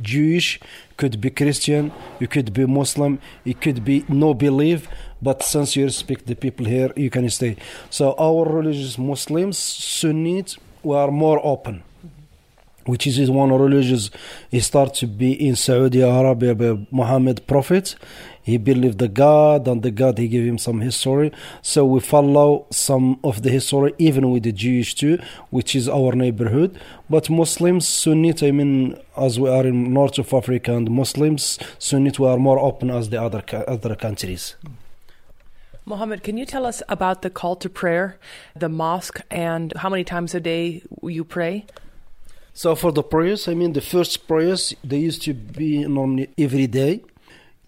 Jewish, 0.00 0.60
could 0.96 1.20
be 1.20 1.30
Christian, 1.30 1.92
you 2.20 2.28
could 2.28 2.52
be 2.52 2.66
Muslim, 2.66 3.18
it 3.44 3.60
could 3.60 3.84
be 3.84 4.04
no 4.08 4.34
belief, 4.34 4.88
but 5.20 5.42
since 5.42 5.76
you 5.76 5.84
respect 5.84 6.26
the 6.26 6.34
people 6.34 6.66
here, 6.66 6.92
you 6.96 7.10
can 7.10 7.28
stay. 7.30 7.56
So 7.90 8.14
our 8.18 8.44
religious 8.44 8.98
Muslims, 8.98 9.58
Sunnis, 9.58 10.58
we 10.82 10.96
are 10.96 11.10
more 11.10 11.40
open. 11.44 11.82
Which 12.88 13.06
is 13.06 13.30
one 13.30 13.52
religious, 13.52 14.10
he 14.50 14.60
started 14.60 14.94
to 15.00 15.06
be 15.06 15.32
in 15.46 15.56
Saudi 15.56 16.00
Arabia 16.00 16.54
by 16.54 16.86
Muhammad 16.90 17.46
Prophet. 17.46 17.96
He 18.42 18.56
believed 18.56 18.96
the 18.96 19.08
God, 19.08 19.68
and 19.68 19.82
the 19.82 19.90
God 19.90 20.16
he 20.16 20.26
gave 20.26 20.46
him 20.46 20.56
some 20.56 20.80
history. 20.80 21.30
So 21.60 21.84
we 21.84 22.00
follow 22.00 22.64
some 22.70 23.20
of 23.22 23.42
the 23.42 23.50
history, 23.50 23.92
even 23.98 24.30
with 24.30 24.44
the 24.44 24.52
Jewish 24.52 24.94
too, 24.94 25.18
which 25.50 25.76
is 25.76 25.86
our 25.86 26.12
neighborhood. 26.14 26.80
But 27.10 27.28
Muslims, 27.28 27.86
Sunnite, 27.86 28.42
I 28.42 28.52
mean, 28.52 28.96
as 29.18 29.38
we 29.38 29.50
are 29.50 29.66
in 29.66 29.92
north 29.92 30.16
of 30.18 30.32
Africa, 30.32 30.74
and 30.74 30.90
Muslims, 30.90 31.58
Sunnite, 31.78 32.18
we 32.18 32.26
are 32.26 32.38
more 32.38 32.58
open 32.58 32.88
as 32.88 33.10
the 33.10 33.20
other 33.20 33.42
other 33.68 33.94
countries. 33.96 34.56
Mohammed, 35.84 36.22
can 36.22 36.38
you 36.38 36.46
tell 36.46 36.64
us 36.64 36.82
about 36.88 37.20
the 37.20 37.28
call 37.28 37.54
to 37.56 37.68
prayer, 37.68 38.16
the 38.56 38.70
mosque, 38.70 39.20
and 39.30 39.74
how 39.76 39.90
many 39.90 40.04
times 40.04 40.34
a 40.34 40.40
day 40.40 40.82
you 41.02 41.22
pray? 41.22 41.66
So 42.58 42.74
for 42.74 42.90
the 42.90 43.04
prayers, 43.04 43.46
I 43.46 43.54
mean 43.54 43.72
the 43.72 43.80
first 43.80 44.26
prayers 44.26 44.74
they 44.82 44.98
used 44.98 45.22
to 45.22 45.32
be 45.32 45.86
normally 45.86 46.30
every 46.36 46.66
day 46.66 47.04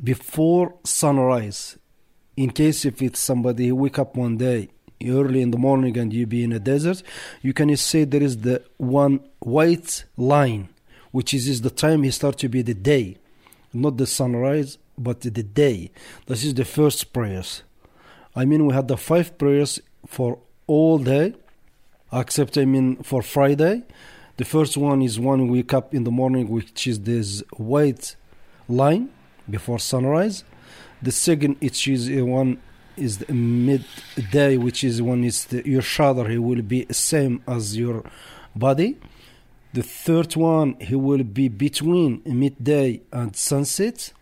before 0.03 0.75
sunrise. 0.83 1.79
In 2.37 2.51
case 2.51 2.85
if 2.85 3.01
it's 3.01 3.21
somebody 3.21 3.69
who 3.69 3.77
wake 3.77 4.01
up 4.01 4.17
one 4.17 4.37
day 4.37 4.69
early 5.07 5.43
in 5.43 5.53
the 5.53 5.59
morning 5.59 5.97
and 5.97 6.13
you 6.13 6.27
be 6.27 6.43
in 6.43 6.53
a 6.53 6.59
desert, 6.59 7.05
you 7.41 7.53
can 7.53 7.77
say 7.77 8.03
there 8.03 8.21
is 8.21 8.39
the 8.39 8.65
one 8.79 9.21
white 9.39 10.07
line, 10.17 10.71
which 11.13 11.33
is, 11.35 11.47
is 11.47 11.61
the 11.61 11.71
time 11.71 12.03
he 12.03 12.11
start 12.11 12.37
to 12.39 12.49
be 12.49 12.61
the 12.61 12.75
day, 12.75 13.17
not 13.73 13.97
the 13.97 14.09
sunrise, 14.09 14.77
but 14.99 15.21
the 15.21 15.31
day. 15.31 15.93
This 16.27 16.43
is 16.43 16.55
the 16.55 16.65
first 16.65 17.13
prayers. 17.13 17.63
I 18.35 18.45
mean 18.45 18.67
we 18.67 18.75
had 18.75 18.89
the 18.89 18.97
five 18.97 19.39
prayers 19.39 19.81
for 20.09 20.41
all 20.67 20.99
day, 20.99 21.35
except 22.13 22.59
I 22.59 22.65
mean 22.65 22.97
for 23.05 23.23
Friday. 23.23 23.85
The 24.37 24.45
first 24.45 24.77
one 24.77 25.03
is 25.03 25.21
one 25.21 25.49
wake 25.49 25.75
up 25.75 25.95
in 25.95 26.05
the 26.05 26.11
morning, 26.11 26.49
which 26.49 26.87
is 26.87 27.01
this 27.01 27.43
white 27.57 28.17
line 28.69 29.11
before 29.49 29.79
sunrise. 29.79 30.45
The 31.03 31.13
second, 31.13 31.57
it 31.61 31.87
is 31.87 32.11
one 32.23 32.61
is 32.97 33.19
the 33.19 33.33
midday, 33.33 34.57
which 34.57 34.85
is 34.85 35.01
when 35.01 35.25
it's 35.25 35.45
the, 35.45 35.67
your 35.69 35.83
shadow. 35.83 36.25
He 36.25 36.39
will 36.39 36.63
be 36.63 36.87
same 36.91 37.43
as 37.47 37.77
your 37.77 38.05
body. 38.55 38.99
The 39.73 39.83
third 39.83 40.37
one, 40.37 40.75
he 40.81 40.97
will 40.97 41.23
be 41.23 41.49
between 41.49 42.23
midday 42.27 43.03
and 43.13 43.35
sunset. 43.37 44.13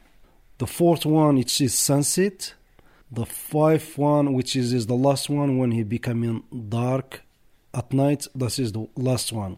The 0.59 0.66
fourth 0.66 1.06
one, 1.06 1.38
it 1.38 1.61
is 1.61 1.74
sunset. 1.74 2.54
The 3.11 3.24
fifth 3.24 3.96
one, 3.96 4.34
which 4.34 4.54
is, 4.54 4.72
is 4.72 4.86
the 4.86 4.94
last 4.94 5.30
one, 5.30 5.56
when 5.56 5.70
he 5.70 5.82
becoming 5.82 6.42
dark 6.68 7.22
at 7.72 7.92
night. 7.92 8.26
This 8.34 8.59
is 8.59 8.72
the 8.72 8.86
last 8.96 9.32
one. 9.32 9.56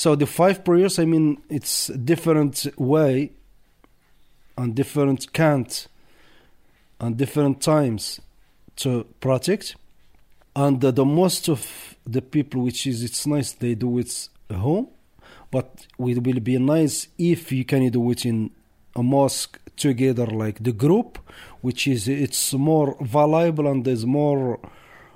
So 0.00 0.14
the 0.14 0.24
five 0.24 0.64
prayers, 0.64 0.98
I 0.98 1.04
mean, 1.04 1.42
it's 1.50 1.88
different 1.88 2.66
way 2.78 3.32
and 4.56 4.74
different 4.74 5.30
count 5.34 5.88
and 6.98 7.18
different 7.18 7.60
times 7.60 8.18
to 8.76 9.04
protect. 9.20 9.76
And 10.56 10.82
uh, 10.82 10.90
the 10.92 11.04
most 11.04 11.50
of 11.50 11.96
the 12.06 12.22
people, 12.22 12.62
which 12.62 12.86
is 12.86 13.02
it's 13.02 13.26
nice, 13.26 13.52
they 13.52 13.74
do 13.74 13.98
it 13.98 14.30
at 14.48 14.56
home, 14.56 14.88
but 15.50 15.86
it 15.98 16.22
will 16.22 16.40
be 16.40 16.56
nice 16.56 17.08
if 17.18 17.52
you 17.52 17.66
can 17.66 17.86
do 17.90 18.10
it 18.10 18.24
in 18.24 18.52
a 18.96 19.02
mosque 19.02 19.60
together, 19.76 20.24
like 20.24 20.64
the 20.64 20.72
group, 20.72 21.18
which 21.60 21.86
is 21.86 22.08
it's 22.08 22.54
more 22.54 22.96
valuable 23.02 23.66
and 23.66 23.84
there's 23.84 24.06
more 24.06 24.60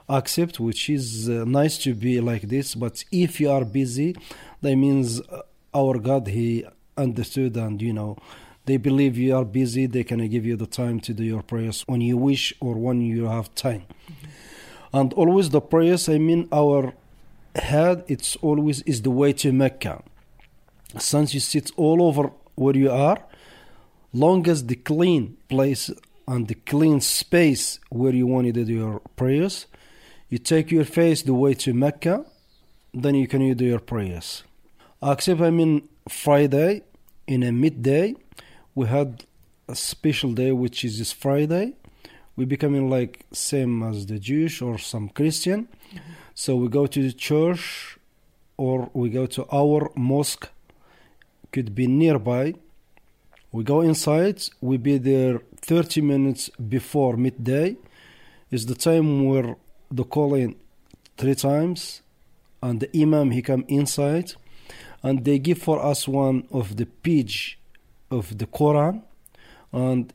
accept, 0.08 0.60
which 0.60 0.90
is 0.90 1.28
uh, 1.28 1.44
nice 1.46 1.78
to 1.78 1.94
be 1.94 2.20
like 2.20 2.42
this. 2.42 2.74
But 2.74 3.04
if 3.10 3.40
you 3.40 3.50
are 3.50 3.64
busy, 3.64 4.16
that 4.60 4.76
means 4.76 5.20
uh, 5.20 5.42
our 5.74 5.98
God 5.98 6.28
He 6.28 6.64
understood 6.96 7.56
and 7.56 7.82
you 7.82 7.92
know 7.92 8.16
they 8.66 8.76
believe 8.76 9.18
you 9.18 9.36
are 9.36 9.44
busy. 9.44 9.86
They 9.86 10.04
can 10.04 10.26
give 10.28 10.46
you 10.46 10.56
the 10.56 10.66
time 10.66 11.00
to 11.00 11.12
do 11.12 11.24
your 11.24 11.42
prayers 11.42 11.84
when 11.86 12.00
you 12.00 12.16
wish 12.16 12.54
or 12.60 12.74
when 12.74 13.00
you 13.00 13.26
have 13.26 13.54
time. 13.54 13.82
Mm-hmm. 13.82 14.96
And 14.96 15.12
always 15.14 15.50
the 15.50 15.60
prayers. 15.60 16.08
I 16.08 16.18
mean 16.18 16.48
our 16.52 16.94
head. 17.56 18.04
It's 18.08 18.36
always 18.36 18.82
is 18.82 19.02
the 19.02 19.10
way 19.10 19.32
to 19.34 19.52
Mecca. 19.52 20.02
Since 20.98 21.34
you 21.34 21.40
sit 21.40 21.72
all 21.76 22.02
over 22.02 22.30
where 22.54 22.76
you 22.76 22.90
are, 22.90 23.18
long 24.12 24.48
as 24.48 24.66
the 24.66 24.76
clean 24.76 25.36
place 25.48 25.90
and 26.26 26.46
the 26.46 26.54
clean 26.54 27.00
space 27.00 27.80
where 27.90 28.14
you 28.14 28.26
want 28.26 28.46
to 28.46 28.64
do 28.64 28.72
your 28.72 29.00
prayers, 29.16 29.66
you 30.28 30.38
take 30.38 30.70
your 30.70 30.84
face 30.84 31.22
the 31.22 31.34
way 31.34 31.54
to 31.54 31.74
Mecca, 31.74 32.24
then 32.92 33.14
you 33.14 33.26
can 33.26 33.52
do 33.54 33.64
your 33.64 33.80
prayers. 33.80 34.44
Except 35.02 35.40
I 35.40 35.50
mean 35.50 35.88
Friday 36.08 36.82
in 37.26 37.42
a 37.42 37.52
midday, 37.52 38.14
we 38.74 38.86
had 38.86 39.24
a 39.68 39.74
special 39.74 40.32
day 40.32 40.52
which 40.52 40.84
is 40.84 40.98
this 40.98 41.12
Friday. 41.12 41.74
We 42.36 42.44
becoming 42.44 42.90
like 42.90 43.26
same 43.32 43.82
as 43.82 44.06
the 44.06 44.18
Jewish 44.18 44.60
or 44.60 44.78
some 44.78 45.08
Christian. 45.08 45.68
So 46.34 46.56
we 46.56 46.68
go 46.68 46.86
to 46.86 47.02
the 47.02 47.12
church 47.12 47.98
or 48.56 48.90
we 48.92 49.08
go 49.08 49.26
to 49.26 49.46
our 49.52 49.90
mosque. 49.94 50.48
Could 51.52 51.74
be 51.74 51.86
nearby. 51.86 52.54
We 53.52 53.62
go 53.62 53.80
inside. 53.80 54.42
We 54.60 54.76
be 54.78 54.98
there 54.98 55.40
30 55.60 56.00
minutes 56.00 56.50
before 56.68 57.16
midday. 57.16 57.76
Is 58.50 58.66
the 58.66 58.74
time 58.74 59.26
where 59.26 59.56
the 59.90 60.04
calling 60.04 60.56
three 61.16 61.34
times, 61.34 62.02
and 62.62 62.80
the 62.80 62.90
imam 62.94 63.30
he 63.30 63.42
come 63.42 63.64
inside, 63.68 64.32
and 65.02 65.24
they 65.24 65.38
give 65.38 65.58
for 65.58 65.84
us 65.84 66.08
one 66.08 66.46
of 66.50 66.76
the 66.76 66.86
page 66.86 67.58
of 68.10 68.38
the 68.38 68.46
Quran 68.46 69.02
and 69.72 70.12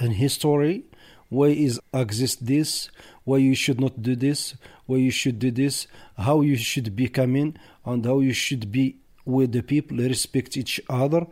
in 0.00 0.12
history 0.12 0.84
why 1.28 1.48
is 1.48 1.80
exist 1.92 2.46
this 2.46 2.90
why 3.24 3.38
you 3.38 3.54
should 3.54 3.80
not 3.80 4.02
do 4.02 4.14
this 4.14 4.54
why 4.86 4.96
you 4.96 5.10
should 5.10 5.38
do 5.38 5.50
this 5.50 5.86
how 6.18 6.42
you 6.42 6.56
should 6.56 6.94
be 6.94 7.08
coming 7.08 7.56
and 7.84 8.04
how 8.04 8.20
you 8.20 8.32
should 8.32 8.70
be 8.70 8.96
with 9.24 9.52
the 9.52 9.62
people 9.62 9.96
respect 9.96 10.56
each 10.56 10.80
other 10.88 11.26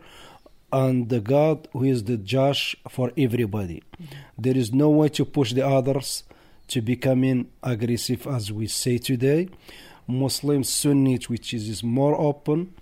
and 0.73 1.09
the 1.09 1.19
God 1.19 1.67
who 1.71 1.83
is 1.83 2.03
the 2.05 2.17
judge 2.17 2.75
for 2.89 3.11
everybody. 3.15 3.83
There 4.39 4.57
is 4.57 4.73
no 4.73 4.89
way 4.89 5.09
to 5.09 5.23
push 5.23 5.53
the 5.53 5.65
others 5.65 6.23
to 6.67 6.81
becoming 6.81 7.49
aggressive 7.61 8.27
as 8.27 8.51
we 8.51 8.67
say 8.67 8.97
today. 8.97 9.49
Muslim 10.07 10.63
Sunni, 10.63 11.17
which 11.27 11.53
is, 11.53 11.83
more 11.83 12.19
open 12.19 12.73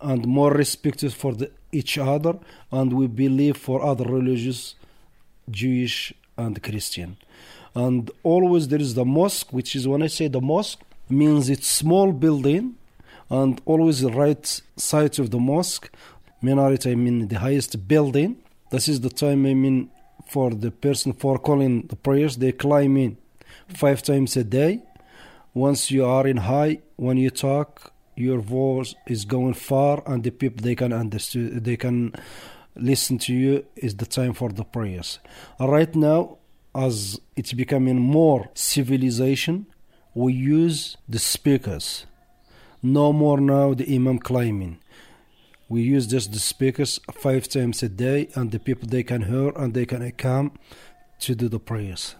and 0.00 0.26
more 0.26 0.52
respected 0.52 1.12
for 1.12 1.32
the 1.34 1.50
each 1.72 1.98
other 1.98 2.38
and 2.70 2.92
we 2.92 3.06
believe 3.06 3.56
for 3.56 3.82
other 3.82 4.04
religions 4.04 4.76
jewish 5.50 6.12
and 6.36 6.62
christian. 6.62 7.16
And 7.74 8.10
always 8.22 8.68
there 8.68 8.80
is 8.80 8.94
the 8.94 9.04
mosque 9.04 9.52
which 9.52 9.74
is 9.74 9.88
when 9.88 10.02
i 10.02 10.06
say 10.06 10.28
the 10.28 10.40
mosque 10.40 10.80
means 11.08 11.48
it's 11.48 11.66
small 11.66 12.12
building 12.12 12.76
and 13.28 13.60
always 13.64 14.00
the 14.00 14.12
right 14.12 14.46
side 14.76 15.18
of 15.18 15.30
the 15.30 15.38
mosque. 15.38 15.90
Minaret 16.42 16.86
i 16.86 16.94
mean 16.94 17.28
the 17.28 17.38
highest 17.38 17.88
building. 17.88 18.36
This 18.70 18.88
is 18.88 19.00
the 19.00 19.10
time 19.10 19.46
i 19.46 19.54
mean 19.54 19.90
for 20.26 20.50
the 20.50 20.70
person 20.70 21.12
for 21.12 21.38
calling 21.38 21.86
the 21.88 21.96
prayers. 21.96 22.36
They 22.36 22.52
climb 22.52 22.96
in 22.96 23.16
five 23.68 24.02
times 24.02 24.36
a 24.36 24.44
day. 24.44 24.82
Once 25.52 25.90
you 25.90 26.04
are 26.04 26.26
in 26.26 26.38
high, 26.38 26.80
when 26.96 27.16
you 27.16 27.30
talk, 27.30 27.92
your 28.16 28.40
voice 28.40 28.94
is 29.06 29.24
going 29.24 29.54
far, 29.54 30.02
and 30.06 30.22
the 30.24 30.30
people 30.30 30.62
they 30.62 30.74
can 30.74 30.92
understand, 30.92 31.64
they 31.64 31.76
can 31.76 32.12
listen 32.74 33.18
to 33.18 33.32
you. 33.32 33.64
Is 33.76 33.96
the 33.96 34.06
time 34.06 34.32
for 34.32 34.50
the 34.50 34.64
prayers. 34.64 35.18
Right 35.60 35.94
now, 35.94 36.38
as 36.74 37.20
it's 37.36 37.52
becoming 37.52 38.00
more 38.00 38.50
civilization, 38.54 39.66
we 40.14 40.32
use 40.32 40.96
the 41.08 41.18
speakers. 41.18 42.06
No 42.82 43.12
more 43.12 43.40
now 43.40 43.74
the 43.74 43.94
imam 43.94 44.18
climbing. 44.18 44.78
We 45.74 45.82
use 45.82 46.06
just 46.06 46.32
the 46.32 46.38
speakers 46.38 47.00
five 47.10 47.48
times 47.48 47.82
a 47.82 47.88
day, 47.88 48.28
and 48.36 48.52
the 48.52 48.60
people 48.60 48.86
they 48.86 49.02
can 49.02 49.22
hear 49.22 49.48
and 49.56 49.74
they 49.74 49.86
can 49.86 50.08
come 50.12 50.52
to 51.18 51.34
do 51.34 51.48
the 51.48 51.58
prayers. 51.58 52.14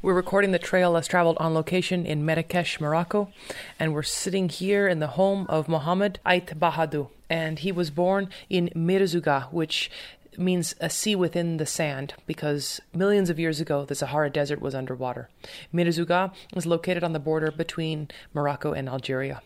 We're 0.00 0.14
recording 0.14 0.52
the 0.52 0.60
trail 0.60 0.92
less 0.92 1.08
traveled 1.08 1.36
on 1.40 1.52
location 1.52 2.06
in 2.06 2.24
Marrakesh, 2.24 2.78
Morocco, 2.78 3.32
and 3.80 3.92
we're 3.92 4.04
sitting 4.04 4.48
here 4.48 4.86
in 4.86 5.00
the 5.00 5.16
home 5.18 5.46
of 5.48 5.66
Mohammed 5.66 6.20
Ait 6.24 6.46
Bahadou. 6.60 7.08
And 7.28 7.58
he 7.58 7.72
was 7.72 7.90
born 7.90 8.30
in 8.48 8.70
Merzouga, 8.76 9.52
which 9.52 9.90
means 10.38 10.76
a 10.80 10.88
sea 10.88 11.16
within 11.16 11.56
the 11.56 11.66
sand 11.66 12.14
because 12.24 12.80
millions 12.94 13.30
of 13.30 13.40
years 13.40 13.58
ago 13.58 13.84
the 13.84 13.96
Sahara 13.96 14.30
Desert 14.30 14.60
was 14.60 14.76
underwater. 14.76 15.28
Merzouga 15.72 16.32
is 16.54 16.66
located 16.66 17.02
on 17.02 17.14
the 17.14 17.18
border 17.18 17.50
between 17.50 18.10
Morocco 18.32 18.72
and 18.72 18.88
Algeria. 18.88 19.42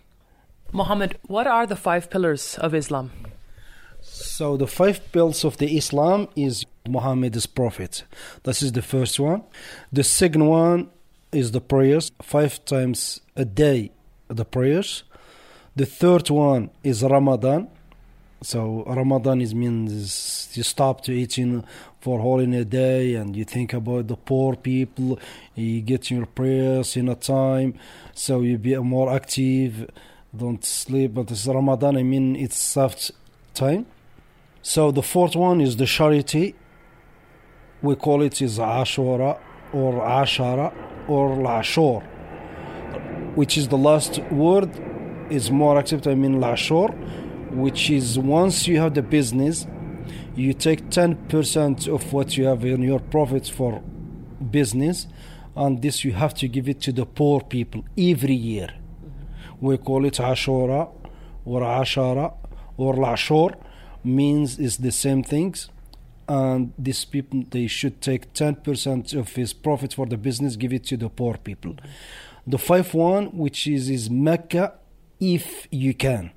Mohammed, 0.73 1.19
what 1.27 1.47
are 1.47 1.67
the 1.67 1.77
five 1.77 2.11
pillars 2.11 2.59
of 2.59 2.75
Islam? 2.75 3.11
So 4.01 4.57
the 4.57 4.67
five 4.67 5.01
pillars 5.13 5.45
of 5.45 5.57
the 5.57 5.77
Islam 5.77 6.29
is 6.37 6.65
Muhammad 6.89 7.37
is 7.37 7.47
prophet. 7.47 8.05
This 8.43 8.63
is 8.63 8.73
the 8.73 8.83
first 8.83 9.19
one. 9.19 9.43
The 9.93 10.05
second 10.05 10.47
one 10.47 10.91
is 11.33 11.53
the 11.53 11.61
prayers, 11.61 12.11
five 12.23 12.65
times 12.65 13.21
a 13.37 13.45
day 13.45 13.91
the 14.29 14.45
prayers. 14.45 15.05
The 15.77 15.87
third 15.87 16.31
one 16.31 16.71
is 16.85 17.03
Ramadan. 17.03 17.69
So 18.43 18.85
Ramadan 18.87 19.41
is 19.41 19.55
means 19.55 20.51
you 20.55 20.63
stop 20.63 21.03
to 21.03 21.13
eating 21.13 21.65
for 22.01 22.21
whole 22.21 22.41
in 22.41 22.55
a 22.55 22.65
day 22.65 23.15
and 23.17 23.35
you 23.35 23.45
think 23.45 23.73
about 23.73 24.07
the 24.07 24.17
poor 24.17 24.55
people. 24.55 25.19
You 25.55 25.81
get 25.81 26.11
your 26.11 26.27
prayers 26.27 26.97
in 26.97 27.09
a 27.09 27.17
time, 27.17 27.75
so 28.15 28.43
you 28.43 28.59
be 28.59 28.77
more 28.77 29.13
active. 29.13 29.91
Don't 30.37 30.65
sleep. 30.65 31.15
But 31.15 31.31
it's 31.31 31.47
Ramadan. 31.47 31.97
I 31.97 32.03
mean, 32.03 32.37
it's 32.37 32.59
soft 32.59 33.13
time. 33.55 33.87
So 34.63 34.91
the 34.91 35.03
fourth 35.03 35.35
one 35.37 35.61
is 35.61 35.77
the 35.77 35.87
charity. 35.87 36.55
We 37.81 37.95
call 37.95 38.23
it 38.23 38.43
is 38.43 38.59
Ashura 38.59 39.39
or 39.73 39.93
Ashara 40.03 40.75
or 41.09 41.37
Lashor, 41.37 42.03
which 43.37 43.57
is 43.57 43.69
the 43.69 43.79
last 43.79 44.19
word 44.31 44.71
is 45.31 45.51
more 45.51 45.79
accepted. 45.79 46.11
I 46.11 46.15
mean 46.15 46.41
Lashor, 46.41 46.93
which 47.53 47.89
is 47.89 48.19
once 48.19 48.67
you 48.67 48.79
have 48.81 48.95
the 48.95 49.03
business, 49.03 49.67
you 50.35 50.53
take 50.55 50.91
10% 50.91 51.89
of 51.93 52.13
what 52.13 52.37
you 52.37 52.47
have 52.47 52.65
in 52.65 52.83
your 52.83 53.01
profits 53.01 53.49
for 53.49 53.81
business, 54.51 55.07
and 55.57 55.81
this 55.81 56.05
you 56.05 56.13
have 56.13 56.35
to 56.35 56.49
give 56.49 56.69
it 56.69 56.81
to 56.83 56.93
the 56.93 57.07
poor 57.07 57.41
people 57.41 57.85
every 57.97 58.35
year. 58.35 58.69
We 59.61 59.77
call 59.79 60.05
it 60.05 60.15
Ashura 60.15 60.91
or 61.45 61.61
Ashara 61.63 62.35
or 62.77 62.95
Lashor 62.95 63.57
means 64.05 64.59
it's 64.59 64.77
the 64.77 64.93
same 64.93 65.23
things. 65.23 65.69
And 66.29 66.73
these 66.79 67.05
people 67.05 67.45
they 67.51 67.67
should 67.67 68.01
take 68.01 68.33
10% 68.35 69.15
of 69.19 69.31
his 69.31 69.53
profit 69.53 69.95
for 69.95 70.07
the 70.07 70.19
business 70.19 70.57
give 70.57 70.73
it 70.73 70.85
to 70.85 70.97
the 70.97 71.09
poor 71.09 71.37
people. 71.39 71.77
The 72.47 72.59
five 72.59 72.93
one 72.95 73.27
which 73.37 73.67
is 73.67 73.89
is 73.89 74.11
mecca 74.11 74.75
if 75.21 75.67
you 75.71 75.95
can 75.95 76.33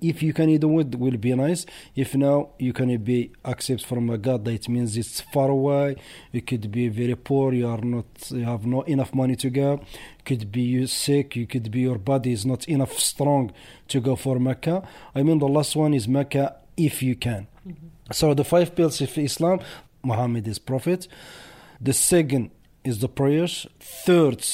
if 0.00 0.22
you 0.22 0.32
can 0.32 0.54
do 0.56 0.80
it 0.80 0.94
will 0.96 1.16
be 1.16 1.34
nice 1.34 1.66
if 1.94 2.14
no 2.14 2.50
you 2.58 2.72
can 2.72 2.96
be 2.98 3.30
accept 3.44 3.84
from 3.84 4.10
a 4.10 4.18
god 4.18 4.44
that 4.44 4.68
means 4.68 4.96
it's 4.96 5.20
far 5.20 5.50
away 5.50 5.96
you 6.32 6.42
could 6.42 6.70
be 6.70 6.88
very 6.88 7.14
poor 7.14 7.52
you 7.52 7.66
are 7.68 7.80
not 7.82 8.06
you 8.30 8.44
have 8.44 8.66
not 8.66 8.88
enough 8.88 9.14
money 9.14 9.36
to 9.36 9.50
go 9.50 9.80
could 10.24 10.50
be 10.52 10.62
you 10.62 10.86
sick 10.86 11.36
you 11.36 11.46
could 11.46 11.70
be 11.70 11.80
your 11.80 11.98
body 11.98 12.32
is 12.32 12.44
not 12.44 12.66
enough 12.68 12.98
strong 12.98 13.52
to 13.88 14.00
go 14.00 14.16
for 14.16 14.38
mecca 14.38 14.82
i 15.14 15.22
mean 15.22 15.38
the 15.38 15.48
last 15.48 15.76
one 15.76 15.94
is 15.94 16.06
mecca 16.08 16.56
if 16.86 17.02
you 17.02 17.14
can. 17.16 17.46
Mm-hmm. 17.66 17.86
So 18.12 18.34
the 18.34 18.44
five 18.44 18.74
pillars 18.74 19.00
of 19.00 19.16
Islam, 19.18 19.60
Muhammad 20.02 20.48
is 20.48 20.58
prophet. 20.58 21.06
The 21.80 21.92
second 21.92 22.50
is 22.84 22.98
the 22.98 23.08
prayers. 23.08 23.66
Third 23.78 24.44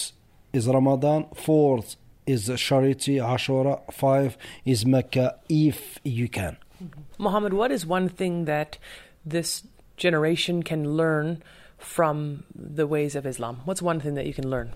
is 0.52 0.66
Ramadan. 0.66 1.26
Fourth 1.34 1.96
is 2.26 2.50
charity, 2.56 3.16
Ashura. 3.16 3.80
Five 3.92 4.36
is 4.64 4.84
Mecca, 4.84 5.38
if 5.48 5.98
you 6.04 6.28
can. 6.28 6.56
Mm-hmm. 6.82 7.00
Muhammad, 7.18 7.52
what 7.52 7.70
is 7.70 7.86
one 7.86 8.08
thing 8.08 8.44
that 8.44 8.78
this 9.24 9.62
generation 9.96 10.62
can 10.62 10.96
learn 10.96 11.42
from 11.78 12.44
the 12.54 12.86
ways 12.86 13.14
of 13.14 13.26
Islam? 13.26 13.60
What's 13.64 13.82
one 13.82 14.00
thing 14.00 14.14
that 14.14 14.26
you 14.26 14.34
can 14.34 14.48
learn? 14.50 14.72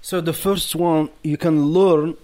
So 0.00 0.20
the 0.20 0.32
first 0.32 0.74
one 0.76 1.08
you 1.22 1.36
can 1.36 1.66
learn, 1.66 2.16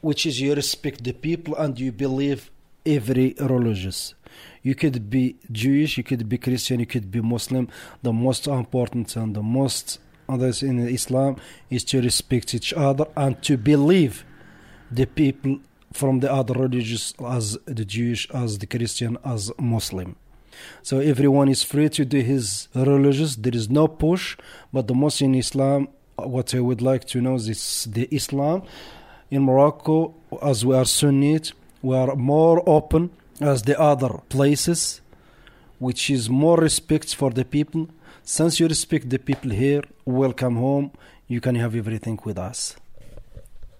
which 0.00 0.24
is 0.24 0.40
you 0.40 0.54
respect 0.54 1.04
the 1.04 1.12
people 1.12 1.56
and 1.56 1.78
you 1.78 1.90
believe 1.90 2.50
every 2.86 3.34
religious. 3.38 4.14
You 4.62 4.74
could 4.74 5.10
be 5.10 5.36
Jewish, 5.50 5.98
you 5.98 6.04
could 6.04 6.28
be 6.28 6.38
Christian, 6.38 6.80
you 6.80 6.86
could 6.86 7.10
be 7.10 7.20
Muslim. 7.20 7.68
The 8.02 8.12
most 8.12 8.46
important 8.46 9.16
and 9.16 9.34
the 9.34 9.42
most 9.42 9.98
others 10.28 10.62
in 10.62 10.78
Islam 10.80 11.36
is 11.70 11.84
to 11.84 12.00
respect 12.00 12.54
each 12.54 12.72
other 12.72 13.06
and 13.16 13.42
to 13.42 13.56
believe 13.56 14.24
the 14.90 15.06
people 15.06 15.58
from 15.92 16.20
the 16.20 16.32
other 16.32 16.54
religions 16.54 17.14
as 17.26 17.56
the 17.64 17.84
Jewish, 17.84 18.30
as 18.30 18.58
the 18.58 18.66
Christian, 18.66 19.18
as 19.24 19.50
Muslim. 19.58 20.16
So 20.82 20.98
everyone 20.98 21.48
is 21.48 21.62
free 21.62 21.88
to 21.90 22.04
do 22.04 22.20
his 22.20 22.68
religious. 22.74 23.36
There 23.36 23.54
is 23.54 23.70
no 23.70 23.88
push, 23.88 24.36
but 24.72 24.86
the 24.88 24.94
most 24.94 25.22
in 25.22 25.34
Islam, 25.34 25.88
what 26.16 26.54
I 26.54 26.60
would 26.60 26.82
like 26.82 27.04
to 27.06 27.20
know 27.20 27.36
is 27.36 27.88
the 27.90 28.08
Islam 28.14 28.62
in 29.30 29.42
Morocco, 29.42 30.14
as 30.42 30.64
we 30.64 30.74
are 30.74 30.84
Sunnite, 30.84 31.52
we 31.82 31.94
are 31.94 32.16
more 32.16 32.62
open 32.66 33.10
as 33.40 33.62
the 33.62 33.78
other 33.78 34.20
places, 34.28 35.00
which 35.78 36.10
is 36.10 36.28
more 36.28 36.56
respect 36.56 37.14
for 37.14 37.30
the 37.30 37.44
people. 37.44 37.88
Since 38.30 38.60
you 38.60 38.68
respect 38.68 39.08
the 39.08 39.18
people 39.18 39.52
here, 39.52 39.84
welcome 40.04 40.56
home. 40.56 40.90
You 41.28 41.40
can 41.40 41.54
have 41.54 41.74
everything 41.74 42.20
with 42.26 42.38
us. 42.38 42.76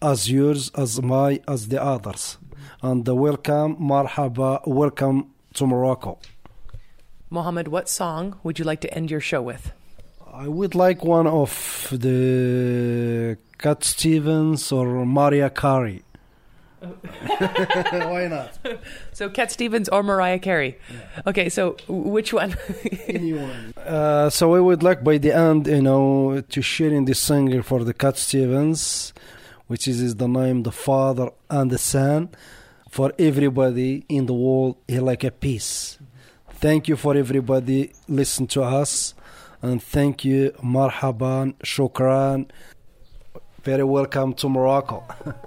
as 0.00 0.30
yours, 0.30 0.70
as 0.74 1.02
my, 1.02 1.40
as 1.46 1.68
the 1.68 1.80
others. 1.82 2.38
And 2.82 3.06
welcome, 3.06 3.76
marhaba, 3.76 4.66
welcome 4.66 5.18
to 5.52 5.66
Morocco. 5.66 6.18
Mohammed, 7.28 7.68
what 7.68 7.90
song 7.90 8.36
would 8.42 8.58
you 8.58 8.64
like 8.64 8.80
to 8.80 8.94
end 8.94 9.10
your 9.10 9.20
show 9.20 9.42
with? 9.42 9.72
I 10.32 10.48
would 10.48 10.74
like 10.74 11.04
one 11.04 11.26
of 11.26 11.88
the 11.92 13.36
Cat 13.58 13.84
Stevens 13.84 14.72
or 14.72 15.04
Mariah 15.04 15.50
Carey. 15.50 16.02
Why 17.92 18.28
not? 18.28 18.58
So, 19.12 19.28
Cat 19.28 19.52
Stevens 19.52 19.88
or 19.88 20.02
Mariah 20.02 20.38
Carey? 20.38 20.78
Okay, 21.26 21.48
so 21.48 21.76
which 21.88 22.32
one? 22.32 22.56
Anyone. 23.06 23.74
Uh, 23.76 24.30
so 24.30 24.54
I 24.54 24.60
would 24.60 24.82
like 24.82 25.04
by 25.04 25.18
the 25.18 25.32
end, 25.32 25.66
you 25.66 25.82
know, 25.82 26.40
to 26.40 26.62
share 26.62 26.92
in 26.92 27.04
this 27.04 27.20
singer 27.20 27.62
for 27.62 27.84
the 27.84 27.94
Cat 27.94 28.18
Stevens, 28.18 29.12
which 29.68 29.86
is, 29.86 30.00
is 30.00 30.16
the 30.16 30.28
name 30.28 30.64
the 30.64 30.72
Father 30.72 31.30
and 31.50 31.70
the 31.70 31.78
Son. 31.78 32.30
For 32.90 33.12
everybody 33.18 34.04
in 34.08 34.26
the 34.26 34.34
world, 34.34 34.76
he 34.86 34.98
like 34.98 35.24
a 35.24 35.30
peace. 35.30 35.98
Thank 36.50 36.88
you 36.88 36.96
for 36.96 37.16
everybody 37.16 37.92
listen 38.06 38.46
to 38.48 38.62
us, 38.62 39.14
and 39.62 39.82
thank 39.82 40.24
you, 40.24 40.52
marhaban, 40.62 41.54
shukran. 41.64 42.48
Very 43.62 43.84
welcome 43.84 44.34
to 44.34 44.48
Morocco. 44.48 45.04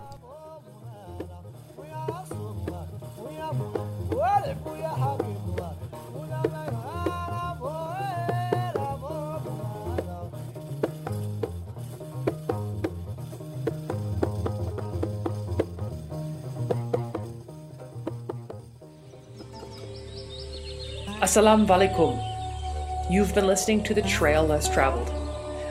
Assalamu 21.25 21.65
alaikum. 21.65 23.11
You've 23.11 23.33
been 23.33 23.47
listening 23.47 23.81
to 23.85 23.95
The 23.95 24.03
Trail 24.03 24.45
Less 24.45 24.71
Traveled, 24.71 25.09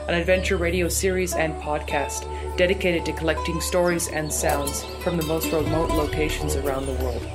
an 0.09 0.13
adventure 0.13 0.57
radio 0.57 0.89
series 0.89 1.33
and 1.33 1.55
podcast 1.61 2.27
dedicated 2.57 3.05
to 3.05 3.13
collecting 3.13 3.61
stories 3.61 4.09
and 4.09 4.33
sounds 4.33 4.83
from 5.01 5.15
the 5.15 5.25
most 5.27 5.49
remote 5.53 5.91
locations 5.91 6.57
around 6.57 6.87
the 6.87 7.01
world. 7.01 7.25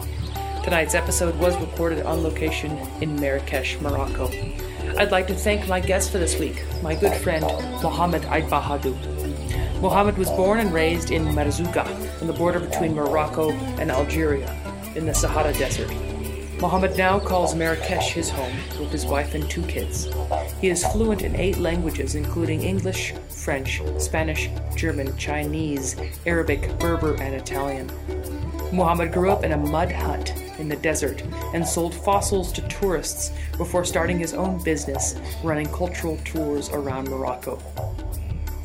Tonight's 0.62 0.94
episode 0.94 1.34
was 1.36 1.56
recorded 1.56 2.04
on 2.04 2.22
location 2.22 2.76
in 3.00 3.18
Marrakesh, 3.18 3.80
Morocco. 3.80 4.28
I'd 4.98 5.12
like 5.12 5.26
to 5.28 5.34
thank 5.34 5.66
my 5.66 5.80
guest 5.80 6.12
for 6.12 6.18
this 6.18 6.38
week, 6.38 6.62
my 6.82 6.94
good 6.94 7.14
friend 7.22 7.40
Mohammed 7.82 8.26
Ait 8.26 8.44
Bahadou. 8.50 9.80
Mohammed 9.80 10.18
was 10.18 10.28
born 10.32 10.58
and 10.58 10.74
raised 10.74 11.10
in 11.10 11.24
Merzouga, 11.24 11.86
on 12.20 12.26
the 12.26 12.34
border 12.34 12.60
between 12.60 12.94
Morocco 12.94 13.52
and 13.80 13.90
Algeria, 13.90 14.54
in 14.94 15.06
the 15.06 15.14
Sahara 15.14 15.54
Desert. 15.54 15.90
Mohammed 16.60 16.96
now 16.98 17.18
calls 17.18 17.54
Marrakesh 17.54 18.12
his 18.12 18.28
home 18.28 18.52
with 18.78 18.92
his 18.92 19.06
wife 19.06 19.34
and 19.34 19.48
two 19.48 19.62
kids. 19.62 20.10
He 20.60 20.68
is 20.68 20.86
fluent 20.88 21.22
in 21.22 21.34
eight 21.34 21.56
languages, 21.56 22.16
including 22.16 22.60
English, 22.60 23.14
French, 23.30 23.80
Spanish, 23.96 24.50
German, 24.76 25.16
Chinese, 25.16 25.96
Arabic, 26.26 26.78
Berber, 26.78 27.14
and 27.14 27.34
Italian. 27.34 27.90
Muhammad 28.72 29.10
grew 29.10 29.30
up 29.30 29.42
in 29.42 29.52
a 29.52 29.56
mud 29.56 29.90
hut 29.90 30.34
in 30.58 30.68
the 30.68 30.76
desert 30.76 31.22
and 31.54 31.66
sold 31.66 31.94
fossils 31.94 32.52
to 32.52 32.60
tourists 32.68 33.32
before 33.56 33.86
starting 33.86 34.18
his 34.18 34.34
own 34.34 34.62
business 34.62 35.18
running 35.42 35.72
cultural 35.72 36.18
tours 36.26 36.68
around 36.68 37.08
Morocco. 37.08 37.56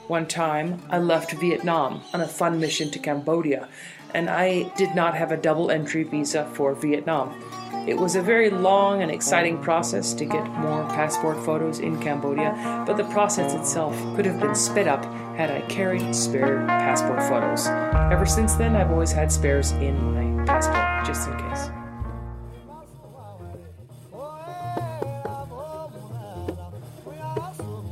One 0.07 0.25
time, 0.25 0.81
I 0.89 0.99
left 0.99 1.33
Vietnam 1.33 2.01
on 2.13 2.21
a 2.21 2.27
fun 2.27 2.57
mission 2.57 2.89
to 2.91 2.99
Cambodia, 2.99 3.67
and 4.13 4.29
I 4.29 4.71
did 4.77 4.95
not 4.95 5.15
have 5.15 5.33
a 5.33 5.37
double 5.37 5.71
entry 5.71 6.03
visa 6.03 6.49
for 6.53 6.73
Vietnam. 6.73 7.37
It 7.85 7.97
was 7.97 8.15
a 8.15 8.21
very 8.21 8.49
long 8.49 9.01
and 9.01 9.11
exciting 9.11 9.61
process 9.61 10.13
to 10.13 10.23
get 10.23 10.47
more 10.51 10.87
passport 10.87 11.43
photos 11.43 11.79
in 11.79 12.01
Cambodia, 12.01 12.85
but 12.87 12.95
the 12.95 13.03
process 13.05 13.53
itself 13.53 13.93
could 14.15 14.25
have 14.25 14.39
been 14.39 14.55
sped 14.55 14.87
up 14.87 15.03
had 15.35 15.51
I 15.51 15.67
carried 15.67 16.15
spare 16.15 16.65
passport 16.65 17.21
photos. 17.23 17.67
Ever 18.09 18.25
since 18.25 18.55
then, 18.55 18.73
I've 18.73 18.91
always 18.91 19.11
had 19.11 19.33
spares 19.33 19.71
in 19.71 20.37
my 20.37 20.45
passport, 20.45 21.05
just 21.05 21.27
in 21.27 21.37
case. 21.37 21.78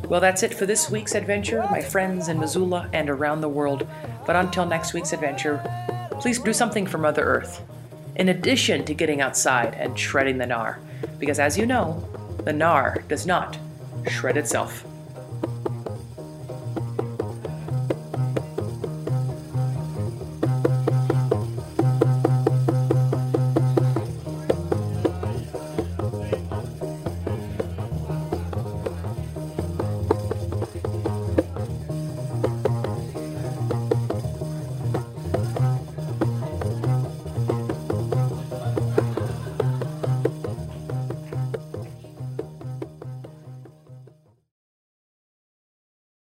Well, 0.10 0.22
that's 0.22 0.41
it 0.41 0.53
for 0.53 0.66
this 0.66 0.89
week's 0.89 1.16
adventure, 1.16 1.68
my 1.70 1.82
friends 1.82 2.30
in 2.30 2.39
Missoula 2.39 2.89
and 2.93 3.10
around 3.10 3.41
the 3.41 3.49
world. 3.49 3.86
But 4.26 4.38
until 4.38 4.66
next 4.66 4.93
week's 4.93 5.12
adventure, 5.12 5.62
please 6.22 6.39
do 6.39 6.53
something 6.53 6.88
for 6.88 6.97
Mother 6.97 7.24
Earth. 7.24 7.62
In 8.16 8.30
addition 8.30 8.86
to 8.86 8.93
getting 8.93 9.20
outside 9.20 9.74
and 9.74 9.99
shredding 9.99 10.38
the 10.38 10.45
gnar, 10.45 10.78
because 11.20 11.39
as 11.39 11.58
you 11.58 11.66
know, 11.66 12.08
the 12.45 12.53
gnar 12.53 13.05
does 13.10 13.28
not 13.28 13.58
shred 14.10 14.38
itself. 14.38 14.86